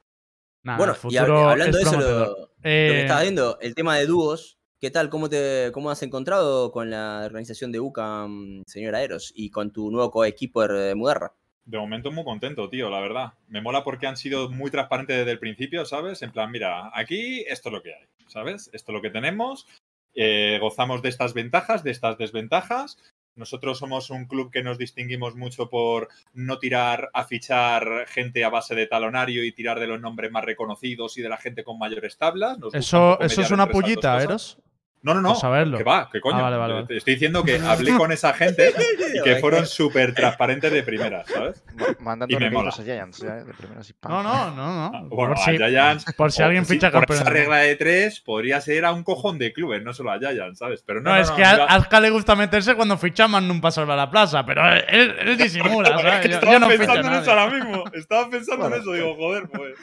[0.61, 3.97] Nada, bueno, y hablando de es eso, lo, lo que Eh, estabas viendo, el tema
[3.97, 5.09] de dúos, ¿qué tal?
[5.09, 9.89] ¿Cómo, te, ¿Cómo has encontrado con la organización de UCAM, señora Eros, y con tu
[9.91, 11.33] nuevo coequipo de Mudarra?
[11.65, 13.33] De momento muy contento, tío, la verdad.
[13.47, 16.21] Me mola porque han sido muy transparentes desde el principio, ¿sabes?
[16.21, 18.69] En plan, mira, aquí esto es lo que hay, ¿sabes?
[18.73, 19.67] Esto es lo que tenemos.
[20.15, 22.97] eh, gozamos de estas ventajas, de estas desventajas.
[23.35, 28.49] Nosotros somos un club que nos distinguimos mucho por no tirar a fichar gente a
[28.49, 31.79] base de talonario y tirar de los nombres más reconocidos y de la gente con
[31.79, 32.59] mayores tablas.
[32.59, 34.21] Nos Eso, eso es una pullita.
[34.21, 34.59] Eros.
[35.03, 35.35] No, no, no.
[35.35, 35.77] Saberlo.
[35.77, 36.37] Que va, que coño.
[36.37, 36.97] Ah, vale, vale, vale.
[36.97, 38.73] Estoy diciendo que hablé con esa gente
[39.15, 41.61] y que fueron súper transparentes de primera, ¿sabes?
[41.75, 42.69] Ma- Mandando Y mola.
[42.69, 43.43] a Giants, ¿eh?
[43.43, 44.85] de primera, así, pam, No, no, no, no.
[44.85, 46.05] Ah, Bueno, por, a si, Giants.
[46.15, 47.19] por si alguien sí, ficha por campeón.
[47.19, 50.59] esa regla de tres podría ser a un cojón de clubes, no solo a Giants,
[50.59, 50.83] ¿sabes?
[50.87, 53.27] Pero no, No, no, es no, que a a Azka le gusta meterse cuando ficha
[53.27, 56.25] más nunca salva la plaza, pero él, él disimula, Es ¿sabes?
[56.27, 57.83] Yo, estaba yo no ficho a pensando en eso ahora mismo.
[57.93, 58.75] Estaba pensando Bueno.
[58.77, 58.93] en eso.
[58.93, 59.73] Digo, joder, pues.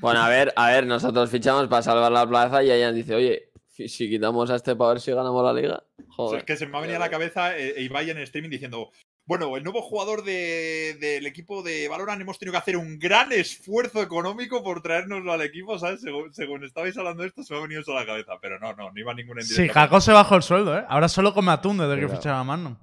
[0.00, 3.50] Bueno, a ver, a ver, nosotros fichamos para salvar la plaza y Ayan dice, oye,
[3.72, 5.82] si si quitamos a este para ver si ganamos la liga.
[5.98, 6.38] O sea, Joder.
[6.40, 8.90] es que se me ha venido a la cabeza eh, Ibai en streaming diciendo.
[9.24, 13.30] Bueno, el nuevo jugador de- del equipo de Valorant hemos tenido que hacer un gran
[13.30, 16.00] esfuerzo económico por traérnoslo al equipo, ¿sabes?
[16.00, 18.32] Según, según estabais hablando de esto, se me ha venido eso a la cabeza.
[18.42, 19.68] Pero no, no, no iba ningún en Sí.
[19.68, 20.84] Jaco se bajó el sueldo, ¿eh?
[20.88, 22.16] Ahora solo come atún desde que Cuidado.
[22.20, 22.76] fichaba a Magnum.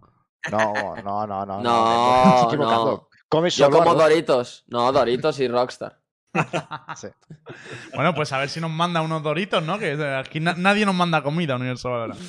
[0.49, 1.61] No, no, no, no.
[1.61, 2.85] No, equivocado.
[2.85, 3.09] no.
[3.27, 3.93] Comes Yo como.
[3.93, 4.63] Doritos.
[4.67, 5.98] No, Doritos y Rockstar.
[6.95, 7.07] Sí.
[7.95, 9.79] Bueno, pues a ver si nos manda unos doritos, ¿no?
[9.79, 12.19] Que eh, aquí na- nadie nos manda comida a Universo Valorant.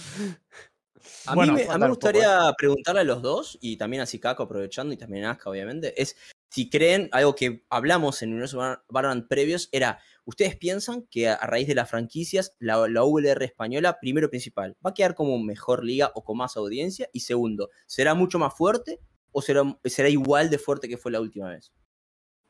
[1.27, 4.03] A Bueno, mí, me, a mí me poco, gustaría preguntarle a los dos, y también
[4.03, 6.17] a Sikako aprovechando, y también a Aska, obviamente, es
[6.51, 11.37] si creen, algo que hablamos en Universo Val- Valorant previos, era, ¿ustedes piensan que a,
[11.39, 15.85] raíz de las franquicias, la, la VLR española, primero principal, va a quedar como mejor
[15.85, 17.09] liga o con más audiencia?
[17.13, 19.01] Y segundo, ¿será mucho más fuerte
[19.33, 21.73] o será, será igual de fuerte que fue la última vez?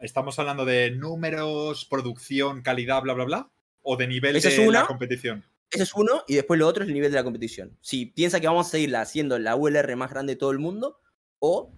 [0.00, 3.50] ¿Estamos hablando de números, producción, calidad, bla, bla, bla?
[3.82, 4.80] ¿O de nivel de es una.
[4.80, 5.44] la competición?
[5.70, 7.76] Ese es uno, y después lo otro es el nivel de la competición.
[7.82, 10.98] Si piensa que vamos a seguirla haciendo la ULR más grande de todo el mundo,
[11.38, 11.70] o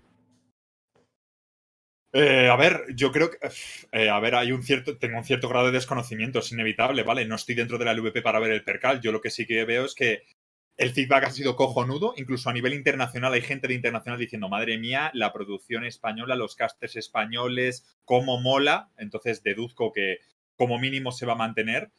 [2.14, 3.38] Eh, a ver, yo creo que.
[3.92, 4.98] eh, a ver, hay un cierto.
[4.98, 7.24] Tengo un cierto grado de desconocimiento, es inevitable, ¿vale?
[7.24, 9.00] No estoy dentro de la LVP para ver el percal.
[9.00, 10.22] Yo lo que sí que veo es que
[10.76, 12.14] el feedback ha sido cojonudo.
[12.16, 16.56] Incluso a nivel internacional hay gente de internacional diciendo, madre mía, la producción española, los
[16.56, 18.90] casters españoles, cómo mola.
[18.96, 20.18] Entonces deduzco que
[20.56, 21.90] como mínimo se va a mantener.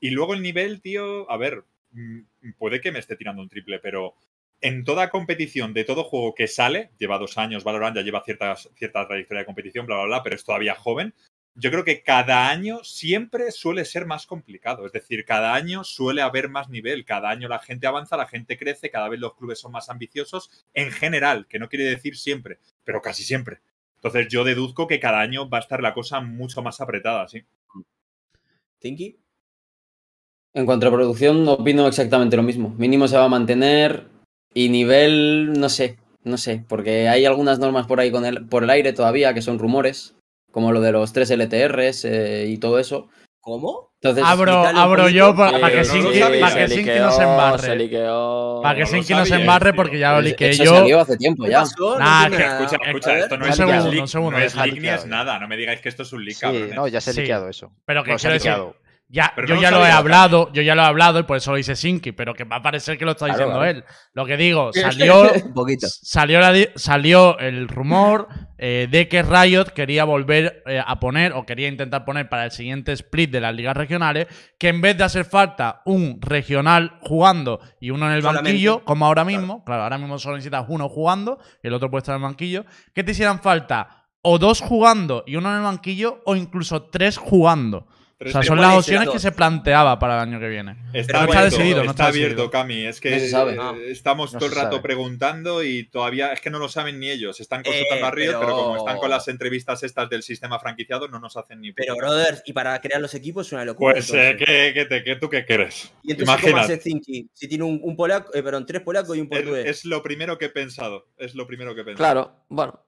[0.00, 2.20] Y luego el nivel, tío, a ver, mm,
[2.58, 4.14] puede que me esté tirando un triple, pero
[4.60, 8.70] en toda competición de todo juego que sale, lleva dos años, Valorant ya lleva ciertas,
[8.74, 11.14] cierta trayectoria de competición, bla, bla, bla, pero es todavía joven.
[11.58, 14.84] Yo creo que cada año siempre suele ser más complicado.
[14.84, 17.06] Es decir, cada año suele haber más nivel.
[17.06, 20.50] Cada año la gente avanza, la gente crece, cada vez los clubes son más ambiciosos
[20.74, 23.60] en general, que no quiere decir siempre, pero casi siempre.
[23.94, 27.42] Entonces yo deduzco que cada año va a estar la cosa mucho más apretada, sí.
[28.78, 29.16] ¿Tinky?
[30.52, 32.74] En cuanto a producción, opino exactamente lo mismo.
[32.76, 34.08] Mínimo se va a mantener
[34.52, 38.70] y nivel, no sé, no sé, porque hay algunas normas por ahí con por el
[38.70, 40.16] aire todavía que son rumores,
[40.56, 43.08] como lo de los 3 LTRs eh, y todo eso.
[43.40, 43.90] ¿Cómo?
[44.00, 46.40] Entonces, Abro, abro yo para que no Sinki sabía.
[46.40, 47.66] pa' que se Sinki liqueó, no se embarre.
[48.62, 50.74] Para que No Sinki no se embarre porque ya lo eso yo.
[50.76, 51.62] salió hace tiempo ¿Qué ya.
[51.78, 52.64] No Nah, entiendo que-.
[52.64, 53.58] Escucha, escucha, esto no Un es,
[54.00, 54.54] un segundo, no es
[55.02, 55.08] ya.
[55.08, 55.38] nada.
[55.38, 57.20] No me digáis que esto es un leak, Sí, no, ya se ha Sí.
[57.20, 57.70] liqueado eso.
[57.84, 58.76] Pero que No, se ha liqueado.
[59.08, 61.36] Ya, Pero yo no ya lo he hablado, yo ya lo he hablado y por
[61.36, 63.78] eso lo dice Sinki, pero que va a parecer que lo está Claro, diciendo claro.
[63.78, 63.84] él.
[64.14, 65.86] Lo que digo, salió, Un poquito.
[65.88, 68.26] salió, la salió el rumor
[68.58, 72.50] eh, de que Riot quería volver eh, a poner o quería intentar poner para el
[72.50, 74.26] siguiente split de las ligas regionales
[74.58, 78.50] que en vez de hacer falta un regional jugando y uno en el Solamente.
[78.50, 82.00] banquillo, como ahora mismo, claro, ahora mismo solo necesitas uno jugando y el otro puede
[82.00, 85.62] estar en el banquillo, que te hicieran falta o dos jugando y uno en el
[85.62, 87.86] banquillo o incluso tres jugando.
[88.18, 90.74] O sea, son ¿cuál las opciones que se planteaba para el año que viene.
[90.94, 92.50] Está, no abierto, está decidido, no está está abierto, decidido.
[92.50, 92.86] Cami.
[92.86, 93.58] Es que No se sabe.
[93.90, 94.82] estamos No todo el rato sabe.
[94.82, 97.40] preguntando y todavía es que no lo saben ni ellos.
[97.40, 98.40] Están consultando Eh, a Riot, pero...
[98.40, 101.94] pero- como están con las entrevistas estas del sistema franquiciado, no nos hacen ni Pero,
[101.94, 103.92] brother, y para crear los equipos es una locura.
[103.92, 104.34] Pues, eh.
[104.38, 105.92] ¿qué, qué te- qué- ¿tú qué quieres?
[106.02, 106.80] ¿Y entonces cómo hace?
[106.80, 109.66] Si tiene un, un polaco, eh, perdón, tres polacos y un portugués.
[109.66, 111.06] es lo primero que he pensado.
[111.18, 112.02] Es lo primero que he pensado.
[112.14, 112.82] Claro, bueno.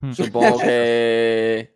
[0.00, 0.12] Hmm.
[0.14, 1.75] Supongo que.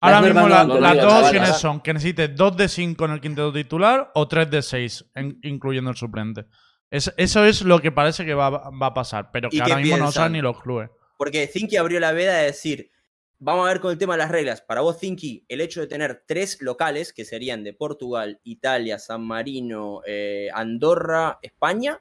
[0.00, 3.20] Ahora mismo la- no las dos opciones son que necesites 2 de 5 en el
[3.20, 6.46] quinteto titular o 3 de 6, en- incluyendo el suplente.
[6.90, 9.76] Es- eso es lo que parece que va, va a pasar, pero que ¿Y ahora
[9.76, 10.12] mismo no piensan?
[10.12, 10.90] saben ni los clubes.
[11.18, 12.90] Porque Thinky abrió la veda de decir,
[13.38, 14.62] vamos a ver con el tema de las reglas.
[14.62, 19.22] Para vos, Thinky, el hecho de tener tres locales, que serían de Portugal, Italia, San
[19.26, 22.00] Marino, eh, Andorra, España.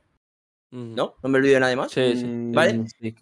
[0.72, 1.16] ¿no?
[1.24, 1.92] No me olvido de nada más.
[1.92, 2.26] Sí, sí.
[2.54, 2.86] ¿Vale?
[3.02, 3.16] sí.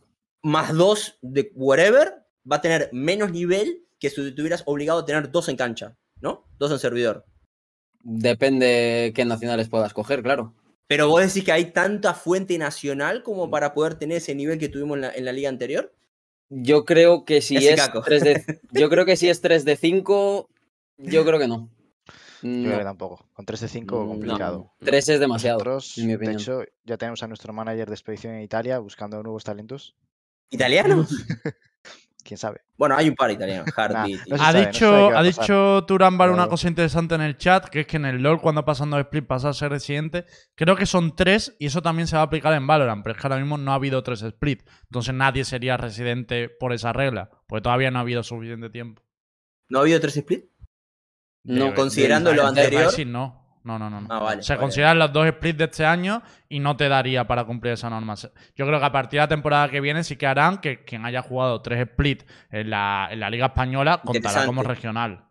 [0.44, 2.14] Más dos de whatever,
[2.50, 6.46] va a tener menos nivel que si tuvieras obligado a tener dos en cancha, ¿no?
[6.58, 7.26] Dos en servidor.
[8.04, 10.54] Depende qué nacionales puedas coger, claro.
[10.88, 14.70] Pero vos decís que hay tanta fuente nacional como para poder tener ese nivel que
[14.70, 15.94] tuvimos en la, en la liga anterior.
[16.50, 18.02] Yo creo que si Ese es caco.
[18.02, 20.50] 3 de, yo creo que si es 3 de 5,
[20.98, 21.70] yo creo que no.
[22.42, 23.28] Yo creo que No, tampoco.
[23.34, 24.72] Con 3 de 5, Mm, complicado.
[24.80, 28.36] 3 es demasiado, Nosotros, en mi de hecho, ya tenemos a nuestro manager de expedición
[28.36, 29.96] en Italia buscando nuevos talentos.
[30.50, 31.10] ¿Italianos?
[32.28, 32.62] ¿Quién sabe?
[32.78, 34.28] bueno, hay un par italianos, Heartbeat.
[34.28, 37.38] y- no Ha sabe, no dicho, va ha dicho Turambar una cosa interesante en el
[37.38, 40.26] chat, que es que en el LoL, cuando pasan dos split, pasa a ser residente.
[40.56, 43.22] Creo que son tres y eso también se va a aplicar en Valorant, pero es
[43.22, 44.62] que ahora mismo no ha habido tres split.
[44.84, 49.02] Entonces nadie sería residente por esa regla, porque todavía no ha habido suficiente tiempo.
[49.70, 50.46] ¿No ha habido tres split?
[51.46, 52.92] No, De- considerando de- lo anterior.
[53.08, 53.47] No.
[53.68, 54.02] No, no, no.
[54.02, 54.08] no.
[54.10, 54.62] Ah, vale, Se vale.
[54.62, 58.16] consideran los dos splits de este año y no te daría para cumplir esa norma.
[58.56, 61.06] Yo creo que a partir de la temporada que viene sí que harán que quien
[61.06, 65.26] haya jugado tres splits en la, en la Liga Española contará como regional.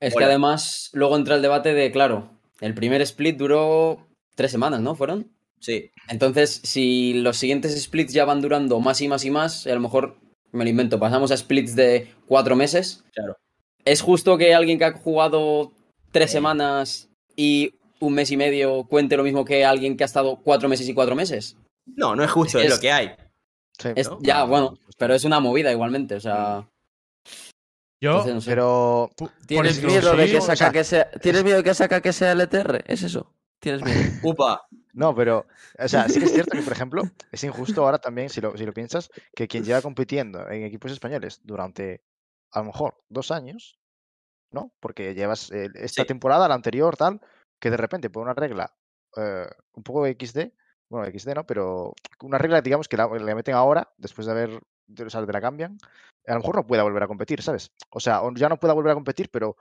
[0.00, 2.30] Es que además luego entra el debate de, claro,
[2.60, 4.06] el primer split duró
[4.36, 4.94] 3 semanas, ¿no?
[4.94, 5.30] ¿Fueron?
[5.60, 5.90] Sí.
[6.08, 9.80] Entonces, si los siguientes splits ya van durando más y más y más, a lo
[9.80, 10.16] mejor,
[10.50, 13.04] me lo invento, pasamos a splits de 4 meses.
[13.14, 13.36] Claro.
[13.84, 15.72] ¿Es justo que alguien que ha jugado
[16.10, 16.32] 3 Sí.
[16.34, 20.68] semanas y un mes y medio cuente lo mismo que alguien que ha estado 4
[20.68, 21.56] meses y 4 meses?
[21.86, 23.10] No, no es justo, es, Es- lo que hay.
[23.78, 24.18] Sí, Es- ¿no?
[24.22, 26.68] Ya, No, bueno, no, pero es una movida igualmente, o sea...
[28.00, 28.50] Yo, entonces no sé.
[28.50, 29.10] Pero
[29.46, 31.08] ¿Tienes miedo de que o sea, saca que sea.
[31.12, 32.82] ¿Tienes miedo de que saca que sea LTR?
[32.86, 33.32] ¿Es eso?
[33.60, 33.94] ¿Tienes miedo?
[34.24, 34.66] Upa.
[34.92, 35.46] No, pero,
[35.78, 38.56] o sea, sí que es cierto que, por ejemplo, es injusto ahora también, si lo,
[38.56, 42.02] si lo piensas, que quien lleva compitiendo en equipos españoles durante,
[42.50, 43.78] a lo mejor, dos años,
[44.52, 44.72] ¿no?
[44.80, 46.06] Porque llevas eh, esta Sí.
[46.06, 47.20] temporada, la anterior, tal,
[47.60, 48.74] que de repente por una regla
[49.16, 50.52] eh, un poco XD,
[50.88, 55.04] bueno, XD no, pero una regla, digamos, que la, meten ahora, después de haber, de,
[55.04, 55.78] o sea, te la cambian,
[56.26, 57.70] a lo mejor no pueda volver a competir, ¿sabes?
[57.90, 59.56] O sea, ya no pueda volver a competir, pero,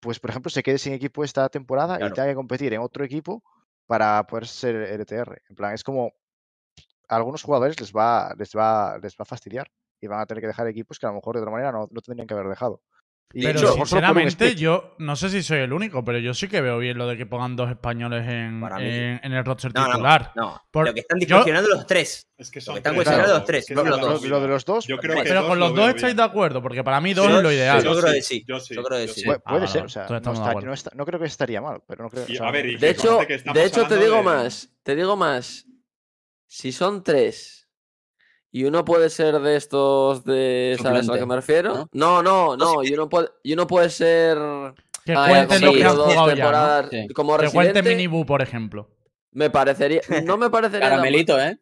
[0.00, 2.12] pues, por ejemplo, se quede sin equipo esta temporada Claro.
[2.12, 3.42] y tenga que competir en otro equipo
[3.86, 5.42] para poder ser LTR.
[5.48, 6.12] En plan, es como
[7.08, 9.70] a algunos jugadores les va, les va, les va a fastidiar.
[10.02, 11.86] y van a tener que dejar equipos que a lo mejor de otra manera no,
[11.90, 12.80] no tendrían que haber dejado.
[13.32, 16.78] Pero lo sinceramente, yo no sé si soy el único, pero yo sí que veo
[16.78, 18.60] bien lo de que pongan dos españoles en,
[19.22, 20.32] el roster No, no, titular.
[20.34, 20.60] no.
[20.72, 22.26] Por- lo que están yo- discusionando los tres.
[22.36, 24.00] Es que Lo son que están tres, cuestionando claro, los tres, es que no los
[24.00, 24.24] dos.
[24.24, 26.16] Lo de los dos, Yo creo que Pero dos con lo los dos estáis bien.
[26.16, 27.84] de acuerdo, porque para mí dos Yo- es lo ideal.
[27.84, 28.44] yo Yo creo sí, que sí.
[28.48, 29.22] yo sí, Yo creo que yo sí.
[29.24, 30.66] puede, Ah, ser, o sea, todos no, estamos de está- acuerdo.
[30.66, 32.66] no está- no creo que estaría mal, pero no creo Y, o sea, a ver,
[32.66, 33.18] y De hecho,
[33.54, 35.66] de hecho te digo más, te digo más.
[36.48, 37.59] Si son tres
[38.52, 41.88] y uno puede ser de estos de, ¿sabes a lo que me refiero?
[41.92, 44.36] No, no, no, y uno puede, y uno puede ser
[45.04, 46.34] Que ah, cuenten sí, lo que conseguido han dos jugado ya.
[46.34, 46.34] ¿no?
[46.36, 47.08] temporadas Sí.
[47.14, 47.82] como Que cuente.
[47.82, 48.90] Minibu, por ejemplo.
[49.32, 50.88] Me parecería, no me parecería.
[50.88, 51.58] Caramelito, ¿eh?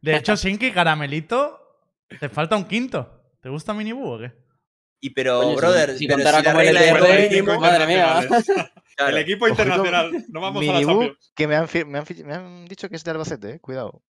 [0.00, 1.58] De hecho, Sinki, Caramelito,
[2.20, 3.20] te falta un quinto.
[3.40, 4.32] ¿Te gusta Minibu o qué?
[5.00, 8.20] Y pero, si- brother, si pero contara la como el lo El equipo madre mía.
[8.98, 10.12] El equipo internacional.
[10.28, 11.32] No vamos a la Minibu, Champions.
[11.34, 11.66] que me han,
[12.24, 14.02] me han dicho que es de Albacete, eh, cuidado.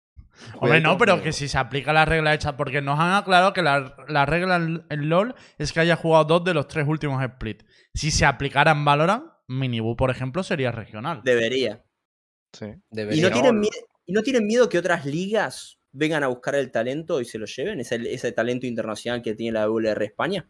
[0.59, 3.62] Hombre, no, pero que si se aplica la regla hecha, porque nos han aclarado que
[3.62, 7.22] la, la regla en, en LOL es que haya jugado dos de los tres últimos
[7.22, 7.62] split.
[7.95, 11.20] Si se aplicara en Valorant, Minibu, por ejemplo, sería regional.
[11.24, 11.85] Debería.
[12.53, 12.66] Sí.
[12.66, 13.28] ¿Y Debería.
[13.28, 13.70] no, tienen mie-
[14.07, 17.47] ¿Y no tienen miedo que otras ligas vengan a buscar el talento y se lo
[17.47, 17.80] lleven?
[17.80, 20.49] Ese, ese talento internacional que tiene la WR España.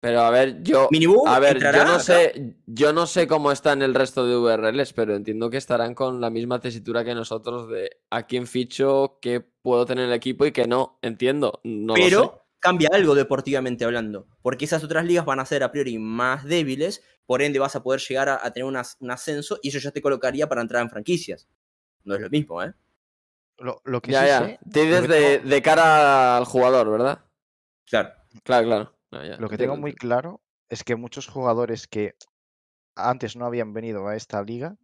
[0.00, 3.52] Pero a ver, yo Minibu a ver, entrará yo no sé, yo no sé cómo
[3.52, 7.14] está en el resto de URLs, pero entiendo que estarán con la misma tesitura que
[7.14, 10.98] nosotros de a quién ficho, qué puedo tener en el equipo y qué no.
[11.02, 12.10] Entiendo, no lo sé.
[12.10, 14.26] pero cambia algo deportivamente hablando.
[14.42, 17.82] Porque esas otras ligas van a ser a priori más débiles, por ende vas a
[17.82, 20.62] poder llegar a, a tener un as- un ascenso y eso ya te colocaría para
[20.62, 21.46] entrar en franquicias.
[22.04, 22.72] No es lo mismo, ¿eh?
[23.58, 24.38] Lo, lo que Ya, sí ya.
[24.46, 25.08] sé, Te dices
[25.44, 27.20] de cara al jugador, ¿verdad?
[27.84, 28.10] Claro.
[28.44, 28.92] Claro, claro.
[29.10, 32.14] No, ya, Lo que tengo muy claro es que muchos jugadores que
[32.96, 34.76] antes no habían venido a esta liga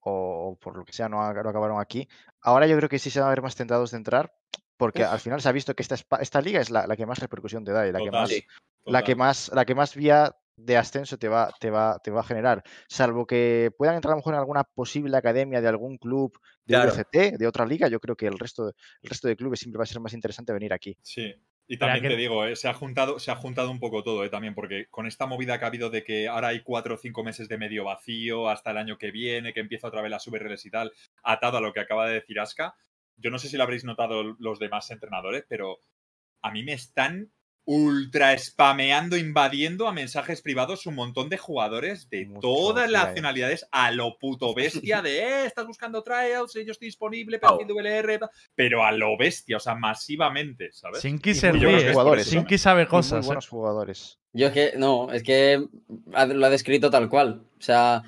[0.00, 2.08] o, o por lo que sea no, acabaron aquí,
[2.42, 4.34] ahora yo creo que sí se van a ver más tentados de entrar
[4.76, 7.20] porque al final se ha visto que esta, esta liga es la, la que más
[7.20, 8.44] repercusión te da y la que más, Sí.
[8.86, 12.20] la que más, la que más vía de ascenso te va, te va, te va
[12.20, 12.62] a generar.
[12.88, 16.32] Salvo que puedan entrar a lo mejor en alguna posible academia de algún club
[16.66, 16.92] de Claro.
[17.12, 19.84] De otra liga, yo creo que el resto, de- el resto de clubes siempre va
[19.84, 20.96] a ser más interesante venir aquí.
[21.02, 21.34] Sí.
[21.66, 24.22] Y también que- te digo, eh, se, ha juntado, se ha juntado un poco todo
[24.24, 26.98] eh, también, porque con esta movida que ha habido de que ahora hay cuatro o
[26.98, 30.26] cinco meses de medio vacío hasta el año que viene, que empieza otra vez las
[30.26, 30.92] VRLs y tal,
[31.22, 32.74] atado a lo que acaba de decir Aska,
[33.16, 35.78] yo no sé si lo habréis notado los demás entrenadores, pero
[36.42, 37.32] a mí me están
[37.66, 43.66] ultra spameando, invadiendo a mensajes privados un montón de jugadores de Mucho, todas las nacionalidades
[43.70, 48.18] a lo puto bestia de, eh, estás buscando tryouts, eh, yo estoy disponible, perfil VLR,
[48.18, 51.00] tal", pero a lo bestia, o sea, masivamente, ¿sabes?
[51.00, 51.88] Sinki Y se ríe.
[51.88, 51.92] ¿eh?
[51.92, 53.24] jugadores, Sinki sabe Y muy cosas.
[53.24, 53.26] ¿eh?
[53.26, 54.18] buenos jugadores.
[54.32, 55.64] Yo es que, no, es que
[56.12, 57.44] lo ha descrito tal cual.
[57.58, 58.02] O sea,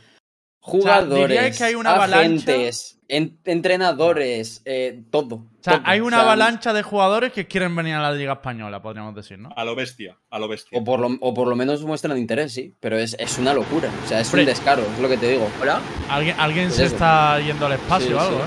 [0.66, 5.36] jugadores, diríais que hay una avalancha- agentes, en- entrenadores, eh, todo.
[5.36, 5.82] O sea, todo.
[5.84, 9.14] hay una O sea, avalancha de jugadores que quieren venir a la Liga Española, podríamos
[9.14, 9.50] decir, ¿no?
[9.56, 10.78] A lo bestia, a lo bestia.
[10.78, 12.74] O por, lo, o por lo menos muestran interés, sí.
[12.80, 13.90] Pero es, es una locura.
[14.04, 15.48] O sea, es un descaro, es lo que te digo.
[15.62, 15.80] ¿Hola?
[16.10, 16.94] Alguien, alguien Pues se eso.
[16.94, 18.44] está yendo al espacio Sí, o algo, sí.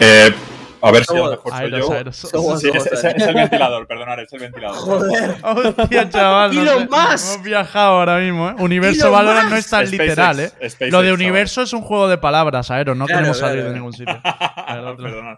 [0.00, 0.26] ¿eh?
[0.28, 0.34] Eh,
[0.82, 1.82] a ver si a lo mejor soy yo.
[2.12, 4.76] Sí, es, dos, es- es el ventilador, perdonad, es el ventilador.
[4.76, 5.36] Joder.
[5.42, 6.54] Hostia, chaval.
[6.54, 7.32] no Elon sé, Musk.
[7.34, 8.54] Hemos viajado ahora mismo, ¿eh?
[8.58, 10.48] Universo Elon Valorant no es tan SpaceX, literal, ¿eh?
[10.68, 12.94] SpaceX, Lo de universo es un juego de palabras, Aero.
[12.94, 14.20] No Claro, queremos claro, salir de ningún sitio.
[14.96, 15.36] Perdonad.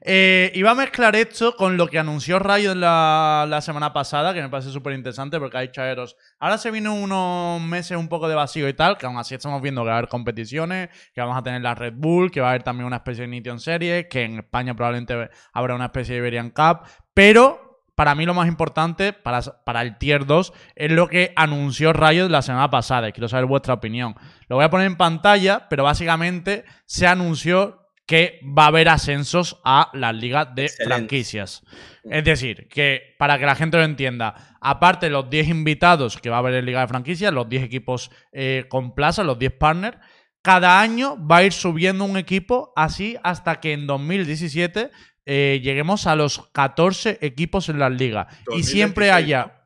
[0.00, 4.40] Eh, iba a mezclar esto con lo que anunció Rayo la, la semana pasada, que
[4.40, 6.16] me parece súper interesante porque ha dicho Aeros.
[6.38, 9.60] Ahora se vienen unos meses un poco de vacío y tal, que aún así estamos
[9.60, 12.48] viendo que va a haber competiciones, que vamos a tener la Red Bull, que va
[12.48, 16.14] a haber también una especie de Nation Series, que en España probablemente habrá una especie
[16.14, 16.80] de Iberian Cup,
[17.12, 21.92] pero para mí lo más importante para, para el Tier 2 es lo que anunció
[21.92, 24.16] Riot la semana pasada quiero saber vuestra opinión.
[24.48, 29.60] Lo voy a poner en pantalla, pero básicamente se anunció que va a haber ascensos
[29.64, 30.94] a las ligas de Excelente.
[30.94, 31.62] franquicias.
[32.04, 36.28] Es decir, que para que la gente lo entienda, aparte de los 10 invitados que
[36.28, 39.52] va a haber en Liga de Franquicias, los 10 equipos eh, con plaza, los 10
[39.52, 39.96] partners,
[40.42, 44.90] cada año va a ir subiendo un equipo así hasta que en 2017
[45.24, 48.26] eh, lleguemos a los 14 equipos en las ligas.
[48.54, 49.60] Y siempre 2026, haya...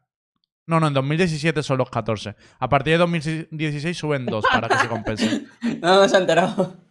[0.67, 2.37] No, no, en 2017 son los 14.
[2.61, 5.47] A partir de 2016 suben dos para que se compense.
[5.81, 6.88] No, no se ha enterado.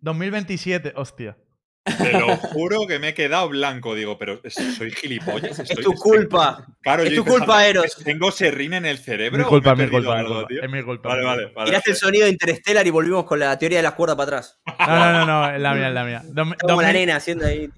[0.00, 1.36] 2027, hostia.
[1.84, 3.94] Te lo juro que me he quedado blanco.
[3.94, 5.58] Digo, pero soy gilipollas.
[5.60, 6.66] Es Estoy- tu culpa.
[6.82, 7.96] Claro, es tu culpa, Eros.
[8.04, 9.38] ¿Tengo serrín en el cerebro?
[9.38, 10.48] Mi culpa, mi culpa, algo?
[10.48, 11.10] Es mi culpa.
[11.10, 11.70] Vale, vale, vale.
[11.70, 14.60] Tiraste el sonido de Interstellar y volvimos con la teoría de las cuerdas para atrás.
[14.80, 16.22] No, no, no, no, es la mía, es la mía.
[16.24, 17.70] Dom- Como la 2000 nena haciendo ahí.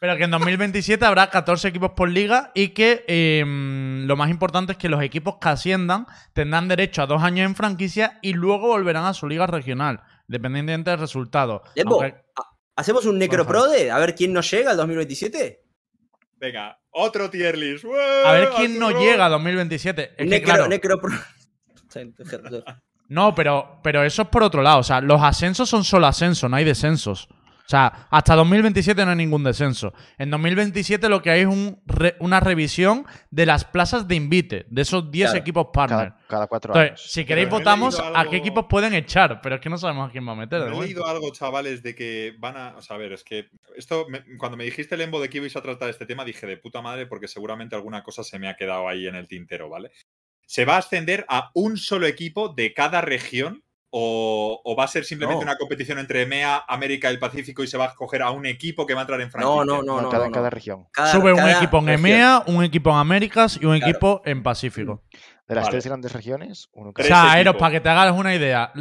[0.00, 4.72] Pero que en 2027 habrá 14 equipos por liga y que eh, lo más importante
[4.72, 8.68] es que los equipos que asciendan tendrán derecho a dos años en franquicia y luego
[8.68, 11.62] volverán a su liga regional, dependientemente del resultado.
[11.74, 13.90] Lembo, Aunque- ¿ha- ¿hacemos un necroprode?
[13.90, 15.62] A ver quién nos llega al 2027.
[16.36, 17.84] Venga, otro tier list.
[18.24, 20.10] A ver quién no llega a 2027.
[20.10, 21.12] Es que, Necro, claro, necro pro-
[23.08, 24.78] No, pero, pero eso es por otro lado.
[24.78, 27.28] O sea, los ascensos son solo ascensos, no hay descensos.
[27.66, 29.94] O sea, hasta 2027 no hay ningún descenso.
[30.18, 34.66] En 2027 lo que hay es un re- una revisión de las plazas de invite,
[34.68, 35.40] de esos 10 Claro.
[35.40, 36.08] equipos partner.
[36.10, 37.12] Cada, cada cuatro Entonces, años.
[37.12, 40.12] si queréis Pero votamos a qué equipos pueden echar, pero es que no sabemos a
[40.12, 40.60] quién va a meter.
[40.60, 42.76] he leído algo, chavales, de que van a.
[42.76, 45.56] O sea, a ver, es que esto, me- cuando me dijiste, Lembo, de que ibais
[45.56, 48.56] a tratar este tema, dije de puta madre, porque seguramente alguna cosa se me ha
[48.56, 49.90] quedado ahí en el tintero, ¿vale?
[50.46, 53.63] ¿Se va a ascender a un solo equipo de cada región?
[53.96, 55.50] ¿O, o va a ser simplemente No.
[55.50, 58.44] una competición entre EMEA, América y el Pacífico y se va a escoger a un
[58.44, 59.54] equipo que va a entrar en franquicia?
[59.56, 60.08] No, no, no, No, no.
[60.08, 60.88] cada, no, cada región.
[60.90, 62.06] Cada- Sube un equipo en región.
[62.06, 63.90] EMEA, un equipo en Américas y un Claro.
[63.90, 65.02] equipo en Pacífico.
[65.46, 65.70] De las Vale.
[65.74, 68.72] tres grandes regiones, uno O cada Tres sea, Eros, para que te hagas una idea.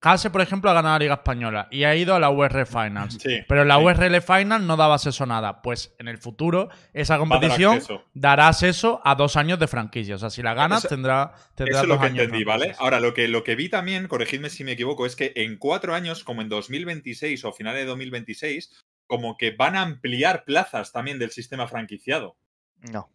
[0.00, 3.18] Case, por ejemplo, ha ganado la Liga Española y ha ido a la UR Finals.
[3.20, 3.82] Sí, Pero en la sí.
[3.84, 5.60] URL Final no daba acceso a nada.
[5.60, 8.04] Pues en el futuro, esa Va a dar competición acceso.
[8.14, 10.14] dará acceso a dos años de franquicia.
[10.14, 12.24] O sea, si la ganas, Eso- tendrá, tendrá Eso es dos lo que años de
[12.24, 12.76] entendí, ¿vale?
[12.78, 15.94] Ahora, lo que, lo que vi también, corregidme si me equivoco, es que en cuatro
[15.96, 18.70] años, como en 2026 o finales de 2026,
[19.08, 22.36] como que van a ampliar plazas también del sistema franquiciado.
[22.92, 23.10] No.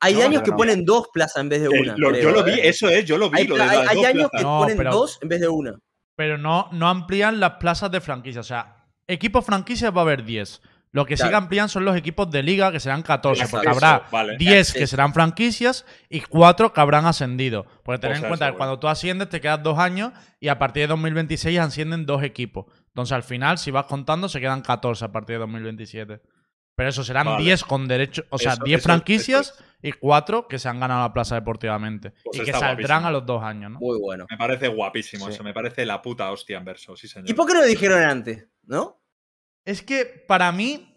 [0.00, 0.56] Hay No, años que no.
[0.56, 1.94] ponen dos plazas en vez de El- una.
[1.96, 2.68] lo- yo lo vi, ¿eh?
[2.68, 4.42] eso es, yo lo vi, Hay, lo de hay- hay años que.
[4.42, 5.78] No, ponen pero- dos en vez de una.
[6.16, 8.40] Pero no, no amplían las plazas de franquicia.
[8.40, 10.60] O sea, equipos franquicias va a haber 10.
[10.92, 11.30] Lo que sí Claro.
[11.32, 13.42] que amplían son los equipos de liga, que serán 14.
[13.42, 14.36] Eso, Porque habrá vale.
[14.36, 14.90] 10 que Eso.
[14.92, 17.66] serán franquicias y 4 que habrán ascendido.
[17.82, 20.46] Porque ten O en cuenta eso, que cuando tú asciendes te quedas dos años y
[20.48, 22.66] a partir de 2026 ascienden dos equipos.
[22.88, 26.20] Entonces al final, si vas contando, se quedan 14 a partir de 2027.
[26.76, 27.44] Pero eso serán Vale.
[27.44, 30.80] 10 con derecho, o sea, Eso- 10 eso- franquicias eso y 4 que se han
[30.80, 32.12] ganado la plaza deportivamente.
[32.24, 33.06] Pues y que saldrán guapísimo.
[33.06, 33.78] a los dos años, ¿no?
[33.78, 34.26] Muy bueno.
[34.30, 35.32] Me parece guapísimo Sí.
[35.34, 37.30] eso, me parece la puta hostia en verso, sí señor.
[37.30, 38.48] ¿Y por qué no lo dijeron antes?
[38.64, 39.00] ¿No?
[39.64, 40.90] Es que para mí,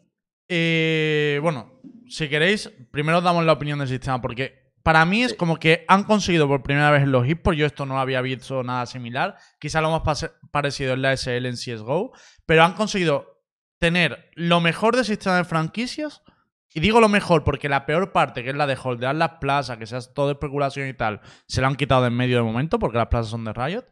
[0.50, 5.32] eh, bueno, si queréis, primero os damos la opinión del sistema, porque para mí es
[5.32, 5.38] Sí.
[5.38, 8.64] como que han conseguido por primera vez en los esports, yo esto no había visto
[8.64, 12.14] nada similar, quizá lo más parecido en la SL en CSGO,
[12.46, 13.37] pero han conseguido
[13.80, 16.24] tener lo mejor del sistema de franquicias,
[16.74, 19.78] y digo lo mejor porque la peor parte, que es la de holdear las plazas,
[19.78, 22.78] que sea todo especulación y tal, se la han quitado de en medio de momento
[22.78, 23.86] porque las plazas son de Riot.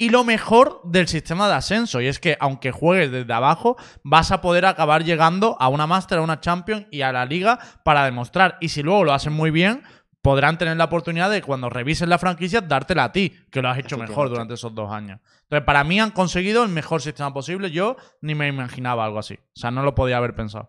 [0.00, 4.30] Y lo mejor del sistema de ascenso, y es que aunque juegues desde abajo, vas
[4.30, 8.04] a poder acabar llegando a una Master, a una Champion y a la Liga para
[8.04, 8.58] demostrar.
[8.60, 9.82] Y si luego lo hacen muy bien,
[10.22, 13.78] podrán tener la oportunidad de cuando revisen la franquicia, dártela a ti, que lo has
[13.78, 15.20] hecho mejor durante esos dos años.
[15.42, 17.70] Entonces, para mí han conseguido el mejor sistema posible.
[17.70, 19.34] Yo ni me imaginaba algo así.
[19.34, 20.68] O sea, no lo podía haber pensado.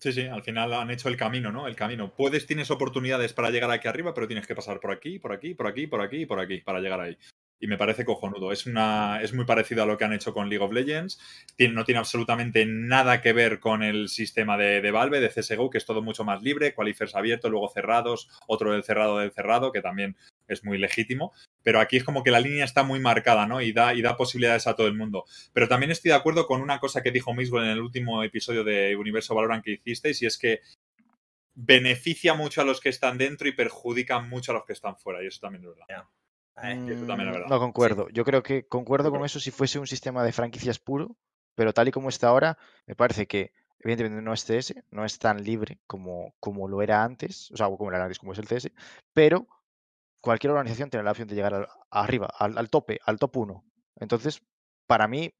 [0.00, 1.66] Sí, sí, al final han hecho el camino, ¿no?
[1.66, 2.14] El camino.
[2.14, 5.54] Puedes, tienes oportunidades para llegar aquí arriba, pero tienes que pasar por aquí, por aquí,
[5.54, 7.18] por aquí, por aquí y por aquí para llegar ahí.
[7.60, 8.52] Y me parece cojonudo.
[8.52, 11.18] Es, una, es muy parecido a lo que han hecho con League of Legends.
[11.58, 15.78] No tiene absolutamente nada que ver con el sistema de, de Valve, de CSGO, que
[15.78, 19.82] es todo mucho más libre, qualifiers abiertos, luego cerrados, otro del cerrado del cerrado, que
[19.82, 21.32] también es muy legítimo.
[21.62, 23.60] Pero aquí es como que la línea está muy marcada, ¿no?
[23.60, 25.24] Y da, y da posibilidades a todo el mundo.
[25.52, 28.64] Pero también estoy de acuerdo con una cosa que dijo Mixwell en el último episodio
[28.64, 30.60] de Universo Valorant que hicisteis, y es que
[31.54, 35.22] beneficia mucho a los que están dentro y perjudica mucho a los que están fuera.
[35.22, 36.04] Y eso también es verdad.
[36.62, 37.48] Eh, también Mm.
[37.48, 38.08] No concuerdo.
[38.10, 41.16] Yo creo que concuerdo con eso si fuese un sistema de franquicias puro,
[41.54, 45.18] pero tal y como está ahora, me parece que evidentemente no es CS, no es
[45.18, 48.46] tan libre como, como lo era antes, o sea, como era antes, como es el
[48.48, 48.72] CS,
[49.12, 49.46] pero
[50.20, 53.64] cualquier organización tiene la opción de llegar al- arriba, al, al tope, al top 1.
[53.96, 54.42] Entonces,
[54.86, 55.32] para mí,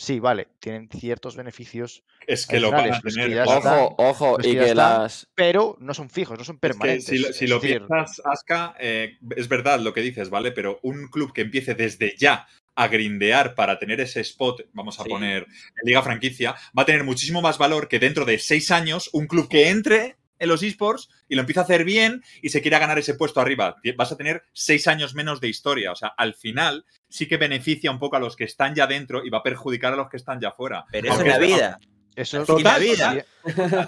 [0.00, 3.30] sí, vale, tienen ciertos beneficios, Es que lo van a tener.
[3.32, 5.28] están- Ojo, ojo, y que ya que están, las.
[5.34, 7.04] pero no son fijos, no son Es que permanentes.
[7.06, 10.52] si, lo- si es lo decir, piensas, Aska, eh, es verdad lo que dices, ¿vale?
[10.52, 12.46] Pero un club que empiece desde ya
[12.76, 15.08] a grindear para tener ese spot, vamos a Sí.
[15.10, 19.10] poner en Liga Franquicia, va a tener muchísimo más valor que dentro de seis años
[19.12, 22.60] un club que entre en los esports y lo empieza a hacer bien y se
[22.60, 23.76] quiera ganar ese puesto arriba.
[23.96, 25.92] Vas a tener seis años menos de historia.
[25.92, 29.24] O sea, al final sí que beneficia un poco a los que están ya dentro
[29.24, 30.84] y va a perjudicar a los que están ya fuera.
[30.90, 31.78] Pero eso es la vida.
[32.16, 33.24] Eso la Total, vida.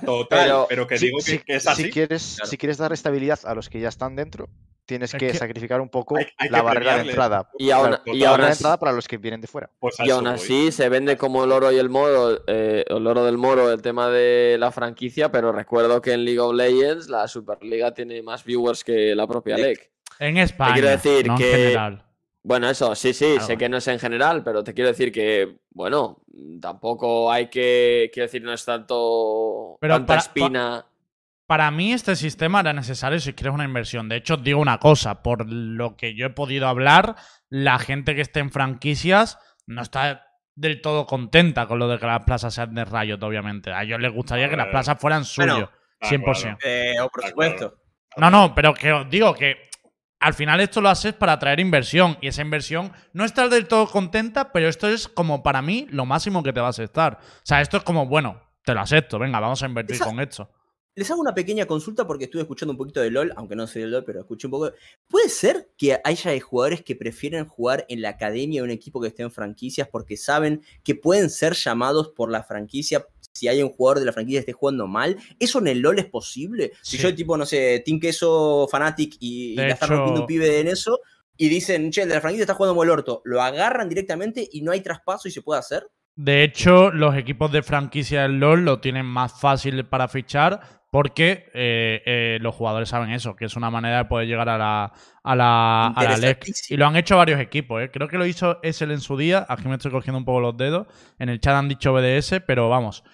[0.05, 1.91] Total, pero, Pero- que si, digo que, si- que es si así.
[1.91, 2.51] quieres, Claro.
[2.51, 4.49] si quieres dar estabilidad a los que ya están dentro,
[4.85, 7.49] tienes Es que, que- sacrificar un poco Hay- hay la que barrera de entrada.
[7.59, 9.71] Y aún- Claro, y así- entrada para los que vienen de fuera.
[9.79, 10.33] Pues Y aún voy.
[10.35, 13.81] así se vende como el oro y el moro, eh, el oro del moro, el
[13.83, 18.45] tema de la franquicia, pero recuerdo que en League of Legends la Superliga tiene más
[18.45, 19.57] viewers que la propia.
[19.57, 19.91] League.
[20.19, 20.73] En España.
[20.75, 22.05] quiero decir no en que- general.
[22.45, 25.13] Bueno, eso, sí, sí, Ah, sé que no es en general, pero te quiero decir
[25.13, 26.23] que, bueno,
[26.61, 30.87] tampoco hay que, quiero decir, no es tanto, Pero tanta para- pa- espina.
[31.53, 34.09] Para mí este sistema era necesario si quieres una inversión.
[34.09, 37.15] De hecho, os digo una cosa, por lo que yo he podido hablar,
[37.51, 40.25] la gente que esté en franquicias no está
[40.55, 43.71] del todo contenta con lo de que las plazas sean de Riot, obviamente.
[43.71, 45.55] A ellos les gustaría que las plazas fueran suyos.
[45.55, 45.71] Bueno,
[46.01, 46.57] Ah, 100%.
[46.59, 46.59] claro.
[46.65, 47.75] Eh, o por supuesto.
[48.17, 49.69] No, no, pero que os digo que
[50.21, 53.89] al final esto lo haces para atraer inversión y esa inversión no estás del todo
[53.89, 57.19] contenta, pero esto es como para mí lo máximo que te vas a estar.
[57.21, 60.19] O sea, esto es como, bueno, te lo acepto, venga, vamos a invertir Esa- con
[60.19, 60.51] esto.
[60.95, 63.83] Les hago una pequeña consulta porque estuve escuchando un poquito de LOL, aunque no soy
[63.83, 64.73] de LOL, pero escuché un poco.
[65.09, 69.09] ¿Puede ser que haya jugadores que prefieren jugar en la academia de un equipo que
[69.09, 73.71] esté en franquicias porque saben que pueden ser llamados por la franquicia si hay un
[73.71, 75.17] jugador de la franquicia que esté jugando mal?
[75.39, 76.73] ¿Eso en el LOL es posible?
[76.83, 80.27] Si yo, tipo, no sé, Team Queso Fanatic y, y la está hecho- rompiendo un
[80.27, 81.01] pibe en eso
[81.39, 84.61] y dicen, che, el de la franquicia está jugando el orto, ¿lo agarran directamente y
[84.61, 85.87] no hay traspaso y se puede hacer?
[86.15, 91.51] De hecho, los equipos de franquicia del LoL lo tienen más fácil para fichar porque
[91.55, 94.93] eh, eh, los jugadores saben eso, que es una manera de poder llegar a la,
[95.23, 96.45] a la, a la LEC.
[96.69, 97.91] Y lo han hecho varios equipos, ¿eh?
[97.91, 99.47] Creo que lo hizo Essel en su día.
[99.49, 100.87] Aquí me estoy cogiendo un poco los dedos.
[101.19, 103.05] En el chat han dicho BDS, pero vamos.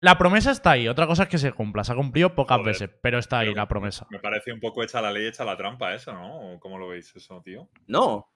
[0.00, 0.86] La promesa está ahí.
[0.86, 1.82] Otra cosa es que se cumpla.
[1.82, 4.06] Se ha cumplido pocas Joder, veces, pero está ahí Pero la promesa.
[4.10, 6.52] Me parece un poco hecha la ley, hecha la trampa eso, ¿no?
[6.52, 7.68] ¿O ¿Cómo lo veis eso, tío?
[7.88, 8.30] No.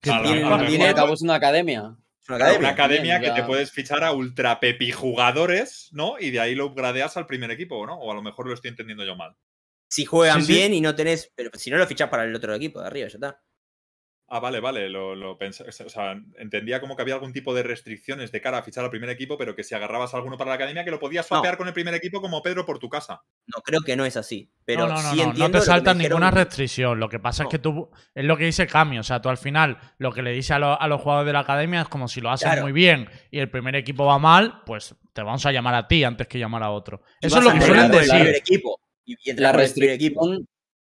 [0.00, 1.96] Que es una academia.
[2.28, 2.58] Una academia.
[2.58, 6.16] una academia también, que te puedes fichar a ultra pepi jugadores, ¿no?
[6.18, 7.94] Y de ahí lo upgradeas al primer equipo, ¿no?
[7.98, 9.36] O a lo mejor lo estoy entendiendo yo mal.
[9.88, 10.52] Si juegan Sí, sí.
[10.54, 11.32] bien y no tenés.
[11.34, 13.42] Pero si no lo fichás para el otro equipo de arriba, ya está.
[14.28, 15.62] Ah, vale, vale, lo, lo pensé.
[15.62, 18.90] O sea, entendía como que había algún tipo de restricciones de cara a fichar al
[18.90, 21.36] primer equipo, pero que si agarrabas a alguno para la academia, que lo podías No.
[21.36, 23.22] swapear con el primer equipo como Pedro por tu casa.
[23.46, 24.50] No, creo que no es así.
[24.64, 26.18] Pero no, no, no, sí no, entiendo no lo te que saltan dijeron.
[26.20, 26.98] ninguna restricción.
[26.98, 27.48] Lo que pasa No.
[27.48, 30.22] es que tú, es lo que dice Cami, o sea, tú al final lo que
[30.22, 32.46] le dice a, lo- a los jugadores de la academia es como si lo haces
[32.48, 32.62] Claro.
[32.62, 36.02] muy bien y el primer equipo va mal, pues te vamos a llamar a ti
[36.02, 37.00] antes que llamar a otro.
[37.20, 38.26] Y Eso es lo que suelen decir.
[38.34, 38.80] equipo.
[39.04, 40.28] Y, y La equipo.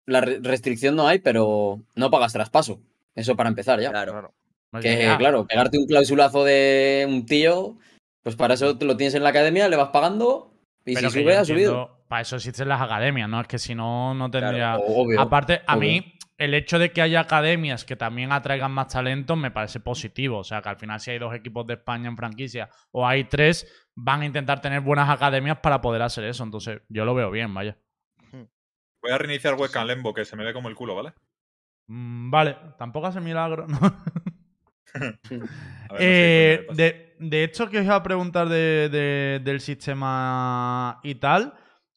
[0.06, 2.80] la re- restricción no hay, pero no pagas traspaso.
[3.16, 3.90] Eso para empezar ya.
[3.92, 4.12] Claro.
[4.12, 4.34] Claro.
[4.82, 5.18] Que ya.
[5.18, 7.78] claro, pegarte un clausulazo de un tío,
[8.24, 10.54] pues para eso te lo tienes en la academia, le vas pagando
[10.86, 12.04] y Pero si sube, ha subido.
[12.08, 13.42] Para eso existen las academias, ¿no?
[13.42, 14.78] Es que si no, no tendría.
[14.78, 15.20] Obvio.
[15.20, 15.90] Aparte, a obvio.
[15.90, 20.40] mí, el hecho de que haya academias que también atraigan más talento me parece positivo.
[20.40, 23.24] O sea, que al final, si hay dos equipos de España en franquicia o hay
[23.24, 26.44] tres, van a intentar tener buenas academias para poder hacer eso.
[26.44, 27.78] Entonces, yo lo veo bien, vaya.
[29.02, 31.14] Voy a reiniciar webcam Lembo, que se me ve como el culo, ¿vale?
[31.88, 33.68] Mm, vale, tampoco hace milagro.
[33.68, 33.80] ¿no?
[34.94, 35.40] Ver,
[35.92, 41.16] no Eh, de, de hecho, que os iba a preguntar de- de- del sistema y
[41.16, 41.54] tal.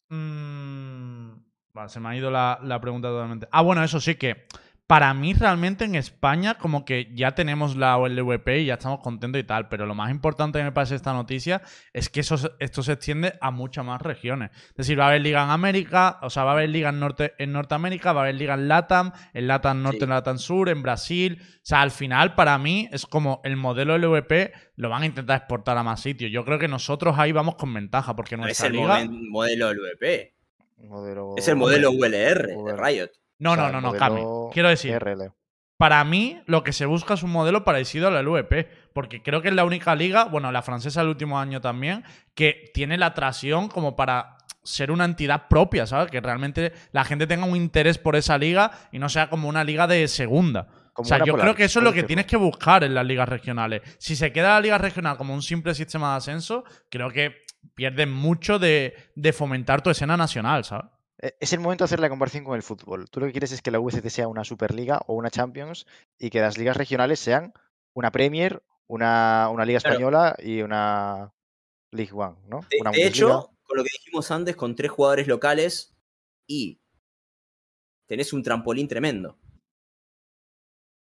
[0.09, 1.31] mm,
[1.75, 3.49] vale, se me ha ido la, la pregunta totalmente.
[3.53, 4.47] Ah, bueno, eso sí que.
[4.89, 9.39] Para mí, realmente en España, como que ya tenemos la LVP y ya estamos contentos
[9.39, 9.69] y tal.
[9.69, 11.61] Pero lo más importante que me parece esta noticia
[11.93, 14.51] es que eso, esto se extiende a muchas más regiones.
[14.71, 17.01] Es decir, va a haber liga en América, o sea, va a haber liga en,
[17.01, 20.05] Norte, en Norteamérica, va a haber liga en LATAM, en LATAM Norte, Sí.
[20.05, 21.39] en LATAM Sur, en Brasil.
[21.43, 25.37] O sea, al final, para mí, es como el modelo LVP lo van a intentar
[25.37, 26.33] exportar a más sitios.
[26.33, 29.07] Yo creo que nosotros ahí vamos con ventaja, porque No es nuestra el liga.
[29.31, 30.33] modelo LVP.
[30.79, 32.75] Modelo- Es el modelo ULR de.
[32.75, 33.11] Riot.
[33.39, 34.23] No, o sea, no, no, no, Cami.
[34.53, 35.33] Quiero decir, RL.
[35.77, 39.43] para mí, lo que se busca es un modelo parecido a la LVP, porque creo
[39.43, 42.05] que es la única liga, bueno, la francesa el último año también,
[42.35, 44.39] que tiene la atracción como para
[44.69, 46.11] ser una entidad propia, ¿sabes?
[46.11, 49.65] Que realmente la gente tenga un interés por esa liga y no sea como una
[49.65, 50.69] liga de segunda.
[50.93, 53.07] Como o sea, yo creo que eso es lo que tienes que buscar en las
[53.07, 53.83] ligas regionales.
[53.99, 58.11] Si se queda la liga regional como un simple sistema de ascenso, creo que pierden
[58.11, 60.91] mucho de, de fomentar tu escena nacional, ¿sabes?
[61.21, 63.09] Eh, Es el momento de hacer la comparación con el fútbol.
[63.11, 65.87] Tú lo que quieres es que la VCT sea una Superliga o una Champions
[66.19, 67.53] y que las ligas regionales sean
[67.95, 69.95] una Premier, una, una Liga Claro.
[69.95, 71.33] Española y una
[71.93, 72.61] League One, ¿no?
[72.71, 73.09] De, Una de Bundesliga.
[73.39, 75.97] hecho, con lo que dijimos antes, con tres jugadores locales
[76.47, 76.81] y
[78.07, 79.39] tenés un trampolín tremendo.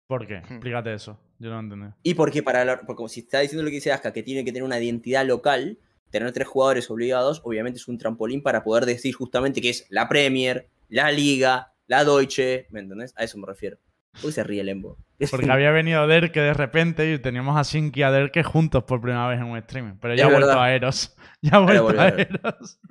[0.08, 0.38] ¿Por qué?
[0.38, 1.20] Explícate eso.
[1.40, 1.88] Yo no entendí.
[2.04, 4.46] Y porque para la- porque como si está diciendo lo que dice Aska, que tiene
[4.46, 5.80] que tener una identidad local,
[6.20, 10.08] tener tres jugadores obligados, obviamente es un trampolín para poder decir justamente que es la
[10.08, 13.14] Premier, la Liga, la Deutsche, ¿me entendés?
[13.18, 13.78] A eso me refiero.
[14.14, 14.98] ¿Por qué se ríe el Embo?
[15.32, 19.02] Porque había venido Derke de repente y teníamos a Sinki y a Derke juntos por
[19.02, 19.96] primera vez en un streaming.
[20.00, 20.64] Pero ya Es ha vuelto verdad.
[20.64, 21.16] a Eros.
[21.42, 22.08] Ya ha vuelto a.
[22.08, 22.80] Eros.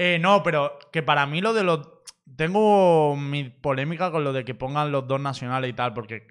[0.00, 1.88] Eh, no, pero que para mí lo de los.
[2.36, 6.28] Tengo mi polémica con lo de que pongan los dos nacionales y tal, porque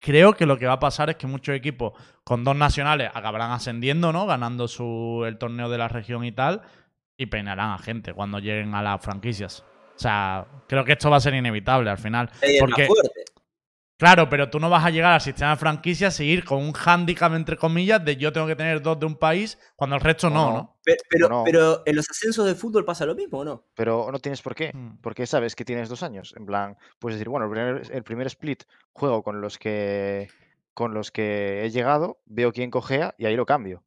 [0.00, 1.92] creo que lo que va a pasar es que muchos equipos
[2.24, 4.26] con dos nacionales acabarán ascendiendo, ¿no?
[4.26, 6.62] Ganando su, el torneo de la región y tal,
[7.16, 9.64] y peinarán a gente cuando lleguen a las franquicias.
[9.96, 12.30] O sea, creo que esto va a ser inevitable al final.
[12.60, 12.86] Porque.
[13.98, 16.72] Claro, pero tú no vas a llegar al sistema de franquicias y ir con un
[16.72, 20.30] hándicap, entre comillas, de yo tengo que tener dos de un país, cuando el resto
[20.30, 20.78] no, No, ¿no?
[20.82, 21.44] Pero, pero, no.
[21.44, 23.66] pero en los ascensos de fútbol pasa lo mismo, ¿o no?
[23.74, 24.72] Pero no tienes por qué.
[24.72, 25.00] Mm.
[25.02, 26.32] Porque sabes que tienes dos años.
[26.38, 28.62] En plan, puedes decir, bueno, el primer, el primer split
[28.92, 30.28] juego con los que
[30.78, 33.82] con los que he llegado, veo quién cojea y ahí lo cambio.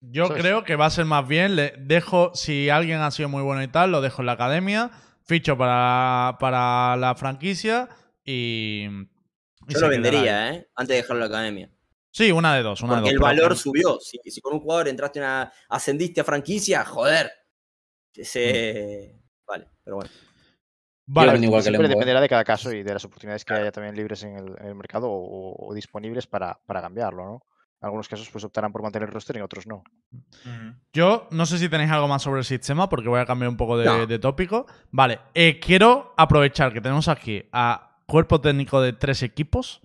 [0.00, 3.42] Yo creo que va a ser más bien, le dejo, si alguien ha sido muy
[3.42, 4.90] bueno y tal, lo dejo en la academia,
[5.22, 7.90] ficho para, para la franquicia
[8.24, 8.86] y...
[9.68, 10.68] Yo lo vendería, ¿eh?
[10.74, 11.70] Antes de dejarlo en la academia.
[12.10, 13.98] Sí, una de dos, una Porque de el pero- valor subió.
[14.00, 15.52] Si, si con un jugador entraste una.
[15.68, 17.30] ascendiste a franquicia, joder.
[18.14, 19.14] Ese.
[19.46, 20.10] Vale, pero bueno.
[21.10, 21.88] Vale, igual que Siempre ¿eh?
[21.90, 24.66] dependerá de cada caso y de las oportunidades que haya también libres en el, en
[24.66, 27.42] el mercado o, o disponibles para, para cambiarlo, ¿no?
[27.80, 29.84] En algunos casos pues optarán por mantener el roster y en otros no.
[30.12, 30.74] Ujú.
[30.92, 33.56] Yo no sé si tenéis algo más sobre el sistema, porque voy a cambiar un
[33.56, 34.06] poco de, No.
[34.06, 34.66] de tópico.
[34.90, 39.82] Vale, eh, quiero aprovechar que tenemos aquí a cuerpo técnico de tres equipos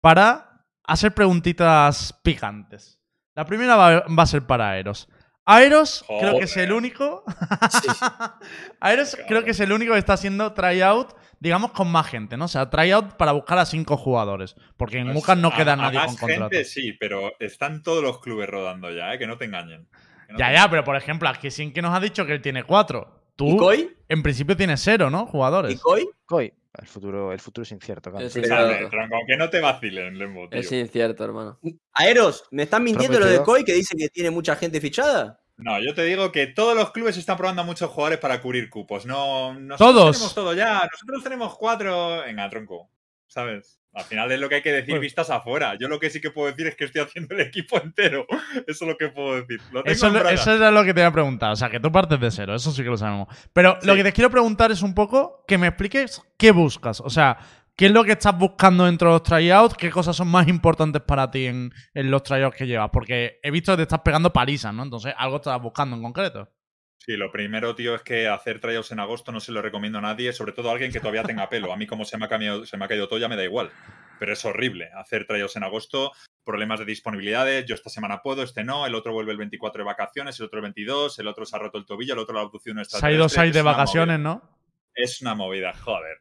[0.00, 3.00] para hacer preguntitas picantes.
[3.34, 5.08] La primera va, va a ser para Aeros.
[5.44, 7.24] Aeros creo que es el único.
[8.80, 12.46] Aeros creo que es el único que está haciendo tryout, digamos, con más gente, ¿no?
[12.46, 14.56] O sea, tryout para buscar a cinco jugadores.
[14.76, 16.50] Porque en Pues, Mucan no queda a nadie más con contrato.
[16.50, 19.18] gente, sí, pero están todos los clubes rodando ya, ¿eh?
[19.18, 19.88] que no te engañen.
[20.28, 22.42] No Ya, te ya, pero por ejemplo, aquí sin que nos ha dicho que él
[22.42, 23.22] tiene cuatro.
[23.36, 23.96] Tú, ¿Y Koi?
[24.08, 25.26] en principio, tienes cero, ¿no?
[25.28, 25.80] ¿Y Jugadores.
[25.80, 26.08] Koi?
[26.24, 28.26] Koi, el futuro, el futuro es incierto, claro.
[28.26, 28.58] Es engañen.
[28.58, 28.74] incierto.
[28.74, 30.60] Dale, tronco, que no te vacilen, Lembo, tío.
[30.60, 31.58] Es incierto, hermano.
[31.92, 33.42] Aeros, ¿me están mintiendo lo de.
[33.42, 35.40] Koi que dice que tiene mucha gente fichada?
[35.58, 38.68] No, yo te digo que todos los clubes están probando a muchos jugadores para cubrir
[38.68, 39.06] cupos.
[39.06, 40.16] No, nosotros Todos.
[40.16, 40.86] tenemos todo ya.
[40.92, 42.22] Nosotros tenemos cuatro.
[42.26, 42.90] Venga, tronco.
[43.26, 43.80] ¿Sabes?
[43.96, 45.74] Al final es lo que hay que decir Pues- vistas afuera.
[45.80, 48.26] Yo lo que sí que puedo decir es que estoy haciendo el equipo entero.
[48.66, 49.58] Eso es lo que puedo decir.
[49.72, 51.50] Lo tengo Eso, era lo que te iba a preguntar.
[51.52, 53.28] O sea, que tú partes de cero, eso sí que lo sabemos.
[53.54, 57.00] Pero lo que te quiero preguntar es un poco que me expliques qué buscas.
[57.00, 57.38] O sea,
[57.74, 61.00] qué es lo que estás buscando dentro de los tryouts, qué cosas son más importantes
[61.00, 62.90] para ti en, en los tryouts que llevas.
[62.92, 64.82] Porque he visto que te estás pegando palizas, ¿no?
[64.82, 66.50] Entonces, algo estás buscando en concreto.
[66.98, 70.02] Sí, lo primero, tío, es que hacer tryouts en agosto no se lo recomiendo a
[70.02, 71.72] nadie, sobre todo a alguien que todavía tenga pelo.
[71.72, 73.44] A mí, como se me ha, cambiado- se me ha caído todo, ya me da
[73.44, 73.70] igual.
[74.18, 76.10] Pero es horrible hacer tryouts en agosto,
[76.44, 77.64] problemas de disponibilidades.
[77.66, 80.58] Yo esta semana puedo, este no, el otro vuelve el 24 de vacaciones, el otro
[80.58, 82.98] el 22, el otro se ha roto el tobillo, el otro la abducción no está.
[83.28, 84.58] Se ha ido de vacaciones, ¿no?
[84.94, 86.16] Es una movida, joder.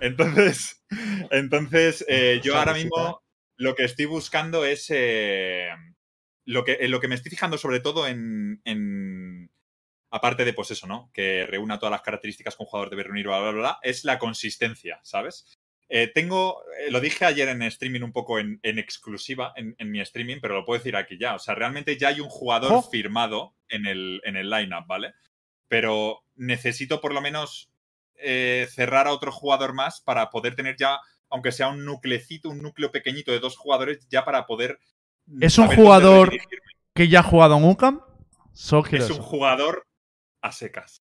[0.00, 0.84] Entonces,
[1.32, 3.22] entonces eh, yo ahora mismo
[3.56, 4.86] lo que estoy buscando es.
[4.90, 5.68] eh,
[6.46, 9.43] lo, que, en lo que me estoy fijando sobre todo en, en-
[10.16, 11.10] Aparte de, pues eso, ¿no?
[11.12, 14.04] Que reúna todas las características que un jugador debe reunir, bla, bla, bla, bla, es
[14.04, 15.58] la consistencia, ¿sabes?
[15.88, 19.90] Eh, tengo, eh, lo dije ayer en streaming un poco en, en exclusiva, en, en
[19.90, 21.34] mi streaming, pero lo puedo decir aquí ya.
[21.34, 22.82] O sea, realmente ya hay un jugador Oh.
[22.82, 25.14] firmado en el, en el lineup, ¿vale?
[25.66, 27.72] Pero necesito por lo menos
[28.14, 32.62] eh, cerrar a otro jugador más para poder tener ya, aunque sea un nuclecito, un
[32.62, 34.78] núcleo pequeñito de dos jugadores, ya para poder.
[35.40, 36.32] ¿Es un jugador
[36.94, 38.00] que ya ha jugado en UCAM?
[38.88, 39.84] Quiero Es un jugador
[40.44, 41.02] a secas.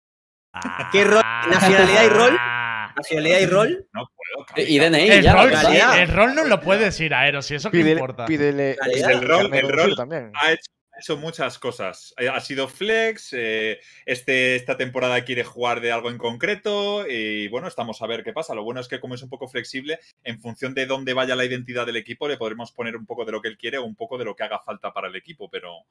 [0.92, 1.22] ¿Qué rol?
[1.50, 2.36] ¿Nacionalidad y rol?
[2.40, 2.94] Ah.
[2.98, 3.88] ¿Nacionalidad y rol?
[3.94, 4.68] No puedo.
[4.68, 4.80] Y.
[4.80, 5.34] DNI, El ya.
[5.34, 8.26] rol, sí, el rol no lo puede decir Aero, si eso Pídele, importa.
[8.26, 8.72] pídele.
[8.94, 10.32] El rol- el de rol- también.
[10.34, 12.14] ha hecho, ha hecho muchas cosas.
[12.18, 17.48] Eh, Ha sido flex, eh, este, esta temporada quiere jugar de algo en concreto y
[17.50, 18.56] bueno, estamos a ver qué pasa.
[18.56, 21.46] Lo bueno es que como es un poco flexible, en función de dónde vaya la
[21.46, 23.96] identidad del equipo, le podremos poner un poco de lo que él quiere o un
[23.96, 25.86] poco de lo que haga falta para el equipo, pero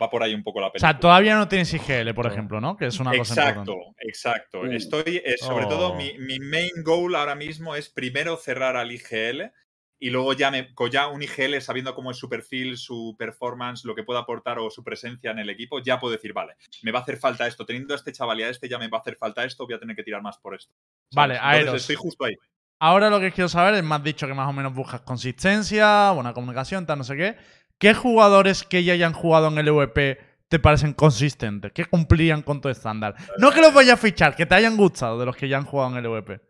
[0.00, 0.90] va por ahí un poco la O película.
[0.92, 2.76] sea, todavía no tienes IGL, por ejemplo, ¿no?
[2.76, 4.08] Que es una cosa Exacto, importante.
[4.08, 4.62] exacto.
[4.62, 4.72] Mm.
[4.72, 5.68] Estoy, eh, sobre Oh.
[5.68, 9.52] todo, mi, mi main goal ahora mismo es primero cerrar al IGL
[10.00, 13.84] y luego ya, me, con ya un IGL sabiendo cómo es su perfil, su performance,
[13.84, 16.90] lo que pueda aportar o su presencia en el equipo, ya puedo decir, vale, me
[16.92, 17.64] va a hacer falta esto.
[17.64, 19.74] Teniendo a este chaval y a este ya me va a hacer falta esto, voy
[19.76, 20.74] a tener que tirar más por esto.
[21.14, 21.60] Vale, ¿sabes?
[21.60, 21.82] Entonces.
[21.82, 22.34] Estoy justo ahí.
[22.80, 26.10] Ahora lo que quiero saber es, me has dicho que más o menos buscas consistencia,
[26.10, 27.36] buena comunicación, tal, no sé qué.
[27.78, 30.18] ¿Qué jugadores que ya hayan jugado en el EVP
[30.48, 31.72] te parecen consistentes?
[31.72, 33.14] ¿Qué cumplían con tu estándar?
[33.38, 35.64] No que los vayas a fichar, que te hayan gustado de los que ya han
[35.64, 36.40] jugado en el EVP.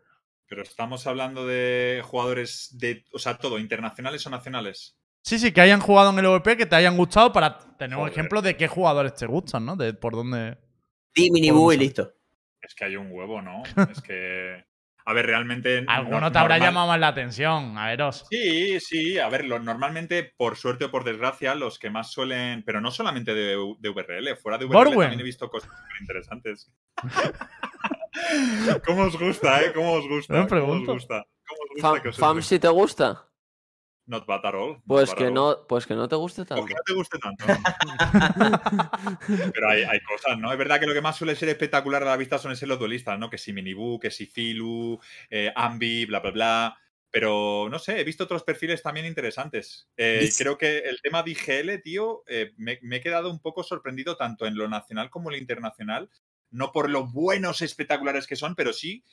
[0.47, 4.97] Pero estamos hablando de jugadores de, o sea, todo, internacionales o nacionales.
[5.23, 8.07] Sí, sí, que hayan jugado en el EVP, que te hayan gustado para tener un
[8.07, 9.75] ejemplo de qué jugadores te gustan, ¿no?
[9.75, 10.57] De por dónde...
[11.15, 12.13] Di minibú y listo.
[12.61, 13.63] Es que hay un huevo, ¿no?
[13.91, 14.65] es que.
[15.07, 15.85] A ver, realmente.
[15.87, 18.25] Alguno no- te habrá normal- llamado más la atención, a veros.
[18.29, 22.63] Sí, sí, a ver, lo- normalmente, por suerte o por desgracia, los que más suelen,
[22.65, 24.99] pero no solamente de, de VRL, fuera de VRL Borwen.
[25.01, 26.71] también he visto cosas súper interesantes.
[28.85, 29.71] ¿Cómo os gusta, eh?
[29.73, 30.33] ¿Cómo os gusta?
[30.33, 30.93] Me ¿Cómo os pregunto.
[30.93, 31.23] gusta?
[31.47, 33.27] ¿Cómo os gusta Fam, que os Fam, si te gusta,
[34.07, 34.77] Not bad at all.
[34.85, 36.65] pues que no, pues que no te guste O tanto.
[36.65, 37.45] que no te guste tanto.
[39.53, 40.51] Pero hay, hay cosas, ¿no?
[40.51, 42.77] Es verdad que lo que más suele ser espectacular a la vista son ese los
[42.77, 43.29] duelistas, ¿no?
[43.29, 44.99] Que si Minibu, que si Filu,
[45.29, 46.77] eh, Ambi, bla, bla, bla.
[47.09, 49.89] Pero no sé, he visto otros perfiles también interesantes.
[49.95, 53.63] Eh, creo que el tema de IGL, tío, eh, me, me he quedado un poco
[53.63, 56.09] sorprendido tanto en lo nacional como en lo internacional.
[56.51, 59.03] No por lo buenos espectaculares que son, pero sí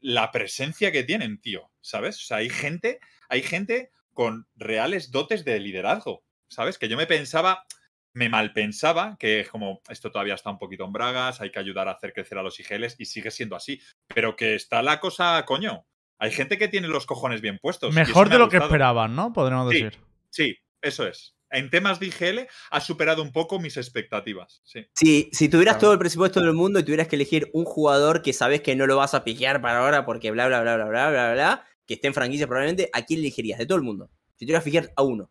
[0.00, 1.70] la presencia que tienen, tío.
[1.80, 2.16] ¿Sabes?
[2.16, 2.98] O sea, hay gente,
[3.28, 3.90] hay gente
[4.20, 6.24] con reales dotes de liderazgo.
[6.50, 6.76] ¿Sabes?
[6.76, 7.64] Que yo me pensaba,
[8.12, 11.88] me malpensaba que es como esto todavía está un poquito en bragas, hay que ayudar
[11.88, 13.80] a hacer crecer a los IGLs y sigue siendo así.
[14.14, 15.86] Pero que está la cosa, coño.
[16.18, 17.94] Hay gente que tiene los cojones bien puestos.
[17.94, 19.32] Mejor me de lo que esperaban, ¿no?
[19.32, 19.82] Podríamos Sí.
[19.84, 20.00] decir.
[20.28, 21.34] Sí, eso es.
[21.52, 24.60] En temas de IGL ha superado un poco mis expectativas.
[24.64, 24.86] Sí.
[24.94, 25.80] Si, si tuvieras Claro.
[25.80, 28.86] todo el presupuesto del mundo y tuvieras que elegir un jugador que sabes que no
[28.86, 31.94] lo vas a piquear para ahora porque bla, bla, bla, bla, bla, bla, bla, que
[31.94, 33.58] esté en franquicia probablemente, ¿a quién elegirías?
[33.58, 34.08] De todo el mundo.
[34.36, 35.28] Si tuvieras que fijar a uno.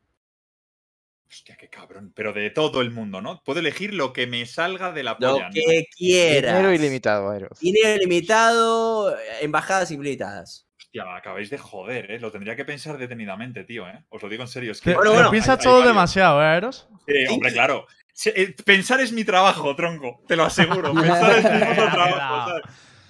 [1.25, 2.11] Hostia, qué cabrón.
[2.13, 3.41] Pero de todo el mundo, ¿no?
[3.45, 5.47] Puedo elegir lo que me salga de la Lo polla.
[5.47, 5.53] ¿no?
[5.53, 6.57] que quieras.
[6.57, 7.57] Dinero ilimitado, Aeros.
[7.61, 10.67] Dinero ilimitado, embajadas ilimitadas.
[10.77, 12.19] Hostia, acabáis de joder, ¿eh?
[12.19, 14.03] Lo tendría que pensar detenidamente, tío, ¿eh?
[14.09, 14.73] Os lo digo en serio.
[14.73, 14.95] Es Te, que...
[14.97, 16.89] Bueno, te bueno, piensas hay- hay todo demasiado, ¿eh, Eros?
[17.07, 17.87] Sí, hombre, claro.
[18.25, 20.21] Eh, Pensar es mi trabajo, tronco.
[20.27, 20.93] Te lo aseguro.
[20.93, 22.49] Pensar es mi trabajo.
[22.49, 22.63] ¿sabes?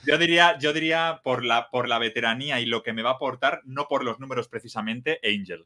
[0.10, 3.14] Yo diría, yo diría por, la, por la veteranía y lo que me va a
[3.14, 5.65] aportar, no por los números precisamente, Angel.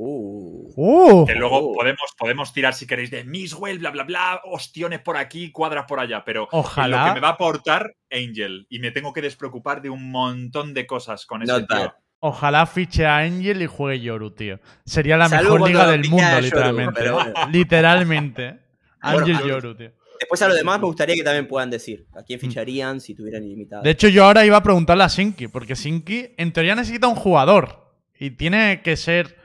[0.00, 0.72] Uh.
[0.76, 1.26] ¡Uh!
[1.26, 1.74] Que luego Oh.
[1.74, 5.98] podemos, podemos tirar, si queréis, de Miswell, bla, bla, bla, ostiones por aquí, cuadras por
[5.98, 6.22] allá.
[6.24, 7.00] Pero Ojalá.
[7.00, 8.66] lo que me va a aportar, Angel.
[8.70, 11.94] Y me tengo que despreocupar de un montón de cosas con ese tío.
[12.20, 14.60] Ojalá fiche a Angel y juegue Yoru, tío.
[14.84, 17.10] Sería la mejor liga del mundo, Yoru, literalmente.
[17.10, 17.32] bueno.
[17.50, 18.58] Literalmente.
[19.00, 19.92] Angel Bueno, Yoru, tío.
[20.18, 23.44] Después a lo demás me gustaría que también puedan decir a quién ficharían si tuvieran
[23.44, 23.82] ilimitado.
[23.82, 27.14] De hecho, yo ahora iba a preguntarle a Sinki, porque Sinki en teoría necesita un
[27.14, 27.86] jugador.
[28.18, 29.36] Y tiene que ser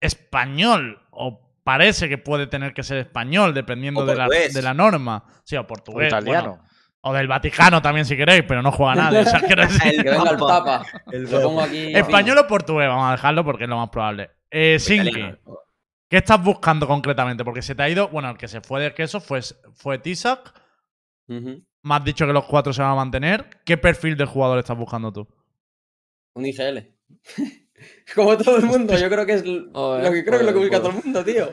[0.00, 1.00] español.
[1.10, 5.24] O parece que puede tener que ser español, dependiendo O de la, de la norma.
[5.44, 6.08] Sí, o O portugués.
[6.08, 6.48] italiano.
[6.56, 6.64] bueno,
[7.02, 9.20] o del Vaticano también, si queréis, pero no juega nadie.
[9.20, 9.40] o sea,
[9.84, 10.86] El Que venga el Papa.
[11.10, 11.94] El Lo pongo aquí.
[11.94, 14.30] Español o portugués, vamos a dejarlo porque es lo más probable.
[14.50, 15.38] Eh, Sinki, Italiano.
[16.12, 17.42] ¿Qué estás buscando concretamente?
[17.42, 18.08] Porque se te ha ido.
[18.08, 19.40] Bueno, el que se fue de queso fue,
[19.72, 20.52] fue Tisak.
[21.26, 21.64] Ujú.
[21.84, 23.48] Me has dicho que los cuatro se van a mantener.
[23.64, 25.26] ¿Qué perfil de jugador estás buscando tú?
[26.34, 26.86] Un IGL.
[28.14, 29.64] Como todo el mundo, yo creo que es lo
[30.12, 31.50] que creo que es lo que busca todo el mundo, tío.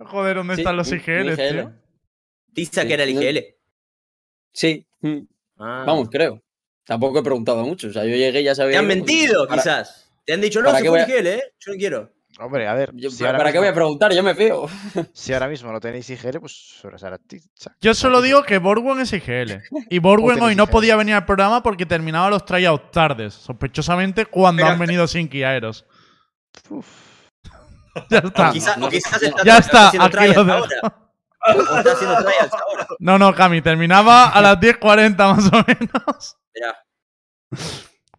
[0.00, 1.48] Joder, ¿dónde Sí, están los IGLs, IGL.
[1.52, 1.72] tío?
[2.54, 3.54] Sí, que era el IGL.
[4.52, 4.84] Sí.
[5.00, 5.18] mm,
[5.58, 5.84] Ah.
[5.86, 6.42] Vamos, creo.
[6.84, 7.88] Tampoco he preguntado mucho.
[7.88, 8.72] O sea, yo llegué y ya sabía.
[8.72, 10.12] Te han ido, mentido, para- quizás.
[10.26, 11.42] Te han dicho, no, ¿para se fue a- IGL, ¿eh?
[11.60, 12.12] Yo no quiero.
[12.38, 12.90] Hombre, a ver.
[12.94, 14.12] Yo- si, ¿Para ahora qué voy a mismo, preguntar?
[14.12, 14.66] Yo me fío.
[15.14, 16.82] si ahora mismo no tenéis IGL, pues.
[17.80, 19.62] Yo solo digo que Borwen es IGL.
[19.90, 20.70] Y Borwen hoy no IGL.
[20.72, 23.32] podía venir al programa porque terminaba los tryouts tardes.
[23.34, 25.86] Sospechosamente cuando Pero- han venido Sinki y Aeros.
[26.68, 26.86] Uf.
[28.10, 28.50] Ya está.
[28.50, 30.58] O quizás, o está, Ya está, haciendo aquí lo trials dejo.
[30.58, 31.10] ahora.
[31.56, 32.86] O está haciendo trials ahora.
[32.98, 36.36] No, no, Cami, terminaba a las 10.40 más o menos.
[36.54, 36.76] Mirá.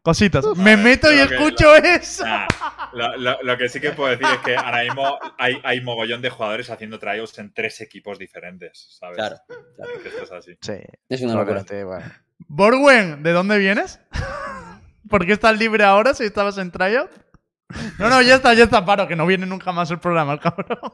[0.08, 0.46] Cositas.
[0.56, 2.24] Me ver, meto y que escucho eso.
[2.26, 2.48] Nah,
[2.94, 6.22] lo, lo- lo que sí que puedo decir es que ahora mismo hay, hay mogollón
[6.22, 9.18] de jugadores haciendo tryouts en tres equipos diferentes, ¿sabes?
[9.18, 9.36] Claro.
[10.02, 10.58] Que esto es así.
[10.62, 10.76] Sí.
[11.10, 11.66] Es una locura.
[11.86, 12.06] bueno.
[12.48, 14.00] Borwen, ¿de dónde vienes?
[15.10, 17.12] ¿Por qué estás libre ahora si estabas en tryout?
[18.00, 20.40] No, no, ya está, ya está, paro, que no viene nunca más el programa, el
[20.40, 20.80] cabrón.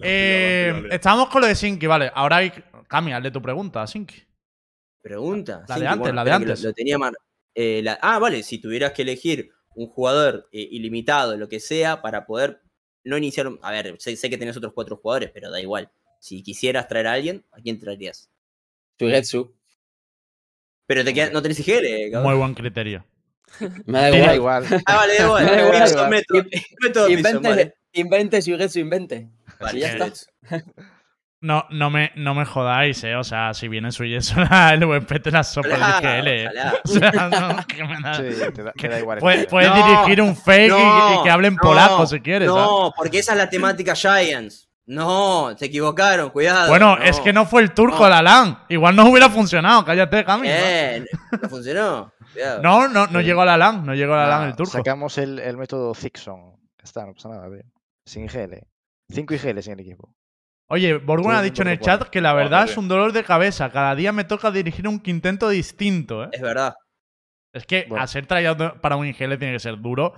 [0.00, 2.10] Eh, estábamos con lo de Sinki, vale.
[2.14, 2.50] Ahora hay.
[2.88, 4.22] Cami, hazle tu pregunta a Sinki.
[5.02, 5.64] Pregunta.
[5.68, 6.62] La de antes, bueno, la de antes.
[6.62, 7.12] Lo, lo tenía mar-
[7.54, 12.02] eh, la- ah, vale, si tuvieras que elegir un jugador eh, ilimitado, lo que sea,
[12.02, 12.60] para poder
[13.04, 13.48] no iniciar.
[13.62, 15.90] A ver, sé, sé que tenés otros cuatro jugadores, pero da igual.
[16.20, 18.30] Si quisieras traer a alguien, ¿a quién traerías?
[18.98, 19.54] Suigetsu.
[20.86, 22.30] Pero te queda- no tenés IGL, cabrón.
[22.30, 23.04] Muy buen criterio.
[23.86, 24.34] Me da igual.
[24.36, 24.64] igual.
[24.86, 25.44] Ah, vale, da igual.
[25.44, 27.74] Me da Invente, vale.
[27.92, 29.28] invente Suigetsu, invente.
[29.58, 30.12] Vale, Así ya está.
[31.42, 33.16] No, no, me, no me jodáis, eh.
[33.16, 34.36] O sea, si viene su yeso,
[34.72, 36.48] el WP te la sopa el IGL, eh.
[36.84, 38.22] O sea, no, que me da- Sí,
[38.54, 39.18] te da, te da igual.
[39.18, 42.48] Puedes, No, dirigir un fake y- y, no, que hablen no, polaco si quieres.
[42.48, 42.64] ¿sabes?
[42.64, 44.68] No, porque esa es la temática Giants.
[44.86, 46.68] No, se equivocaron, cuidado.
[46.68, 48.08] Bueno, es que no fue el turco No.
[48.08, 48.58] la LAN.
[48.68, 50.48] Igual no hubiera funcionado, cállate, Cami.
[50.48, 50.54] ¿no?
[50.54, 51.06] Bien,
[51.40, 52.12] no funcionó.
[52.32, 52.62] Cuidado.
[52.62, 54.72] No, no, no llegó a la LAN, no llegó a la LAN el turco.
[54.72, 56.56] Sacamos el, el método Zixon.
[56.82, 57.62] Está, no pasa nada, tío.
[58.04, 58.58] Sin IGL.
[59.08, 60.14] 5 IGL en el equipo.
[60.72, 63.22] Oye, Borgun Todo ha dicho en el chat que la verdad es un dolor de
[63.24, 63.70] cabeza.
[63.70, 66.28] Cada día me toca dirigir un quinteto distinto, ¿eh?
[66.32, 66.74] Es verdad.
[67.52, 68.02] Es que Bueno.
[68.02, 70.14] hacer tryout para un IGL tiene que ser duro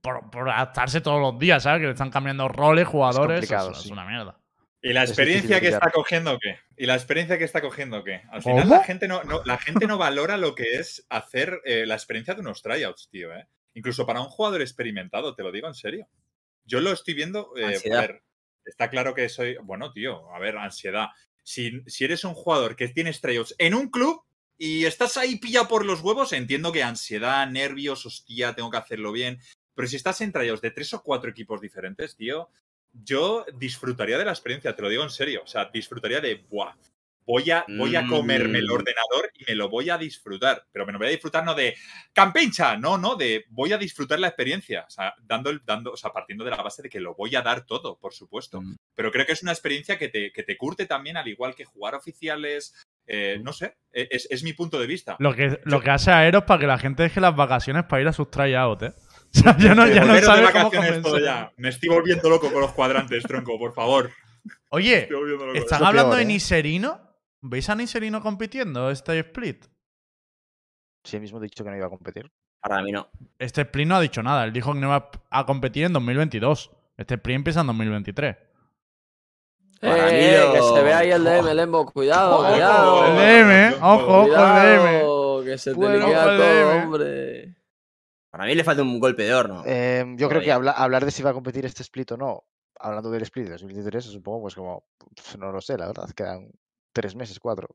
[0.00, 1.80] por, por adaptarse todos los días, ¿sabes?
[1.80, 3.40] Que le están cambiando roles, jugadores.
[3.40, 3.92] complicado, es, sí.
[3.92, 4.38] una mierda.
[4.80, 6.58] ¿Y la experiencia que está cogiendo qué?
[6.78, 8.22] ¿Y la experiencia que está cogiendo qué?
[8.30, 8.74] Al final ¿Cómo?
[8.76, 12.32] la gente no, no- la gente no valora lo que es hacer eh, la experiencia
[12.34, 13.46] de unos tryouts, tío, ¿eh?
[13.74, 16.08] Incluso para un jugador experimentado, te lo digo en serio.
[16.64, 17.52] Yo lo estoy viendo.
[17.58, 17.76] eh,
[18.64, 19.56] está claro que soy.
[19.62, 21.08] Bueno, tío, a ver, ansiedad.
[21.42, 24.22] Si, si eres un jugador que tienes tryouts en un club
[24.56, 29.12] y estás ahí pillado por los huevos, entiendo que ansiedad, nervios, hostia, tengo que hacerlo
[29.12, 29.40] bien.
[29.74, 32.50] Pero si estás en tryouts de tres o cuatro equipos diferentes, tío,
[32.92, 35.42] yo disfrutaría de la experiencia, te lo digo en serio.
[35.44, 36.74] O sea, disfrutaría de, buah,
[37.26, 38.72] voy a, voy a comerme el Mm.
[38.72, 40.66] ordenador y me lo voy a disfrutar.
[40.72, 41.74] Pero me lo voy a disfrutar no de
[42.12, 44.84] campincha, no, no, de voy a disfrutar la experiencia.
[44.86, 47.34] O sea, dando, el- dando, o sea, partiendo de la base de que lo voy
[47.36, 48.60] a dar todo, por supuesto.
[48.60, 48.76] Mm.
[48.94, 51.64] Pero creo que es una experiencia que te, que te curte también, al igual que
[51.64, 52.74] jugar oficiales.
[53.08, 55.16] eh, no sé, e- es, es mi punto de vista.
[55.18, 58.06] Lo que, lo que hace Aeros para que la gente deje las vacaciones para ir
[58.08, 58.92] a sus tryouts, ¿eh?
[59.34, 61.50] O sea, ya no, ya no sabe cómo vacaciones todo ya.
[61.56, 64.10] Me estoy volviendo loco con los cuadrantes, tronco, por favor.
[64.68, 65.08] Oye.
[65.54, 66.26] ¿están hablando peor, de ¿eh?
[66.26, 67.11] Niserino?
[67.42, 69.66] ¿Veis a Niserino compitiendo este split?
[71.04, 72.30] Sí, él mismo ha dicho que no iba a competir.
[72.60, 73.08] Para mí no.
[73.38, 74.44] Este split no ha dicho nada.
[74.44, 76.70] Él dijo que no iba a competir en 2022.
[76.96, 78.36] Este split empieza en 2023.
[79.80, 81.84] Para mí Eh, que se ve ahí el DM, Lembo.
[81.86, 83.06] Cuidado, Ojo, cuidado.
[83.06, 83.74] El DM, ¿eh?
[83.82, 84.82] Ojo, ojo, el DM.
[85.00, 86.84] Cuidado, que se te Bueno, liquea el todo, DM.
[86.84, 87.56] hombre.
[88.30, 89.62] Para mí le falta un golpe de horno.
[89.66, 92.44] Eh, yo creo que habla- hablar de si va a competir este split o no,
[92.78, 94.84] hablando del split de 2023, supongo, pues como,
[95.38, 96.48] no lo sé, la verdad, quedan
[96.92, 97.68] tres meses, cuatro.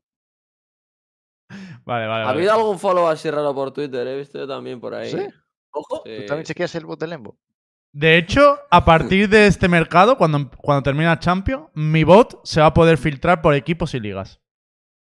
[1.84, 2.22] Vale, vale.
[2.22, 2.38] ¿Ha vale.
[2.38, 4.06] habido algún follow así raro por Twitter?
[4.06, 5.10] He visto yo también por ahí.
[5.10, 5.26] ¿Sí?
[5.70, 6.02] Ojo.
[6.04, 6.16] Sí.
[6.20, 7.38] ¿Tú también chequeas el bot de Lembo?
[7.92, 12.60] De hecho, a partir de este mercado, cuando, cuando termine el Champion, mi bot se
[12.60, 14.40] va a poder filtrar por equipos y ligas.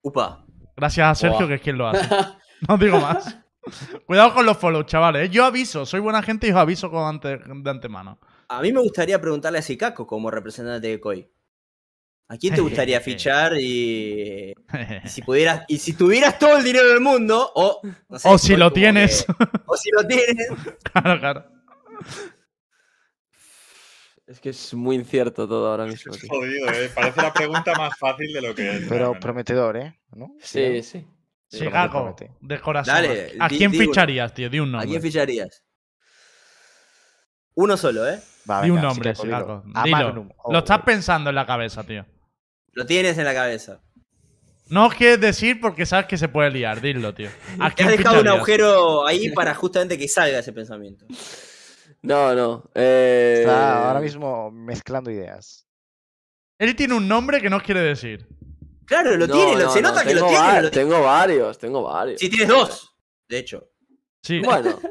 [0.02, 0.44] Upa.
[0.76, 2.08] Gracias a Sergio, que es quien lo hace.
[2.68, 3.36] No digo más.
[4.06, 5.26] Cuidado con los follows, chavales.
[5.26, 5.30] ¿eh?
[5.32, 8.20] Yo aviso, soy buena gente y os aviso con ante- de antemano.
[8.48, 11.28] A mí me gustaría preguntarle a Sikako como representante de COI.
[12.32, 14.54] ¿A quién te gustaría fichar y,
[15.04, 18.38] y si pudieras y si tuvieras todo el dinero del mundo o no sé, o
[18.38, 19.26] si lo tienes.
[19.26, 19.34] que-
[19.66, 20.48] o si lo tienes.
[20.92, 21.44] claro, claro.
[24.26, 26.14] Es que es muy incierto todo ahora mismo.
[26.14, 26.90] Es jodido, ¿eh?
[26.94, 28.86] Parece la pregunta más fácil de lo que es.
[28.88, 30.00] Pero prometedor, ¿eh?
[30.14, 30.34] ¿No?
[30.40, 31.06] Sí, sí.
[31.48, 31.64] Sí,
[32.40, 32.94] de corazón.
[32.94, 34.48] Dale, ¿A di- quién di ficharías, tío?
[34.48, 34.88] Di un ¿A nombre.
[34.88, 35.62] quién ficharías?
[37.56, 38.18] Uno solo, ¿eh?
[38.50, 39.62] Va, Di un nombre, Chicago, dilo.
[39.62, 39.72] Chicago.
[39.74, 39.96] A Dilo.
[39.98, 40.28] Magnum.
[40.50, 42.06] Lo estás pensando en la cabeza, tío.
[42.72, 43.80] Lo tienes en la cabeza.
[44.68, 46.80] No os quieres decir porque sabes que se puede liar.
[46.80, 47.28] Dilo, tío.
[47.60, 51.04] ¿A Te quién has dejado un agujero ahí para justamente que salga ese pensamiento.
[52.02, 52.70] No, no.
[52.74, 55.66] eh, Está ahora mismo mezclando ideas.
[56.58, 58.26] Él tiene un nombre que no os quiere decir.
[58.86, 60.44] Claro, lo no, tiene, lo- no, se no, nota que lo tiene.
[60.44, 60.70] lo tiene.
[60.70, 62.20] Tengo varios, tengo varios.
[62.20, 62.94] Si tienes dos,
[63.28, 63.68] de hecho.
[64.22, 64.40] Sí.
[64.40, 64.78] Bueno.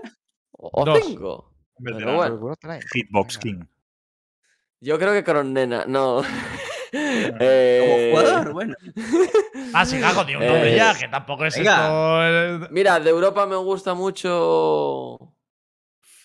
[0.63, 0.99] O Dos.
[1.03, 1.55] cinco.
[1.83, 2.55] Pero bueno.
[2.93, 3.39] Hitbox.
[3.39, 3.63] King.
[4.79, 6.21] Yo creo que Coronena, no.
[7.31, 8.75] Como Eh, jugador, bueno.
[9.73, 11.83] Ah, Chicago tiene un nombre Eh, ya, que tampoco es venga.
[11.85, 12.23] esto.
[12.23, 15.33] el- Mira, de Europa me gusta mucho.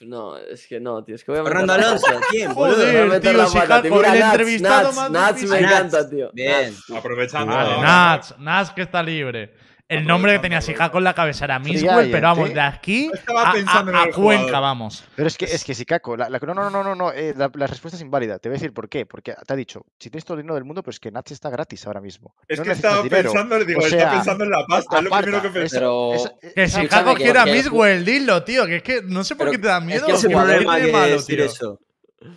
[0.00, 1.14] No, es que no, tío.
[1.14, 2.20] Es que voy a meter Fernando Alonso, pata.
[2.30, 2.52] ¿quién?
[2.54, 2.74] Voy a?
[2.74, 3.94] Joder, tío, la pata, Chicago, tío.
[3.96, 5.50] Mira, el Nats, entrevistado Nats, más Nats difícil.
[5.56, 6.30] me Nats, encanta, tío.
[6.34, 6.64] bien.
[6.74, 6.90] Nats.
[6.98, 7.54] Aprovechando.
[7.54, 7.82] Vale.
[7.82, 9.54] Nats, Nats que está libre.
[9.88, 13.52] El nombre que tenía Chicago en la cabeza era Miswell, pero vamos, de aquí a,
[13.52, 15.04] a- en el a Cuenca, vamos.
[15.14, 17.48] Pero es que, es que Sikako, la, la- no, no, no, no, no, eh, la,
[17.54, 18.40] la respuesta es inválida.
[18.40, 19.06] Te voy a decir por qué.
[19.06, 21.30] Porque te ha dicho, si tienes todo el dinero del mundo, pero es que Nats
[21.30, 22.34] está gratis ahora mismo.
[22.48, 23.30] Es No que estaba dinero.
[23.30, 25.76] pensando, digo, O está sea, pensando en la pasta, es lo primero que pensé.
[25.76, 28.66] Pero- es- Que es- que- quiera que- Miswell, dilo, tío.
[28.66, 30.06] Que es que no sé por Pero qué te da miedo.
[30.08, 31.44] Es que no problema malo, tío.
[31.44, 31.80] eso.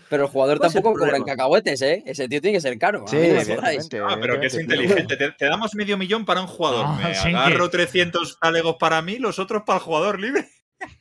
[0.09, 2.03] Pero el jugador ¿Cuál es el tampoco cobra en cacahuetes, ¿eh?
[2.05, 3.05] Ese tío tiene que ser caro.
[3.07, 3.99] Sí, evidentemente.
[4.05, 5.15] Ah, pero que es inteligente.
[5.15, 6.85] Te, te damos medio millón para un jugador.
[6.87, 10.47] Ah, Me sin que- agarro 300 talegos para mí, los otros para el jugador libre.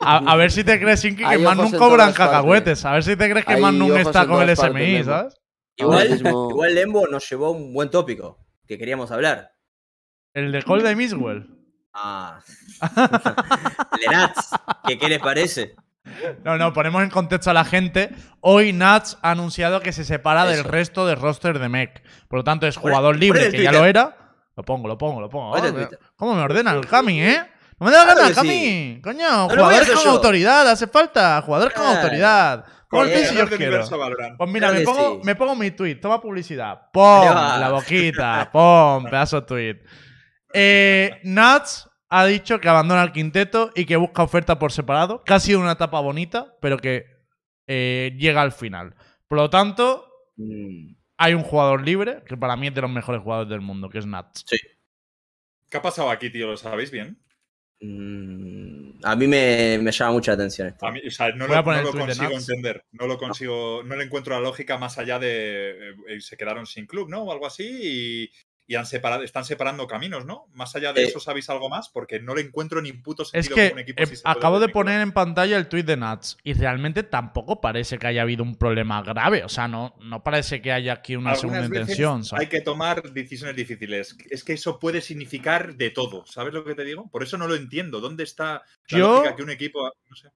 [0.00, 1.28] A, a ver si te crees, Sinki, que
[1.74, 2.16] en cobran partes.
[2.16, 2.84] cacahuetes.
[2.84, 5.04] A ver si te crees que ojos está con el partes, SMI, Lembo.
[5.12, 5.34] ¿sabes?
[5.76, 9.52] Igual, mismo- igual Lembo nos llevó un buen tópico que queríamos hablar.
[10.34, 11.46] El de Call de Miswell.
[11.92, 12.40] Ah.
[14.10, 14.50] Nats.
[14.86, 15.74] ¿Qué, ¿Qué les parece?
[16.44, 18.10] No, no, ponemos en contexto a la gente.
[18.40, 22.02] Hoy Nats ha anunciado que se separa del resto del roster de MEC.
[22.28, 24.16] Por lo tanto, es jugador libre, que ya lo era.
[24.56, 25.54] Lo pongo, lo pongo, lo pongo.
[25.60, 25.88] Me-.
[26.16, 27.42] ¿Cómo me ordena el Cami, eh?
[27.78, 28.48] No me da Claro ganas, Cami.
[28.50, 29.00] sí.
[29.04, 30.10] Coño, jugadores hacer con yo.
[30.10, 31.40] autoridad, hace falta.
[31.42, 32.64] Jugadores con autoridad.
[32.90, 33.84] El si yo quiero.
[34.36, 35.20] Pues mira, Claro me pongo, sí.
[35.22, 36.90] me pongo mi tweet, toma publicidad.
[36.92, 37.24] ¡Pum!
[37.26, 39.04] La boquita, ¡pum!
[39.04, 39.76] Pedazo de tweet.
[40.54, 45.22] Eh, Nats ha dicho que abandona el quinteto y que busca oferta por separado.
[45.24, 47.06] Que ha sido una etapa bonita, pero que
[47.66, 48.94] eh, llega al final.
[49.28, 50.04] Por lo tanto,
[50.38, 53.90] Mm, hay un jugador libre, que para mí es de los mejores jugadores del mundo,
[53.90, 54.44] que es Nats.
[55.68, 56.46] ¿Qué ha pasado aquí, tío?
[56.46, 57.18] ¿Lo sabéis bien?
[57.80, 60.86] mm, a mí me, me llama mucha atención esto.
[60.86, 62.84] A mí, o sea, no lo, no consigo entender.
[62.92, 63.82] No lo consigo.
[63.84, 65.90] No le encuentro la lógica más allá de.
[66.08, 67.22] eh, se quedaron sin club, ¿no?
[67.24, 68.30] O algo así.
[68.70, 70.44] Y, han separado, están separando caminos, ¿no?
[70.52, 71.06] Más allá de Eh.
[71.06, 71.88] eso, ¿sabéis algo más?
[71.88, 74.60] Porque no le encuentro ni puto Es sentido que como un equipo eh, se acabo
[74.60, 78.42] de poner en pantalla el tweet de Nats y realmente tampoco parece que haya habido
[78.44, 79.42] un problema grave.
[79.42, 82.24] O sea, no, no parece que haya aquí una segunda Algunas intención.
[82.24, 82.42] ¿sabes?
[82.42, 84.14] hay que tomar decisiones difíciles.
[84.28, 86.26] Es que eso puede significar de todo.
[86.26, 87.08] ¿Sabes lo que te digo?
[87.10, 88.00] Por eso no lo entiendo.
[88.00, 90.28] ¿Dónde está la Yo- lógica que un equipo, no sé,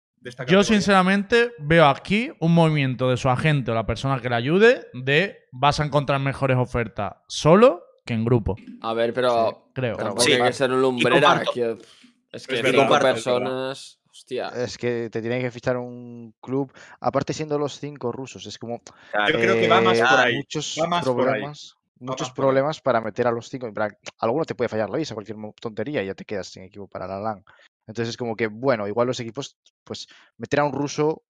[0.48, 4.86] Yo sinceramente veo aquí un movimiento de su agente o la persona que le ayude
[4.94, 9.96] de vas a encontrar mejores ofertas solo que en grupo, A ver, pero creo.
[9.96, 10.32] Pero Sí.
[10.32, 11.42] hay que ser un lumbrera.
[11.52, 11.78] que-
[12.32, 13.98] es que Es cinco personas.
[14.10, 14.48] Hostia.
[14.48, 16.70] Es que te tienen que fichar un club,
[17.00, 18.82] aparte siendo los cinco rusos, es como
[19.28, 20.36] Yo creo que va más eh, por ahí.
[20.36, 21.24] muchos va más por ahí.
[21.24, 22.46] problemas, muchos por ahí.
[22.48, 23.66] problemas para meter a los cinco.
[23.66, 26.64] en plan, alguno te puede fallar la visa, cualquier tontería y ya te quedas sin
[26.64, 27.42] equipo para la LAN.
[27.86, 30.06] Entonces es como que, bueno, igual los equipos, pues
[30.36, 31.22] meter a un ruso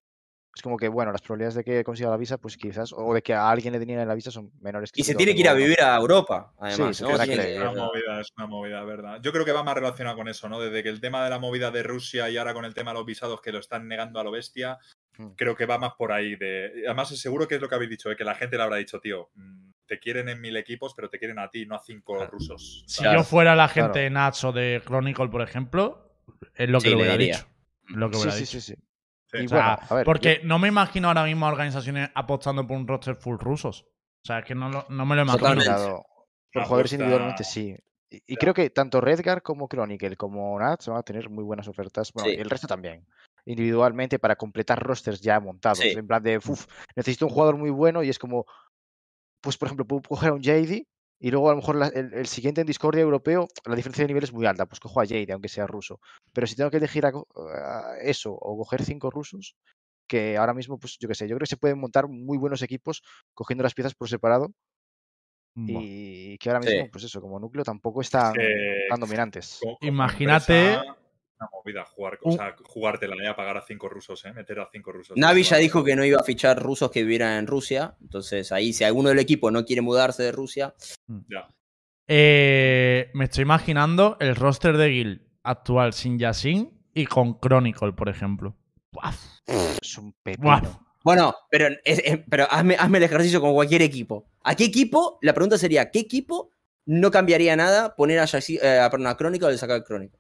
[0.55, 3.23] es como que, bueno, las probabilidades de que consiga la visa, pues quizás, o de
[3.23, 5.49] que a alguien le den la visa son menores que Y se tiene que ir
[5.49, 6.99] a vivir a Europa, además.
[6.99, 9.19] que- Es una movida, es una movida, ¿verdad?
[9.23, 10.61] Yo creo que va más relacionado con eso, ¿no?
[10.61, 12.99] Desde que el tema de la movida de Rusia y ahora con el tema de
[12.99, 14.79] los visados que lo están negando a lo bestia,
[15.19, 15.29] Mm.
[15.37, 16.37] creo que va más por ahí.
[16.37, 16.85] De...
[16.87, 18.17] Además, seguro que es lo que habéis dicho, ¿eh?
[18.17, 21.19] que la gente le habrá dicho, tío, mm, te quieren en mil equipos, pero te
[21.19, 22.31] quieren a ti, no a cinco Claro.
[22.31, 22.85] rusos.
[22.87, 24.01] Si yo fuera la gente Claro.
[24.05, 26.15] de Nats o de Chronicle, por ejemplo,
[26.55, 27.37] es lo que Sí, le hubiera diría.
[27.37, 27.49] dicho.
[27.89, 28.61] Lo que Sí, hubiera sí, dicho.
[28.61, 28.83] sí, sí.
[29.33, 29.43] Sí.
[29.43, 32.67] Y O sea, bueno, a ver, porque no me imagino ahora mismo a organizaciones apostando
[32.67, 33.83] por un roster full rusos.
[34.25, 35.39] O sea, es que no, lo- no me lo imagino.
[35.39, 35.73] Totalmente.
[35.75, 36.05] Claro,
[36.53, 37.77] por La jugadores apuesta- individualmente sí.
[38.11, 41.67] Y, y creo que tanto Redgar como Chronicle como Nats van a tener muy buenas
[41.67, 42.13] ofertas.
[42.13, 42.37] Bueno, Sí.
[42.37, 43.07] y el resto también.
[43.47, 45.79] Individualmente para completar rosters ya montados.
[45.79, 45.89] Sí.
[45.97, 48.45] En plan de, uff, necesito un jugador muy bueno y es como,
[49.41, 50.87] pues por ejemplo, puedo coger a un JD
[51.25, 54.09] y luego a lo mejor la- el, el siguiente en Discordia europeo, la diferencia de
[54.09, 54.67] nivel es muy alta.
[54.67, 56.01] Pues cojo a JD, aunque sea ruso.
[56.33, 57.13] Pero si tengo que elegir a
[58.03, 59.55] eso o coger cinco rusos,
[60.09, 62.61] que ahora mismo, pues yo qué sé, yo creo que se pueden montar muy buenos
[62.63, 63.03] equipos
[63.35, 64.53] cogiendo las piezas por separado
[65.55, 66.71] y que ahora Sí.
[66.71, 69.61] mismo, pues eso, como núcleo tampoco están que- tan dominantes.
[69.81, 70.97] Imagínate- empresa,
[71.43, 74.33] Una movida, jugar, o sea, jugártela y a pagar a cinco rusos, ¿eh?
[74.33, 75.17] Meter a cinco rusos.
[75.17, 77.97] Navi ya dijo que no iba a fichar rusos que vivieran en Rusia.
[78.01, 80.75] Entonces, ahí, si alguno del equipo no quiere mudarse de Rusia,
[81.29, 81.49] Ya.
[82.09, 88.09] Eh, me estoy imaginando el roster de Guild actual sin Yasin y con Chronicle, por
[88.09, 88.57] ejemplo.
[88.93, 89.13] Buah,
[89.81, 90.61] Es un pepino.
[91.05, 94.29] Bueno, pero, es- es- pero hazme, hazme el ejercicio con cualquier equipo.
[94.45, 95.19] ¿A qué equipo?
[95.23, 96.51] La pregunta sería, ¿qué equipo
[96.85, 100.19] no cambiaría nada poner a, Yassi- eh, a perdón, a Crónica o le sacar Crónica?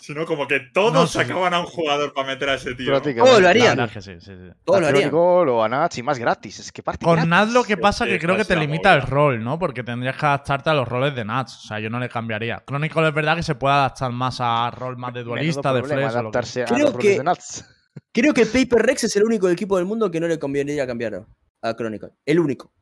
[0.00, 3.00] Sino como que todos No sacaban a un jugador para meter a ese tío.
[3.02, 3.78] Todos lo La harían.
[3.80, 4.50] es que sí, sí, sí.
[4.64, 5.10] Todos lo A harían.
[5.10, 6.58] Chronicle o a Nats y más gratis.
[6.58, 7.28] Es que parte Con.
[7.28, 9.58] Nats lo que pasa Sí, que creo que es te limita el rol, ¿no?
[9.58, 11.64] Porque tendrías que adaptarte a los roles de Nats.
[11.64, 12.62] O sea, yo no le cambiaría.
[12.66, 15.82] Chronicle es verdad que se puede adaptar más a rol más de Menudo duelista, de
[15.82, 17.64] que adaptarse a Creo los roles que- de Nats.
[18.12, 21.26] Creo que Paper Rex es el único equipo del mundo que no le convendría cambiar
[21.62, 22.08] a Chronicle.
[22.24, 22.72] El único.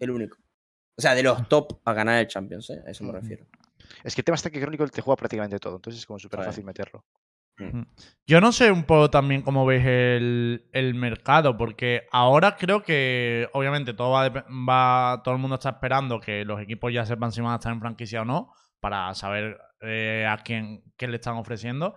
[0.00, 0.38] El único.
[0.96, 2.80] O sea, de los top a ganar el Champions, ¿eh?
[2.86, 3.44] A eso me refiero.
[4.04, 5.76] Es que el tema está que Chronicle te juega prácticamente todo.
[5.76, 7.04] Entonces es como súper fácil meterlo.
[8.26, 13.48] Yo no sé un poco también cómo veis el, el mercado, porque ahora creo que
[13.52, 17.04] obviamente todo va, a dep- va todo el mundo está esperando que los equipos ya
[17.06, 21.06] sepan si van a estar en franquicia o no, para saber eh, a quién qué
[21.06, 21.94] le están ofreciendo.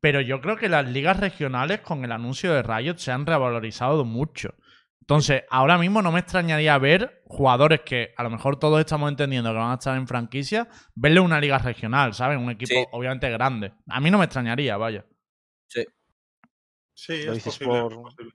[0.00, 4.04] Pero yo creo que las ligas regionales con el anuncio de Riot se han revalorizado
[4.04, 4.54] mucho.
[5.10, 9.50] Entonces, ahora mismo no me extrañaría ver jugadores que a lo mejor todos estamos entendiendo
[9.50, 12.36] que van a estar en franquicia, verle una liga regional, ¿sabes?
[12.36, 12.84] Un equipo Sí.
[12.92, 13.72] obviamente grande.
[13.86, 15.06] A mí no me extrañaría, vaya.
[15.66, 18.32] Sí, Lo es dices posible, por- es posible.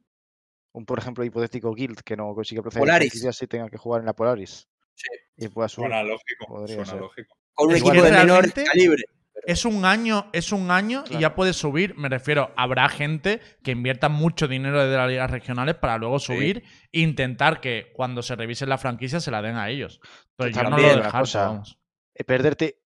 [0.71, 3.13] Un, por ejemplo, hipotético guild que no consigue proceder Polaris.
[3.37, 4.67] si tenga que jugar en la Polaris.
[4.95, 5.09] Sí.
[5.37, 5.89] Y pueda subir.
[5.89, 6.45] Suena lógico.
[6.47, 6.99] Podría Suena ser.
[7.01, 7.37] lógico.
[7.53, 9.03] Con un Es equipo de menor calibre.
[9.45, 11.95] Es un año, es un año y ya puedes subir.
[11.97, 16.63] Me refiero, habrá gente que invierta mucho dinero desde las ligas regionales para luego subir
[16.91, 19.99] e intentar que cuando se revise la franquicia se la den a ellos.
[20.37, 21.47] Entonces yo no lo dejar, cosa.
[21.47, 21.77] vamos.
[22.15, 22.81] Eh, perderte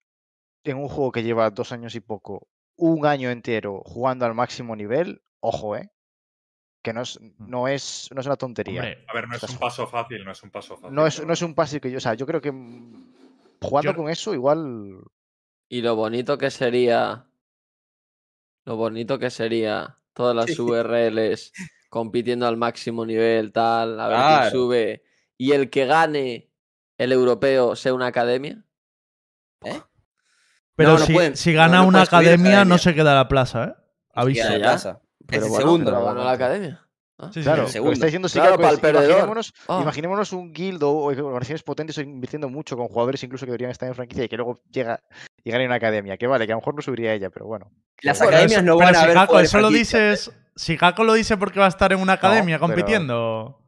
[0.64, 4.76] en un juego que lleva dos años y poco, un año entero jugando al máximo
[4.76, 5.92] nivel, ojo, ¿eh?
[6.84, 8.82] Que no es, no es, no es una tontería.
[8.82, 10.96] Hombre, A ver, no es un paso fácil, no es un paso fácil.
[10.96, 11.98] no, es, no es un pase que yo.
[11.98, 13.14] O sea, yo creo que mm,
[13.62, 15.00] jugando Yo- con eso, igual.
[15.70, 17.26] Y lo bonito que sería.
[18.66, 20.62] Lo bonito que sería todas las Sí.
[20.62, 21.52] URLs
[21.90, 24.42] compitiendo al máximo nivel, tal, a ver Claro.
[24.42, 25.04] quién sube.
[25.38, 26.50] Y el que gane
[26.98, 28.64] el europeo sea una academia.
[30.76, 33.28] pero No, no si, pueden- si no, gana no una academia, no se queda la
[33.28, 33.74] plaza, ¿eh?
[34.14, 34.44] Aviso.
[34.48, 34.64] Queda ya.
[34.64, 35.02] plaza.
[35.26, 35.86] Pero es el bueno, segundo.
[35.86, 36.87] Pero Pero ganó la academia.
[37.20, 37.32] Ah.
[37.34, 37.80] Sí, Claro, sí.
[37.92, 39.06] está diciendo Claro, para el perdedor.
[39.10, 39.80] imaginémonos, Ah.
[39.82, 43.96] imaginémonos un guild o organizaciones potentes invirtiendo mucho con jugadores incluso que deberían estar en
[43.96, 45.02] franquicia y que luego llega
[45.44, 46.16] y gane una academia.
[46.18, 47.72] Que vale, que a lo mejor no subiría ella, pero bueno.
[48.04, 50.32] Las Pero academias eso- no van a si ver Jaco, jugadores eso lo dices.
[50.56, 53.62] Si Jaco lo dice porque va a estar en una academia compitiendo.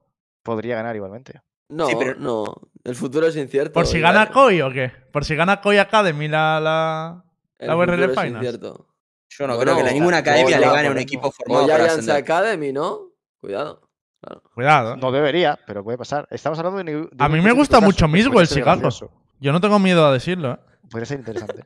[0.44, 1.42] Podría ganar igualmente.
[1.70, 2.46] No, Sí, pero- no.
[2.84, 3.74] El futuro es incierto.
[3.74, 4.92] ¿Por si gana Koi o qué?
[5.12, 7.24] ¿Por si gana Koi Academy la, la,
[7.60, 8.36] El la URL Finals?
[8.46, 8.88] incierto.
[9.30, 12.10] Yo no creo que la- ninguna academia le gane a un equipo formado Giants.
[12.10, 13.09] Academy, ¿no?
[13.40, 13.82] Cuidado.
[14.22, 14.44] Claro.
[14.54, 14.94] Cuidado.
[14.94, 14.98] ¿eh?
[15.02, 16.28] No debería, pero puede pasar.
[16.30, 17.02] Estamos hablando de.
[17.02, 18.90] de A mí me gusta mucho Miswell, Chicago.
[19.40, 20.60] Yo no tengo miedo a decirlo, ¿eh?
[20.90, 21.64] Podría ser interesante.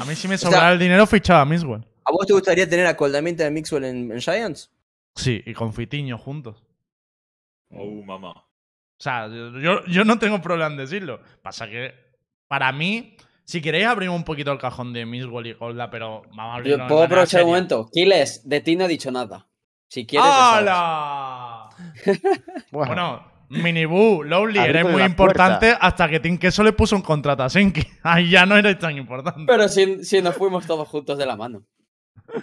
[0.00, 1.86] A mí si me sea- sobrara el dinero fichaba a Miswell.
[2.04, 4.70] ¿A vos te gustaría tener a Coldamenta de Mixwell en, en Giants?
[5.14, 6.62] Sí, y con Fitiño juntos.
[7.70, 8.30] Oh, mamá.
[8.30, 11.20] O sea, yo, yo no tengo problema en decirlo.
[11.42, 11.92] Pasa que
[12.48, 16.38] Para mí, si queréis abrimos un poquito el cajón de Miswell y Golda, pero vamos
[16.38, 17.88] a abrirlo Yo puedo aprovechar un momento.
[17.92, 19.46] Kiles, de ti no he dicho nada.
[19.88, 20.28] Si quieres.
[20.30, 21.68] ¡Hala!
[22.72, 27.42] Bueno, Bueno, Miniboo, Lowly, eres muy importante hasta que Tim Queso le puso un contrato
[27.44, 27.82] a Senki.
[28.02, 29.44] Ahí ya no eres tan importante.
[29.46, 31.62] Pero si, si nos fuimos todos juntos de la mano.
[32.34, 32.40] Ya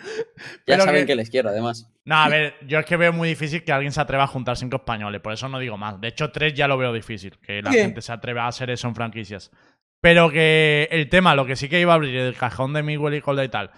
[0.65, 1.15] Pero saben que- que...
[1.15, 1.90] les quiero, además.
[2.06, 4.56] No, a ver, yo es que veo muy difícil que alguien se atreva a juntar
[4.57, 5.99] cinco españoles, por eso no digo más.
[5.99, 7.80] De hecho, tres ya lo veo difícil, que la ¿Qué?
[7.82, 9.52] gente se atreva a hacer eso en franquicias.
[10.02, 13.14] Pero que el tema, lo que sí que iba a abrir el cajón de Miguel
[13.15, 13.72] y Colda y tal,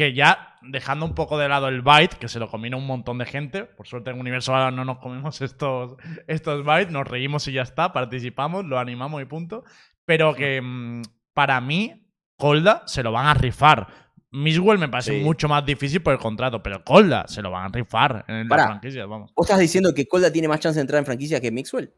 [0.00, 3.18] que ya dejando un poco de lado el byte, que se lo combina un montón
[3.18, 5.96] de gente, por suerte en Universo ahora no nos comemos estos,
[6.26, 9.62] estos bytes, nos reímos y ya está, participamos, lo animamos y punto.
[10.06, 11.02] Pero que mm,
[11.34, 12.06] para mí,
[12.36, 13.86] Colda se lo van a rifar.
[14.30, 15.22] Miswell me parece Sí.
[15.22, 18.62] mucho más difícil por el contrato, pero Colda se lo van a rifar en Pará.
[18.62, 19.32] las franquicias, vamos.
[19.36, 21.92] ¿Vos estás diciendo que Colda tiene más chance de entrar en franquicia que Mixwell?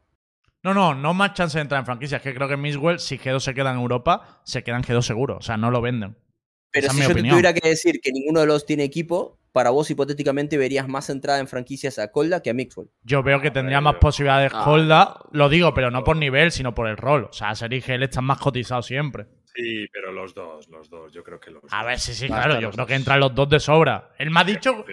[0.63, 2.21] No, no, no más chance de entrar en franquicias.
[2.21, 5.37] Que creo que Miswell, si G2 se queda en Europa, se queda en G2 seguro.
[5.37, 6.17] O sea, no lo venden.
[6.73, 9.69] Pero Esa si yo te tuviera que decir que ninguno de los tiene equipo, para
[9.69, 12.89] vos hipotéticamente verías más entrada en franquicias a Colda que a Mixwell.
[13.03, 15.19] Yo veo que A tendría ver, más posibilidades Ah, Colda.
[15.31, 17.25] Lo digo, pero no por nivel, sino por el rol.
[17.29, 19.27] O sea, Ser y GL están más cotizados siempre.
[19.55, 21.85] Sí, pero los dos, los dos, yo creo que los A dos.
[21.85, 22.59] ver, sí, sí, Basta claro.
[22.59, 24.09] Yo creo que entran los dos de sobra.
[24.17, 24.83] Él me ha dicho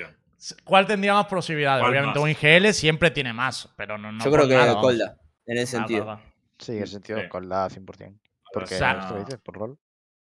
[0.65, 1.81] cuál tendría más posibilidades.
[1.81, 2.25] ¿Cuál Obviamente más?
[2.25, 4.79] un IGL siempre tiene más, pero no, no yo creo que nada.
[4.79, 5.17] Colda,
[5.47, 6.05] en ese Claro, sentido.
[6.05, 6.35] claro, claro.
[6.59, 7.29] sí, en ese sentido, Sí.
[7.31, 8.21] con la 100%.
[8.53, 9.79] Porque O sea, dices, por rol.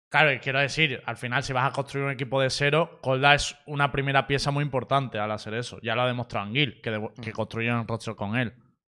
[0.10, 3.36] Claro, y quiero decir, al final, si vas a construir un equipo de cero, Colda
[3.36, 5.78] es una primera pieza muy importante al hacer eso.
[5.84, 8.54] Ya lo ha demostrado Anguil, que, de- que construyeron el roster con él.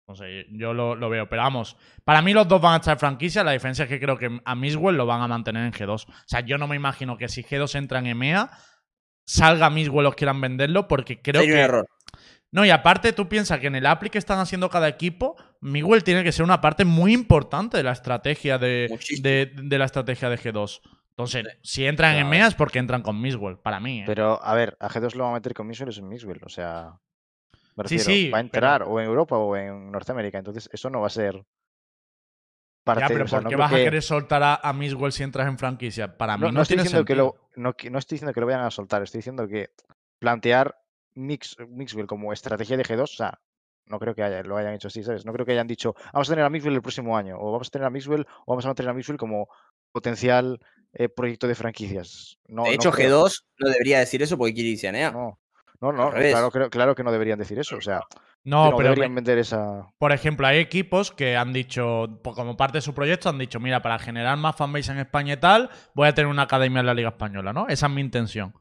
[0.07, 1.29] Entonces, yo lo, lo veo.
[1.29, 3.43] Pero vamos, para mí los dos van a estar en franquicia.
[3.43, 6.07] La diferencia es que creo que a Miswell lo van a mantener en G2.
[6.07, 8.49] O sea, yo no me imagino que si G2 entra en EMEA,
[9.25, 11.63] salga Miswell los quieran venderlo, porque creo Sería un que.
[11.63, 11.87] error.
[12.51, 16.03] No, y aparte tú piensas que en el appli que están haciendo cada equipo, Miguel
[16.03, 19.23] tiene que ser una parte muy importante de la estrategia de, Muchísimo.
[19.27, 20.81] de, de la estrategia de G2.
[21.15, 22.27] Entonces, si entran en Claro.
[22.27, 24.01] EMEA es porque entran con Miswell, para mí.
[24.01, 24.03] ¿eh?
[24.07, 26.41] Pero, a ver, a G2 lo va a meter con Miswell es un Miswell.
[26.43, 26.97] O sea,
[27.75, 30.39] me Sí, refiero, sí, va a entrar pero- o en Europa o en Norteamérica.
[30.39, 31.43] Entonces, eso no va a ser
[32.83, 35.11] parte ya, pero o sea, ¿por qué vas a que- querer soltar a, a Miswell
[35.11, 36.17] si entras en franquicia?
[36.17, 37.69] Para mí No, no, no estoy tiene diciendo que lo, no,
[37.99, 39.69] estoy diciendo que lo vayan a soltar, estoy diciendo que
[40.19, 40.75] plantear
[41.15, 43.39] Mix, Mixwell como estrategia de G2, o sea,
[43.85, 45.25] no creo que haya- lo hayan hecho así, ¿sabes?
[45.25, 47.67] No creo que hayan dicho, vamos a tener a Mixwell el próximo año, o vamos
[47.67, 49.47] a tener a Mixwell, o vamos a mantener a Mixwell como
[49.93, 50.59] potencial
[50.91, 52.37] eh, proyecto de franquicias.
[52.47, 55.11] No, de no hecho, creo, G2 no debería decir eso porque quiere irse a NEA.
[55.11, 55.39] No,
[55.79, 58.01] no, no, claro, creo- claro que no deberían decir eso, o sea,
[58.43, 59.87] No, pero deberían vender esa...
[59.97, 63.81] por ejemplo, hay equipos que han dicho, como parte de su proyecto, han dicho, mira,
[63.81, 66.93] para generar más fanbase en España y tal, voy a tener una academia en la
[66.93, 67.67] Liga Española, ¿no?
[67.69, 68.53] Esa es mi intención.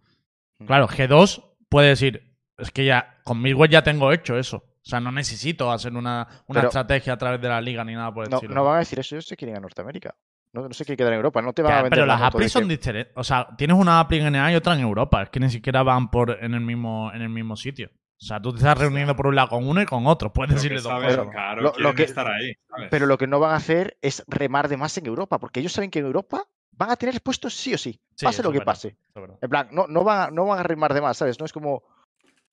[0.66, 4.58] Claro, G2 puede decir, es que ya, con Miswell ya tengo hecho eso.
[4.58, 7.94] O sea, no necesito hacer una, una Pero- estrategia a través de la liga ni
[7.94, 8.54] nada por el No, estilo.
[8.54, 10.14] no van a decir eso, ellos se quieren ir a Norteamérica.
[10.52, 12.14] No, no se quieren quedar en Europa, no te van Ya, a vender pero la
[12.18, 13.12] las applis son diferentes.
[13.16, 15.22] O sea, tienes una appli en NA y otra en Europa.
[15.22, 17.88] Es que ni siquiera van por en el mismo, en el mismo sitio.
[18.20, 20.32] O sea, tú te estás reuniendo por un lado con uno y con otro.
[20.32, 21.10] Puedes decirle dos cosas.
[21.10, 22.52] Pero claro, lo- que- estar ahí.
[22.68, 22.88] ¿sabes?
[22.90, 25.72] Pero lo que no van a hacer es remar de más en Europa, porque ellos
[25.72, 28.58] saben que en Europa van a tener puestos sí o sí, Sí, pase lo que
[28.58, 28.96] verdad, pase.
[29.40, 31.38] En plan, no, no, van a, no van a remar de más, ¿sabes?
[31.40, 31.82] No es como,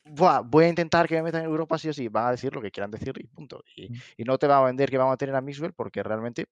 [0.05, 2.07] "Buah, voy a intentar que me metan en Europa sí o sí.
[2.07, 3.63] Van a decir lo que quieran decir y punto.
[3.76, 3.95] Y, Mm.
[4.17, 6.47] y no te van a vender que van a tener a Mixwell porque realmente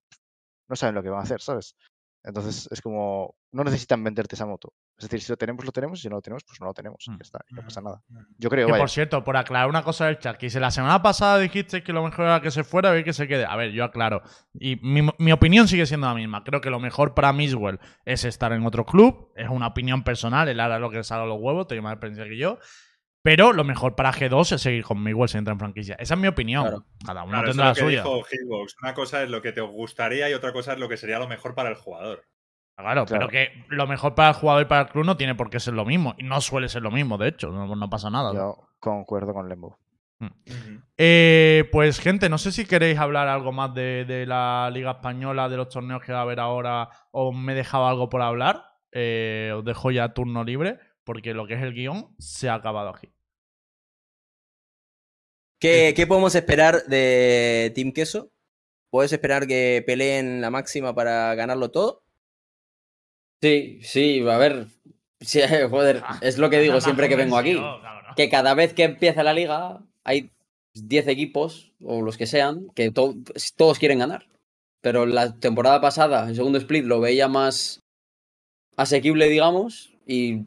[0.68, 1.76] no saben lo que van a hacer, ¿sabes?
[2.23, 4.73] Entonces es como, no necesitan venderte esa moto.
[4.98, 6.98] Es decir, si lo tenemos, lo tenemos, si no lo tenemos, pues no lo tenemos.
[7.07, 7.18] y Mm.
[7.19, 8.03] Ya está, no pasa Ujú, nada.
[8.10, 8.19] ujú.
[8.38, 11.02] Yo creo, Que por cierto, por aclarar una cosa del chat, que si la semana
[11.02, 13.45] pasada dijiste que lo mejor era que se fuera, a que se quede.
[13.45, 14.23] A ver, yo aclaro.
[14.53, 16.44] Y mi, mi opinión sigue siendo la misma.
[16.44, 19.31] Creo que lo mejor para Miswell es estar en otro club.
[19.35, 21.94] Es una opinión personal, él hará lo que le salga a los huevos, tiene más
[21.94, 22.60] experiencia que yo.
[23.27, 25.97] Pero lo mejor para G2 es seguir con Miguel si entra en franquicia.
[25.99, 26.63] Esa es mi opinión.
[26.63, 26.85] Claro.
[27.05, 28.01] Cada uno Claro, tendrá es la que suya.
[28.01, 28.75] dijo Hitbox.
[28.81, 31.27] Una cosa es lo que te gustaría y otra cosa es lo que sería lo
[31.27, 32.23] mejor para el jugador.
[32.77, 35.49] Claro, pero que lo mejor para el jugador y para el club no tiene por
[35.49, 36.15] qué ser lo mismo.
[36.17, 37.51] Y no suele ser lo mismo, de hecho.
[37.51, 38.33] No, no pasa nada.
[38.33, 39.77] Yo concuerdo con Lembo.
[40.21, 40.31] Ujú.
[40.97, 45.49] Eh, pues, gente, no sé si queréis hablar algo más de, de la Liga Española,
[45.49, 48.63] de los torneos que va a haber ahora, o me he dejado algo por hablar.
[48.93, 52.87] Eh, os dejo ya turno libre, porque lo que es el guion se ha acabado
[52.87, 53.11] aquí.
[55.59, 58.31] ¿Qué, qué podemos esperar de Team Queso?
[58.89, 62.03] ¿Puedes esperar que peleen la máxima para ganarlo todo?
[63.41, 64.67] Sí, sí, a ver.
[65.19, 67.53] Sí, joder, es lo que digo siempre que vengo aquí.
[68.15, 70.31] Que cada vez que empieza la liga hay
[70.73, 73.15] 10 equipos, o los que sean, que to-
[73.55, 74.27] todos quieren ganar.
[74.81, 77.81] Pero la temporada pasada, el segundo split, lo veía más
[78.75, 80.43] asequible, digamos, y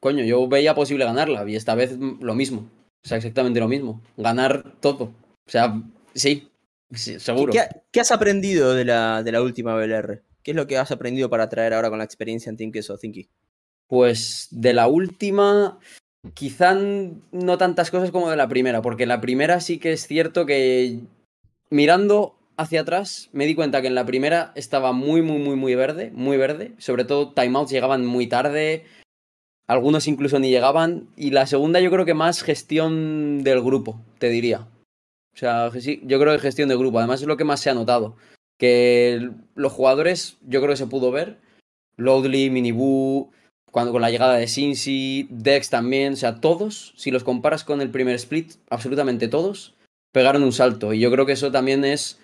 [0.00, 1.48] coño, yo veía posible ganarla.
[1.48, 2.70] Y esta vez mm, lo mismo.
[3.04, 4.02] O sea, exactamente lo mismo.
[4.16, 5.04] Ganar todo.
[5.04, 5.82] O sea,
[6.14, 6.48] sí,
[6.92, 7.52] sí, seguro.
[7.52, 10.22] ¿Qué, qué has aprendido de la, de la última BLR?
[10.42, 12.96] ¿Qué es lo que has aprendido para traer ahora con la experiencia en Team Queso,
[12.98, 13.28] Thinky?
[13.86, 15.78] Pues de la última,
[16.34, 20.46] quizá no tantas cosas como de la primera, porque la primera sí que es cierto
[20.46, 21.00] que
[21.70, 25.74] mirando hacia atrás me di cuenta que en la primera estaba muy, muy, muy, muy
[25.74, 26.72] verde, muy verde.
[26.78, 28.84] Sobre todo timeouts llegaban muy tarde,
[29.68, 31.08] algunos incluso ni llegaban.
[31.16, 34.66] Y la segunda yo creo que más gestión del grupo, te diría.
[35.34, 36.98] O sea, sí, yo creo que gestión del grupo.
[36.98, 38.16] Además es lo que más se ha notado.
[38.58, 41.38] Que los jugadores, yo creo que se pudo ver.
[41.96, 43.30] Loudly, Miniboo,
[43.70, 47.80] cuando con la llegada de Cincy, Dex también, o sea, todos, si los comparas con
[47.80, 49.74] el primer split, absolutamente todos,
[50.12, 50.92] pegaron un salto.
[50.92, 52.20] Y yo creo que eso también es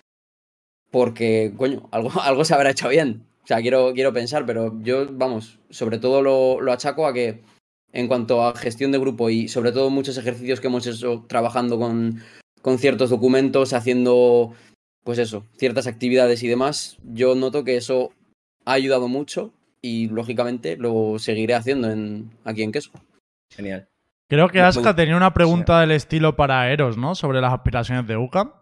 [0.91, 3.25] porque, coño, algo, algo se habrá hecho bien.
[3.45, 7.43] O sea, quiero, quiero pensar, pero yo, vamos, sobre todo lo, lo achaco a que
[7.93, 11.77] en cuanto a gestión de grupo y sobre todo muchos ejercicios que hemos hecho trabajando
[11.77, 12.23] con,
[12.63, 14.51] con ciertos documentos, haciendo,
[15.03, 18.11] pues eso, ciertas actividades y demás, yo noto que eso
[18.65, 22.89] ha ayudado mucho y lógicamente lo seguiré haciendo en, aquí en Queso.
[23.51, 23.87] Genial.
[24.27, 27.13] Creo que Aska tenía una pregunta del estilo para Eros, ¿no?
[27.13, 28.53] Sobre las aspiraciones de UCAM.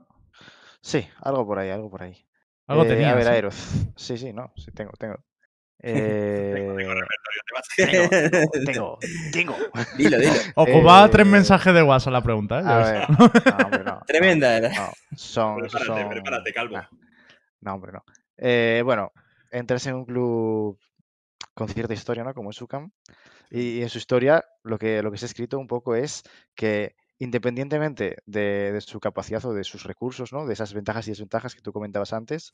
[0.82, 2.26] Sí, algo por ahí, algo por ahí.
[2.68, 3.12] Algo Eh, tenía.
[3.12, 3.30] A ver, ¿sí?
[3.30, 3.56] Aeroz.
[3.96, 5.16] Sí, sí, no, sí, tengo, tengo.
[5.86, 8.10] Eh, Te vas- tengo,
[8.66, 9.00] tengo,
[9.32, 9.58] tengo.
[9.98, 10.32] Dilo, dilo.
[10.56, 12.64] Ocupaba Eh, tres mensajes de WhatsApp la pregunta, ¿eh?
[12.66, 13.10] A ver,
[13.60, 14.02] no, hombre, no.
[14.08, 14.70] Tremenda era.
[14.70, 16.82] No, son, Prepárate, son- prepárate, calvo.
[17.62, 18.04] No, hombre, no.
[18.38, 19.12] Eh, bueno,
[19.52, 20.80] entras en un club
[21.54, 22.34] con cierta historia, ¿no?
[22.34, 22.92] Como es UCAM.
[23.52, 26.24] Y, y en su historia lo que, lo que se ha escrito un poco es
[26.56, 30.46] que independientemente de, de su capacidad o de sus recursos, ¿no?
[30.46, 32.54] De esas ventajas y desventajas que tú comentabas antes,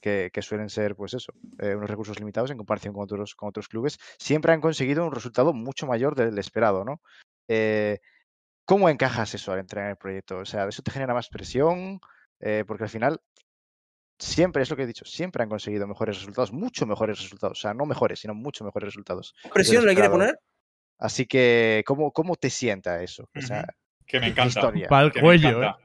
[0.00, 3.48] que, que suelen ser, pues eso, eh, unos recursos limitados en comparación con otros, con
[3.48, 7.00] otros clubes, siempre han conseguido un resultado mucho mayor del esperado, ¿no?
[7.48, 8.00] Eh,
[8.66, 10.38] ¿Cómo encajas eso al entrar en el proyecto?
[10.38, 12.00] O sea, ¿eso te genera más presión?
[12.40, 13.20] Eh, porque al final,
[14.18, 17.58] siempre, es lo que he dicho, siempre han conseguido mejores resultados, mucho mejores resultados.
[17.58, 19.34] O sea, no mejores, sino mucho mejores resultados.
[19.52, 20.38] ¿Presión le quiere poner?
[20.98, 23.28] Así que, ¿cómo, cómo te sienta eso?
[23.34, 23.66] O sea,
[24.10, 24.48] Que me encanta.
[24.60, 24.88] historia.
[24.88, 25.68] Para el cuello, me ¿eh?
[25.68, 25.78] encanta.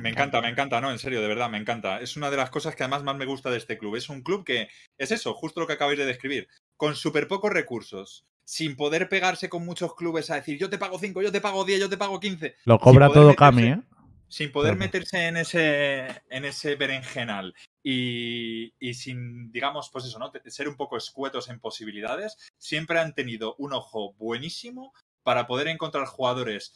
[0.00, 2.00] Me encanta, me encanta, no, en serio, de verdad, me encanta.
[2.00, 3.96] Es una de las cosas que además más me gusta de este club.
[3.96, 7.52] Es un club que es eso, justo lo que acabáis de describir, con súper pocos
[7.52, 11.40] recursos, sin poder pegarse con muchos clubes a decir yo te pago 5, yo te
[11.42, 13.80] pago 10, yo te pago 15, Lo cobra todo meterse- Cami, ¿eh?
[14.28, 14.86] sin poder Claro.
[14.86, 20.32] meterse en ese, en ese berenjenal y, y sin, digamos, pues eso, ¿no?
[20.46, 24.92] Ser un poco escuetos en posibilidades, siempre han tenido un ojo buenísimo
[25.28, 26.72] para poder encontrar jugadores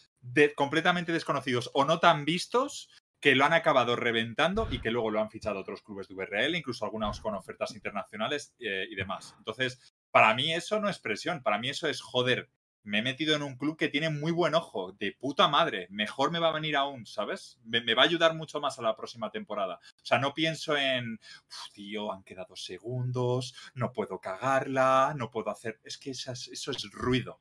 [0.56, 5.22] completamente desconocidos o no tan vistos que lo han acabado reventando y que luego lo
[5.22, 9.34] han fichado otros clubes de VRL, incluso algunos con ofertas internacionales eh, y demás.
[9.38, 12.50] Entonces, para mí eso no es presión, para mí eso es joder.
[12.82, 15.86] Me he metido en un club que tiene muy buen ojo, de puta madre.
[15.88, 17.58] Mejor me va a venir aún, ¿sabes?
[17.64, 19.80] Me, va a ayudar mucho más a la próxima temporada.
[19.96, 25.48] O sea, no pienso en, "Uf, tío, han quedado segundos, no puedo cagarla, no puedo
[25.48, 25.80] hacer.
[25.84, 27.40] Es que eso es ruido.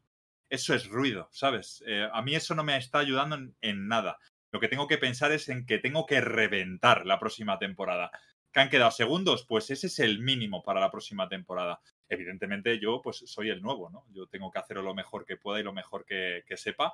[0.51, 1.81] Eso es ruido, ¿sabes?
[1.87, 4.19] Eh, a mí eso no me está ayudando en, nada.
[4.51, 8.11] Lo que tengo que pensar es en que tengo que reventar la próxima temporada.
[8.51, 9.45] ¿Que han quedado segundos?
[9.47, 11.79] Pues ese es el mínimo para la próxima temporada.
[12.09, 14.03] Evidentemente yo pues soy el nuevo, ¿no?
[14.11, 16.91] Yo tengo que hacerlo lo mejor que pueda y lo mejor que, sepa.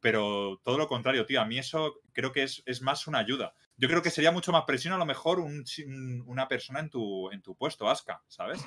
[0.00, 3.54] Pero todo lo contrario, tío, a mí eso creo que es, es más una ayuda.
[3.76, 7.40] Yo creo que sería mucho más presión a lo mejor una persona en tu, en
[7.40, 8.64] tu puesto, Aska, ¿sabes?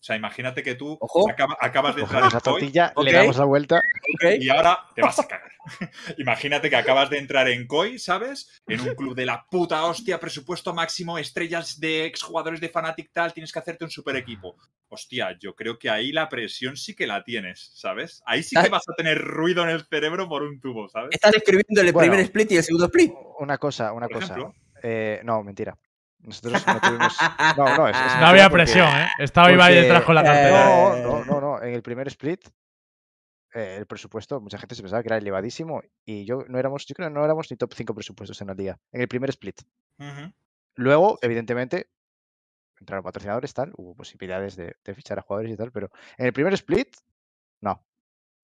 [0.00, 1.30] O sea, imagínate que tú Ojo.
[1.30, 3.04] acaba- acabas de entrar la en tortilla, ok.
[3.04, 3.82] le damos la vuelta.
[4.40, 5.50] Y ahora te vas a cagar.
[6.16, 8.62] Imagínate que acabas de entrar en COI, ¿sabes?
[8.66, 13.34] En un club de la puta hostia, presupuesto máximo, estrellas de exjugadores de Fnatic tal,
[13.34, 14.56] tienes que hacerte un super equipo.
[14.88, 18.22] Hostia, yo creo que ahí la presión sí que la tienes, ¿sabes?
[18.24, 21.10] Ahí sí que vas a tener ruido en el cerebro por un tubo, ¿sabes?
[21.12, 22.08] Están escribiendo el Bueno.
[22.10, 23.12] primer split y el segundo split.
[23.38, 24.32] Una cosa, una Por cosa.
[24.34, 24.54] ejemplo.
[24.82, 25.76] eh, no, mentira.
[26.22, 27.16] Nosotros no tuvimos.
[27.56, 29.08] No, no, es, es No mentira había porque- presión, ¿eh?
[29.18, 30.64] Estaba Ibai porque, detrás con la eh, cartera.
[30.64, 31.62] No, Eh, no, no, no.
[31.62, 32.46] En el primer split,
[33.54, 36.94] eh, el presupuesto, mucha gente se pensaba que era elevadísimo y yo no éramos, yo
[36.94, 38.78] creo que no éramos ni top 5 presupuestos en la liga.
[38.92, 39.60] En el primer split.
[40.76, 41.90] Luego, evidentemente,
[42.78, 46.32] entraron patrocinadores, tal, hubo posibilidades de, de fichar a jugadores y tal, pero en el
[46.32, 46.96] primer split,
[47.60, 47.84] no.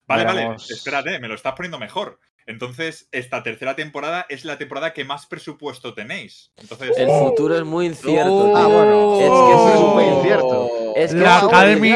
[0.05, 2.19] Vale, No vale, espérate, me lo estás poniendo mejor.
[2.47, 6.51] Entonces, esta tercera temporada es la temporada que más presupuesto tenéis.
[6.57, 8.33] Entonces, El futuro es muy incierto.
[8.33, 8.57] Oh.
[8.57, 9.13] Ah, bueno.
[9.19, 9.67] Es que Oh.
[9.73, 10.69] es súper súper incierto.
[10.95, 11.95] Es que La Academy-.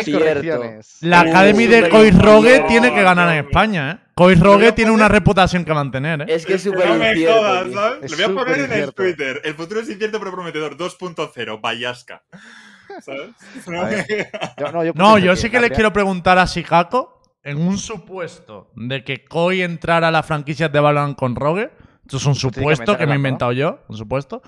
[1.02, 4.08] La Uh, Academy de Cois Rogue tiene que ganar en España, ¿eh?
[4.40, 6.26] Rogue a tiene una reputación que mantener, ¿eh?
[6.28, 7.40] Es que es súper no me incierto.
[7.40, 7.74] jodas, tío.
[7.74, 8.04] ¿sabes?
[8.04, 8.94] Es Lo voy a poner en el.
[8.94, 9.42] Twitter.
[9.44, 12.22] El futuro es incierto pero prometedor 2.0, Bayasca.
[13.02, 13.30] ¿Sabes?
[14.58, 18.72] Yo- no, yo, No, yo sí que les quiero preguntar a Sikako, en un supuesto
[18.76, 21.72] de que Koi entrara a la franquicia de Valorant con Rogue,
[22.04, 24.42] esto es un supuesto que me he inventado yo, un supuesto,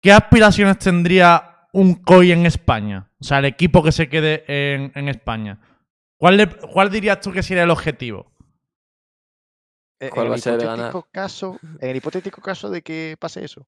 [0.00, 3.10] ¿qué aspiraciones tendría un COI en España?
[3.20, 5.58] O sea, el equipo que se quede en, en España.
[6.16, 8.32] ¿Cuál, le- ¿Cuál dirías tú que sería el objetivo?
[10.00, 13.16] Eh, ¿Cuál en va el a ser hipotético caso, en el hipotético caso de que
[13.18, 13.66] pase eso.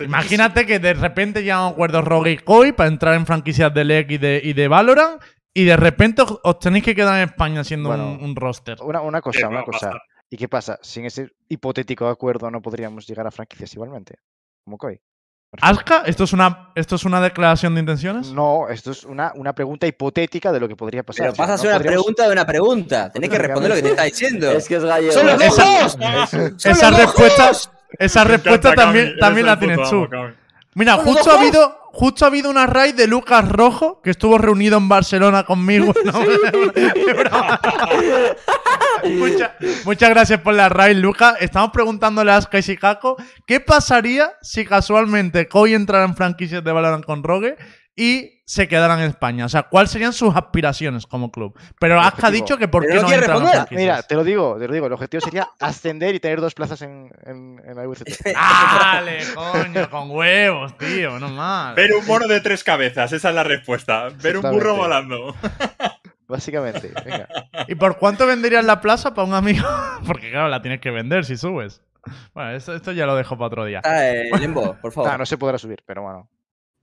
[0.00, 3.72] Imagínate que de repente llegan a un acuerdo Rogue y COI para entrar en franquicias
[3.74, 5.20] de LEC y de, y de Valorant
[5.60, 8.78] y de repente os, os tenéis que quedar en España siendo Bueno, un, un roster.
[8.82, 9.86] Una, una ¿Qué cosa, una cosa.
[9.90, 10.02] pasar?
[10.28, 10.78] ¿Y qué pasa?
[10.82, 14.16] Sin ese hipotético acuerdo no podríamos llegar a franquicias igualmente.
[14.64, 15.00] Como COI.
[15.62, 16.02] ¿Aska?
[16.04, 18.32] ¿Esto es, una, ¿Esto es una declaración de intenciones?
[18.32, 21.26] No, esto es una, una pregunta hipotética de lo que podría pasar.
[21.28, 23.10] Pero pasa a ser una podríamos- pregunta de una pregunta.
[23.14, 24.50] Tenés que responder lo que te está diciendo.
[24.50, 25.12] Es que es gallego.
[25.12, 26.30] ¡Son los dos Esa- juegos!
[26.30, 27.00] ¡Son Esa los dos
[28.26, 30.06] respuesta, esa también, también la tienes tú.
[30.74, 34.10] Mira, ¡Son los justo ha, habido, justo ha habido una raid de Lucas Rojo que
[34.10, 35.94] estuvo reunido en Barcelona conmigo.
[36.04, 36.12] No.
[39.18, 39.54] Mucha-
[39.84, 41.36] muchas gracias por la raid, Lucas.
[41.40, 43.16] Estamos preguntándole a Aska y Sikako
[43.46, 47.56] qué pasaría si casualmente Koi entrara en franquicias de Valorant con Rogue
[47.94, 49.44] y se quedaran en España.
[49.44, 51.58] O sea, ¿cuáles serían sus aspiraciones como club?
[51.80, 53.70] Pero Aska ha dicho que por qué no entran franquicias.
[53.72, 54.86] Mira, te lo digo, te lo digo.
[54.86, 58.24] El objetivo sería ascender y tener dos plazas en, en, en la UCT.
[58.32, 61.74] Dale, coño, con huevos, tío, no mal.
[61.74, 64.08] Ver un mono de tres cabezas, esa es la respuesta.
[64.22, 65.34] Ver un burro volando.
[66.28, 66.92] Básicamente.
[67.04, 67.28] Venga.
[67.66, 69.66] ¿Y por cuánto venderías la plaza para un amigo?
[70.06, 71.82] Porque claro, la tienes que vender si subes.
[72.32, 73.80] Bueno, esto, esto ya lo dejo para otro día.
[73.84, 75.10] Ah, eh, Lembo, por favor.
[75.10, 76.28] Ah, no se podrá subir, pero bueno.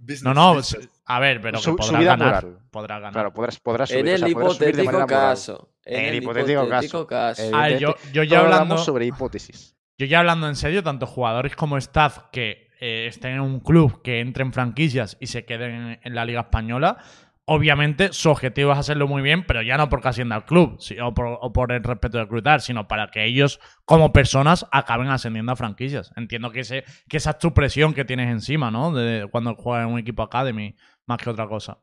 [0.06, 0.90] Business, No, no, business.
[1.06, 2.46] a ver, pero que Su- podrá subida ganar.
[2.46, 2.60] moral.
[2.72, 3.14] Podrá ganar.
[3.14, 4.02] Claro, podrás, podrás subir.
[4.02, 5.70] En o el sea, podrás subir de hipotético caso.
[5.86, 7.42] En el hipotético hipotético caso.
[7.62, 9.76] ver, yo, yo ya hablando, sobre hipótesis.
[9.98, 14.02] yo ya hablando en serio, tanto jugadores como staff que eh, estén en un club,
[14.02, 16.98] que entren franquicias y se queden en, en la Liga Española,
[17.46, 20.98] obviamente su objetivo es hacerlo muy bien, pero ya no porque ascienda al club si-
[21.00, 25.56] o, por, el respeto de reclutar, sino para que ellos, como personas, acaben ascendiendo a
[25.56, 26.12] franquicias.
[26.16, 28.94] Entiendo que, ese, que esa es tu presión que tienes encima, ¿no?
[28.94, 30.76] De cuando juegas en un equipo Academy,
[31.06, 31.80] más que otra cosa.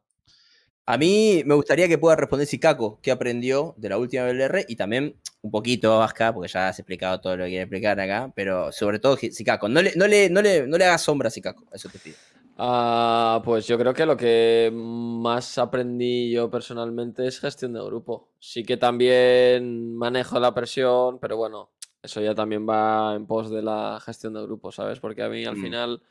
[0.86, 4.74] A mí me gustaría que pueda responder Sikako, que aprendió de la última BLR y
[4.74, 8.72] también un poquito Aska, porque ya has explicado todo lo que quiere explicar acá, pero
[8.72, 9.68] sobre todo Sikako.
[9.68, 12.16] No le, no le, no le, no le hagas sombra a Sikako, eso te pido.
[12.62, 18.34] Ah, pues yo creo que lo que más aprendí yo personalmente es gestión de grupo.
[18.38, 21.70] Sí que también manejo la presión, pero bueno,
[22.02, 25.00] eso ya también va en pos de la gestión de grupo, ¿sabes?
[25.00, 25.62] Porque a mí al Mm.
[25.62, 26.02] final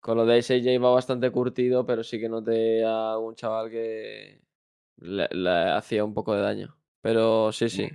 [0.00, 4.42] con lo de SJ va bastante curtido, pero sí que noté a un chaval que
[4.96, 6.76] le, le hacía un poco de daño.
[7.00, 7.88] Pero sí, sí.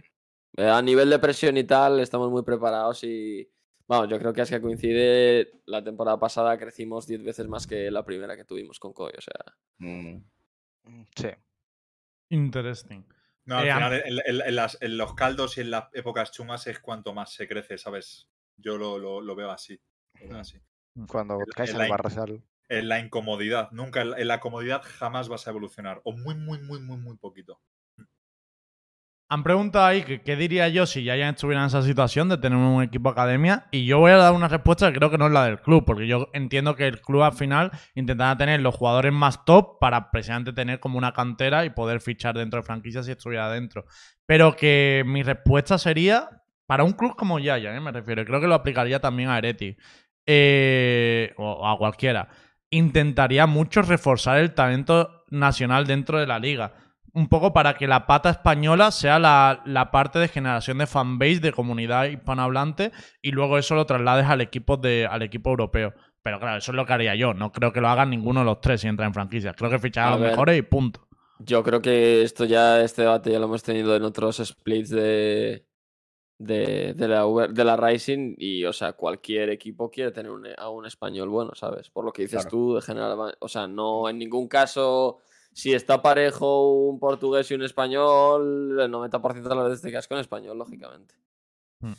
[0.55, 3.49] Eh, A nivel de presión y tal, estamos muy preparados y
[3.87, 7.91] Vamos, yo creo que es que coincide la temporada pasada crecimos 10 veces más que
[7.91, 9.55] la primera que tuvimos con Koi, o sea.
[9.77, 10.23] Mm.
[11.15, 11.27] Sí.
[12.29, 13.03] Interesting.
[13.45, 16.31] No, al Eh, final, en, en- en las- en los caldos y en las épocas
[16.31, 18.27] chungas es cuanto más se crece, ¿sabes?
[18.57, 19.79] Yo lo, lo- lo veo así.
[21.07, 21.91] Cuando caes el al line.
[21.91, 22.43] barrazal.
[22.67, 26.01] En la incomodidad, nunca, en la- en la comodidad jamás vas a evolucionar.
[26.05, 27.61] O muy, muy, muy, muy, muy poquito.
[29.27, 32.59] Han preguntado ahí que qué diría yo si ya estuviera en esa situación de tener
[32.59, 35.31] un equipo academia y yo voy a dar una respuesta que creo que no es
[35.31, 39.11] la del club, porque yo entiendo que el club al final intentará tener los jugadores
[39.11, 43.13] más top para precisamente tener como una cantera y poder fichar dentro de franquicias si
[43.13, 43.85] estuviera dentro.
[44.27, 46.29] Pero que mi respuesta sería
[46.67, 47.79] para un club como Yaya, ¿eh?
[47.79, 49.75] me refiero, creo que lo aplicaría también a Ereti
[50.27, 52.29] eh, o a cualquiera.
[52.69, 56.84] Intentaría mucho reforzar el talento nacional dentro de la liga
[57.15, 61.39] un poco para que la pata española sea la, la parte de generación de fanbase,
[61.39, 65.93] de comunidad hispanohablante, y luego eso lo traslades al equipo, de, al equipo europeo.
[66.21, 67.33] Pero claro, eso es lo que haría yo.
[67.33, 69.55] No creo que lo hagan ninguno de los tres si entra en franquicias.
[69.57, 70.31] Creo que ficharán a A los ver.
[70.31, 71.07] mejores y punto.
[71.39, 75.65] Yo creo que esto ya, este debate ya lo hemos tenido en otros splits de,
[76.37, 80.47] de, de la, Uber- de la Rising y, o sea, cualquier equipo quiere tener un-
[80.57, 81.89] a un español bueno, ¿sabes?
[81.89, 82.49] Por lo que dices Claro.
[82.49, 85.19] tú, de general, o sea, no en ningún caso,
[85.55, 90.05] si está parejo un portugués y un español, el 90% de las veces te quedas
[90.07, 91.15] con español, lógicamente.
[91.79, 91.93] Hmm.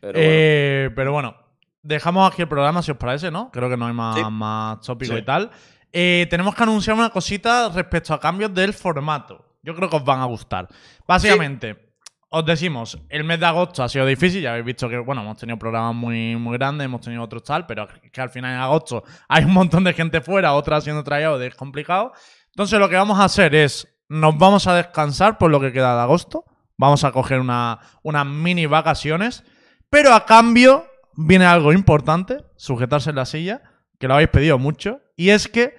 [0.00, 0.24] Pero bueno.
[0.24, 1.36] Eh, pero bueno,
[1.82, 3.50] dejamos aquí el programa si os parece, ¿no?
[3.50, 4.22] Creo que no hay más, Sí.
[4.30, 5.18] más tópico Sí.
[5.18, 5.50] y tal.
[5.92, 9.44] Eh, tenemos que anunciar una cosita respecto a cambios del formato.
[9.62, 10.68] Yo creo que os van a gustar.
[11.06, 11.96] Básicamente,
[12.28, 15.36] os decimos, el mes de agosto ha sido difícil, ya habéis visto que, bueno, hemos
[15.36, 19.02] tenido programas muy, muy grandes, hemos tenido otros tal, pero que al final en agosto
[19.28, 22.12] hay un montón de gente fuera, otras siendo traídos, es complicado.
[22.54, 25.96] Entonces lo que vamos a hacer es, nos vamos a descansar por lo que queda
[25.96, 26.44] de agosto,
[26.76, 29.42] vamos a coger una, unas mini vacaciones,
[29.90, 30.86] pero a cambio
[31.16, 33.62] viene algo importante, sujetarse en la silla,
[33.98, 35.76] que lo habéis pedido mucho, y es que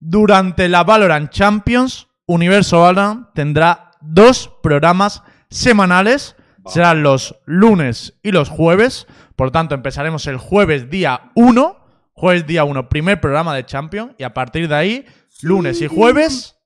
[0.00, 6.34] durante la Valorant Champions, Universo Valorant tendrá dos programas semanales,
[6.66, 11.78] serán los lunes y los jueves, por lo tanto empezaremos el jueves día 1,
[12.18, 14.12] Jueves día 1, primer programa de Champions.
[14.18, 15.06] Y a partir de ahí,
[15.42, 16.56] lunes y jueves,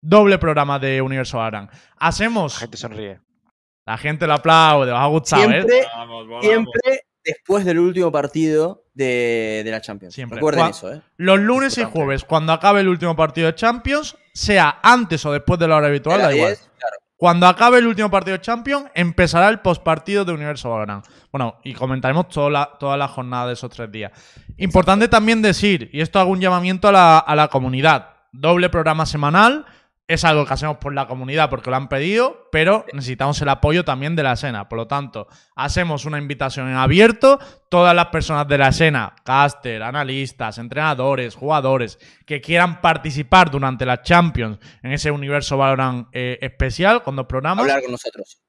[0.00, 1.66] doble programa de Universo Aran.
[1.72, 2.58] La Hacemos.
[2.58, 3.20] gente sonríe.
[3.86, 5.46] La gente lo aplaude, os ha gustado, ¿eh?
[5.48, 6.44] Siempre, Vamos, volamos.
[6.46, 10.14] siempre después del último partido de, de la Champions.
[10.14, 10.36] Siempre.
[10.36, 11.02] Recuerden eso, ¿eh?
[11.18, 15.60] Los lunes y jueves, cuando acabe el último partido de Champions, sea antes o después
[15.60, 16.50] de la hora habitual, De la da igual.
[16.52, 16.96] 10, claro.
[17.16, 21.06] Cuando acabe el último partido de Champions, empezará el postpartido de Universo Valorant.
[21.30, 24.12] Bueno, y comentaremos toda la, toda la jornada de esos tres días.
[24.58, 29.06] Importante también decir, y esto hago un llamamiento a la, a la comunidad, doble programa
[29.06, 29.64] semanal.
[30.06, 33.84] Es algo que hacemos por la comunidad porque lo han pedido, pero necesitamos el apoyo
[33.86, 34.68] también de la escena.
[34.68, 37.38] Por lo tanto, hacemos una invitación en abierto.
[37.70, 44.02] Todas las personas de la escena, caster, analistas, entrenadores, jugadores, que quieran participar durante la
[44.02, 48.43] Champions en ese universo Valorant eh, especial con dos programas, Hablar con nosotros.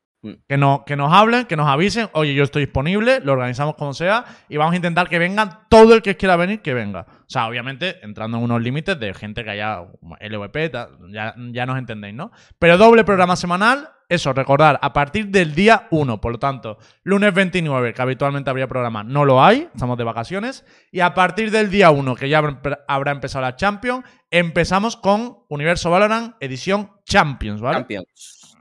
[0.47, 3.93] Que, no, que nos hablen, que nos avisen, oye, yo estoy disponible, lo organizamos como
[3.93, 7.05] sea y vamos a intentar que vengan todo el que quiera venir, que venga.
[7.09, 9.81] O sea, obviamente entrando en unos límites de gente que haya
[10.19, 10.71] LVP,
[11.11, 12.31] ya, ya nos entendéis, ¿no?
[12.59, 17.33] Pero doble programa semanal, eso, recordar, a partir del día 1, por lo tanto, lunes
[17.33, 21.71] 29, que habitualmente habría programa, no lo hay, estamos de vacaciones, y a partir del
[21.71, 27.61] día 1, que ya habrá- habrá empezado la Champions, empezamos con Universo Valorant edición Champions,
[27.61, 27.77] ¿vale?
[27.79, 28.55] Champions.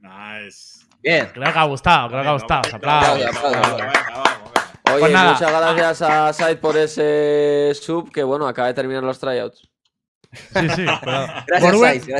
[0.00, 0.71] Nice.
[1.02, 1.28] Bien.
[1.32, 2.62] Creo que ha gustado, creo que ha gustado.
[2.80, 3.30] Venga.
[4.92, 5.32] Oye, Pues nada.
[5.32, 9.68] muchas gracias a Said por ese sub que bueno, acaba de terminar los tryouts.
[10.32, 10.86] Sí, sí.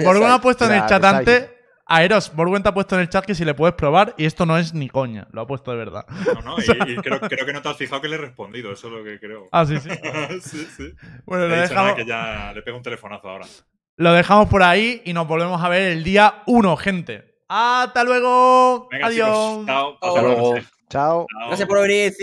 [0.05, 1.51] Borwen, ha puesto en el chat antes.
[1.85, 4.25] A Eros, Borwen te ha puesto en el chat que si le puedes probar y
[4.25, 6.07] esto no es ni coña, lo ha puesto de verdad.
[6.35, 6.57] No, no,
[6.87, 8.93] y, y creo, creo que no te has fijado que le he respondido, eso es
[8.95, 9.49] lo que creo.
[9.53, 9.91] Ah, sí, sí.
[10.43, 10.93] sí, sí.
[11.27, 13.47] Bueno, nada, dejamos, que ya le pego un telefonazo ahora.
[13.97, 17.32] lo dejamos por ahí y nos volvemos a ver el día 1, gente.
[17.49, 18.89] Hasta luego.
[18.91, 19.29] Venga, Adiós.
[19.29, 19.67] chicos.
[19.67, 19.99] Chao.
[20.01, 20.55] Hasta luego.
[20.89, 21.27] Chao.
[21.31, 21.47] Chao.
[21.49, 22.15] Gracias por venir,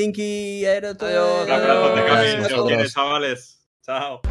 [0.95, 1.07] todo.
[1.07, 1.45] Adiós.
[1.45, 2.05] Un abrazo de Adiós.
[2.05, 2.27] Cami.
[2.27, 2.47] Adiós.
[2.47, 3.59] Si os quieres, chavales.
[3.85, 4.21] Chao.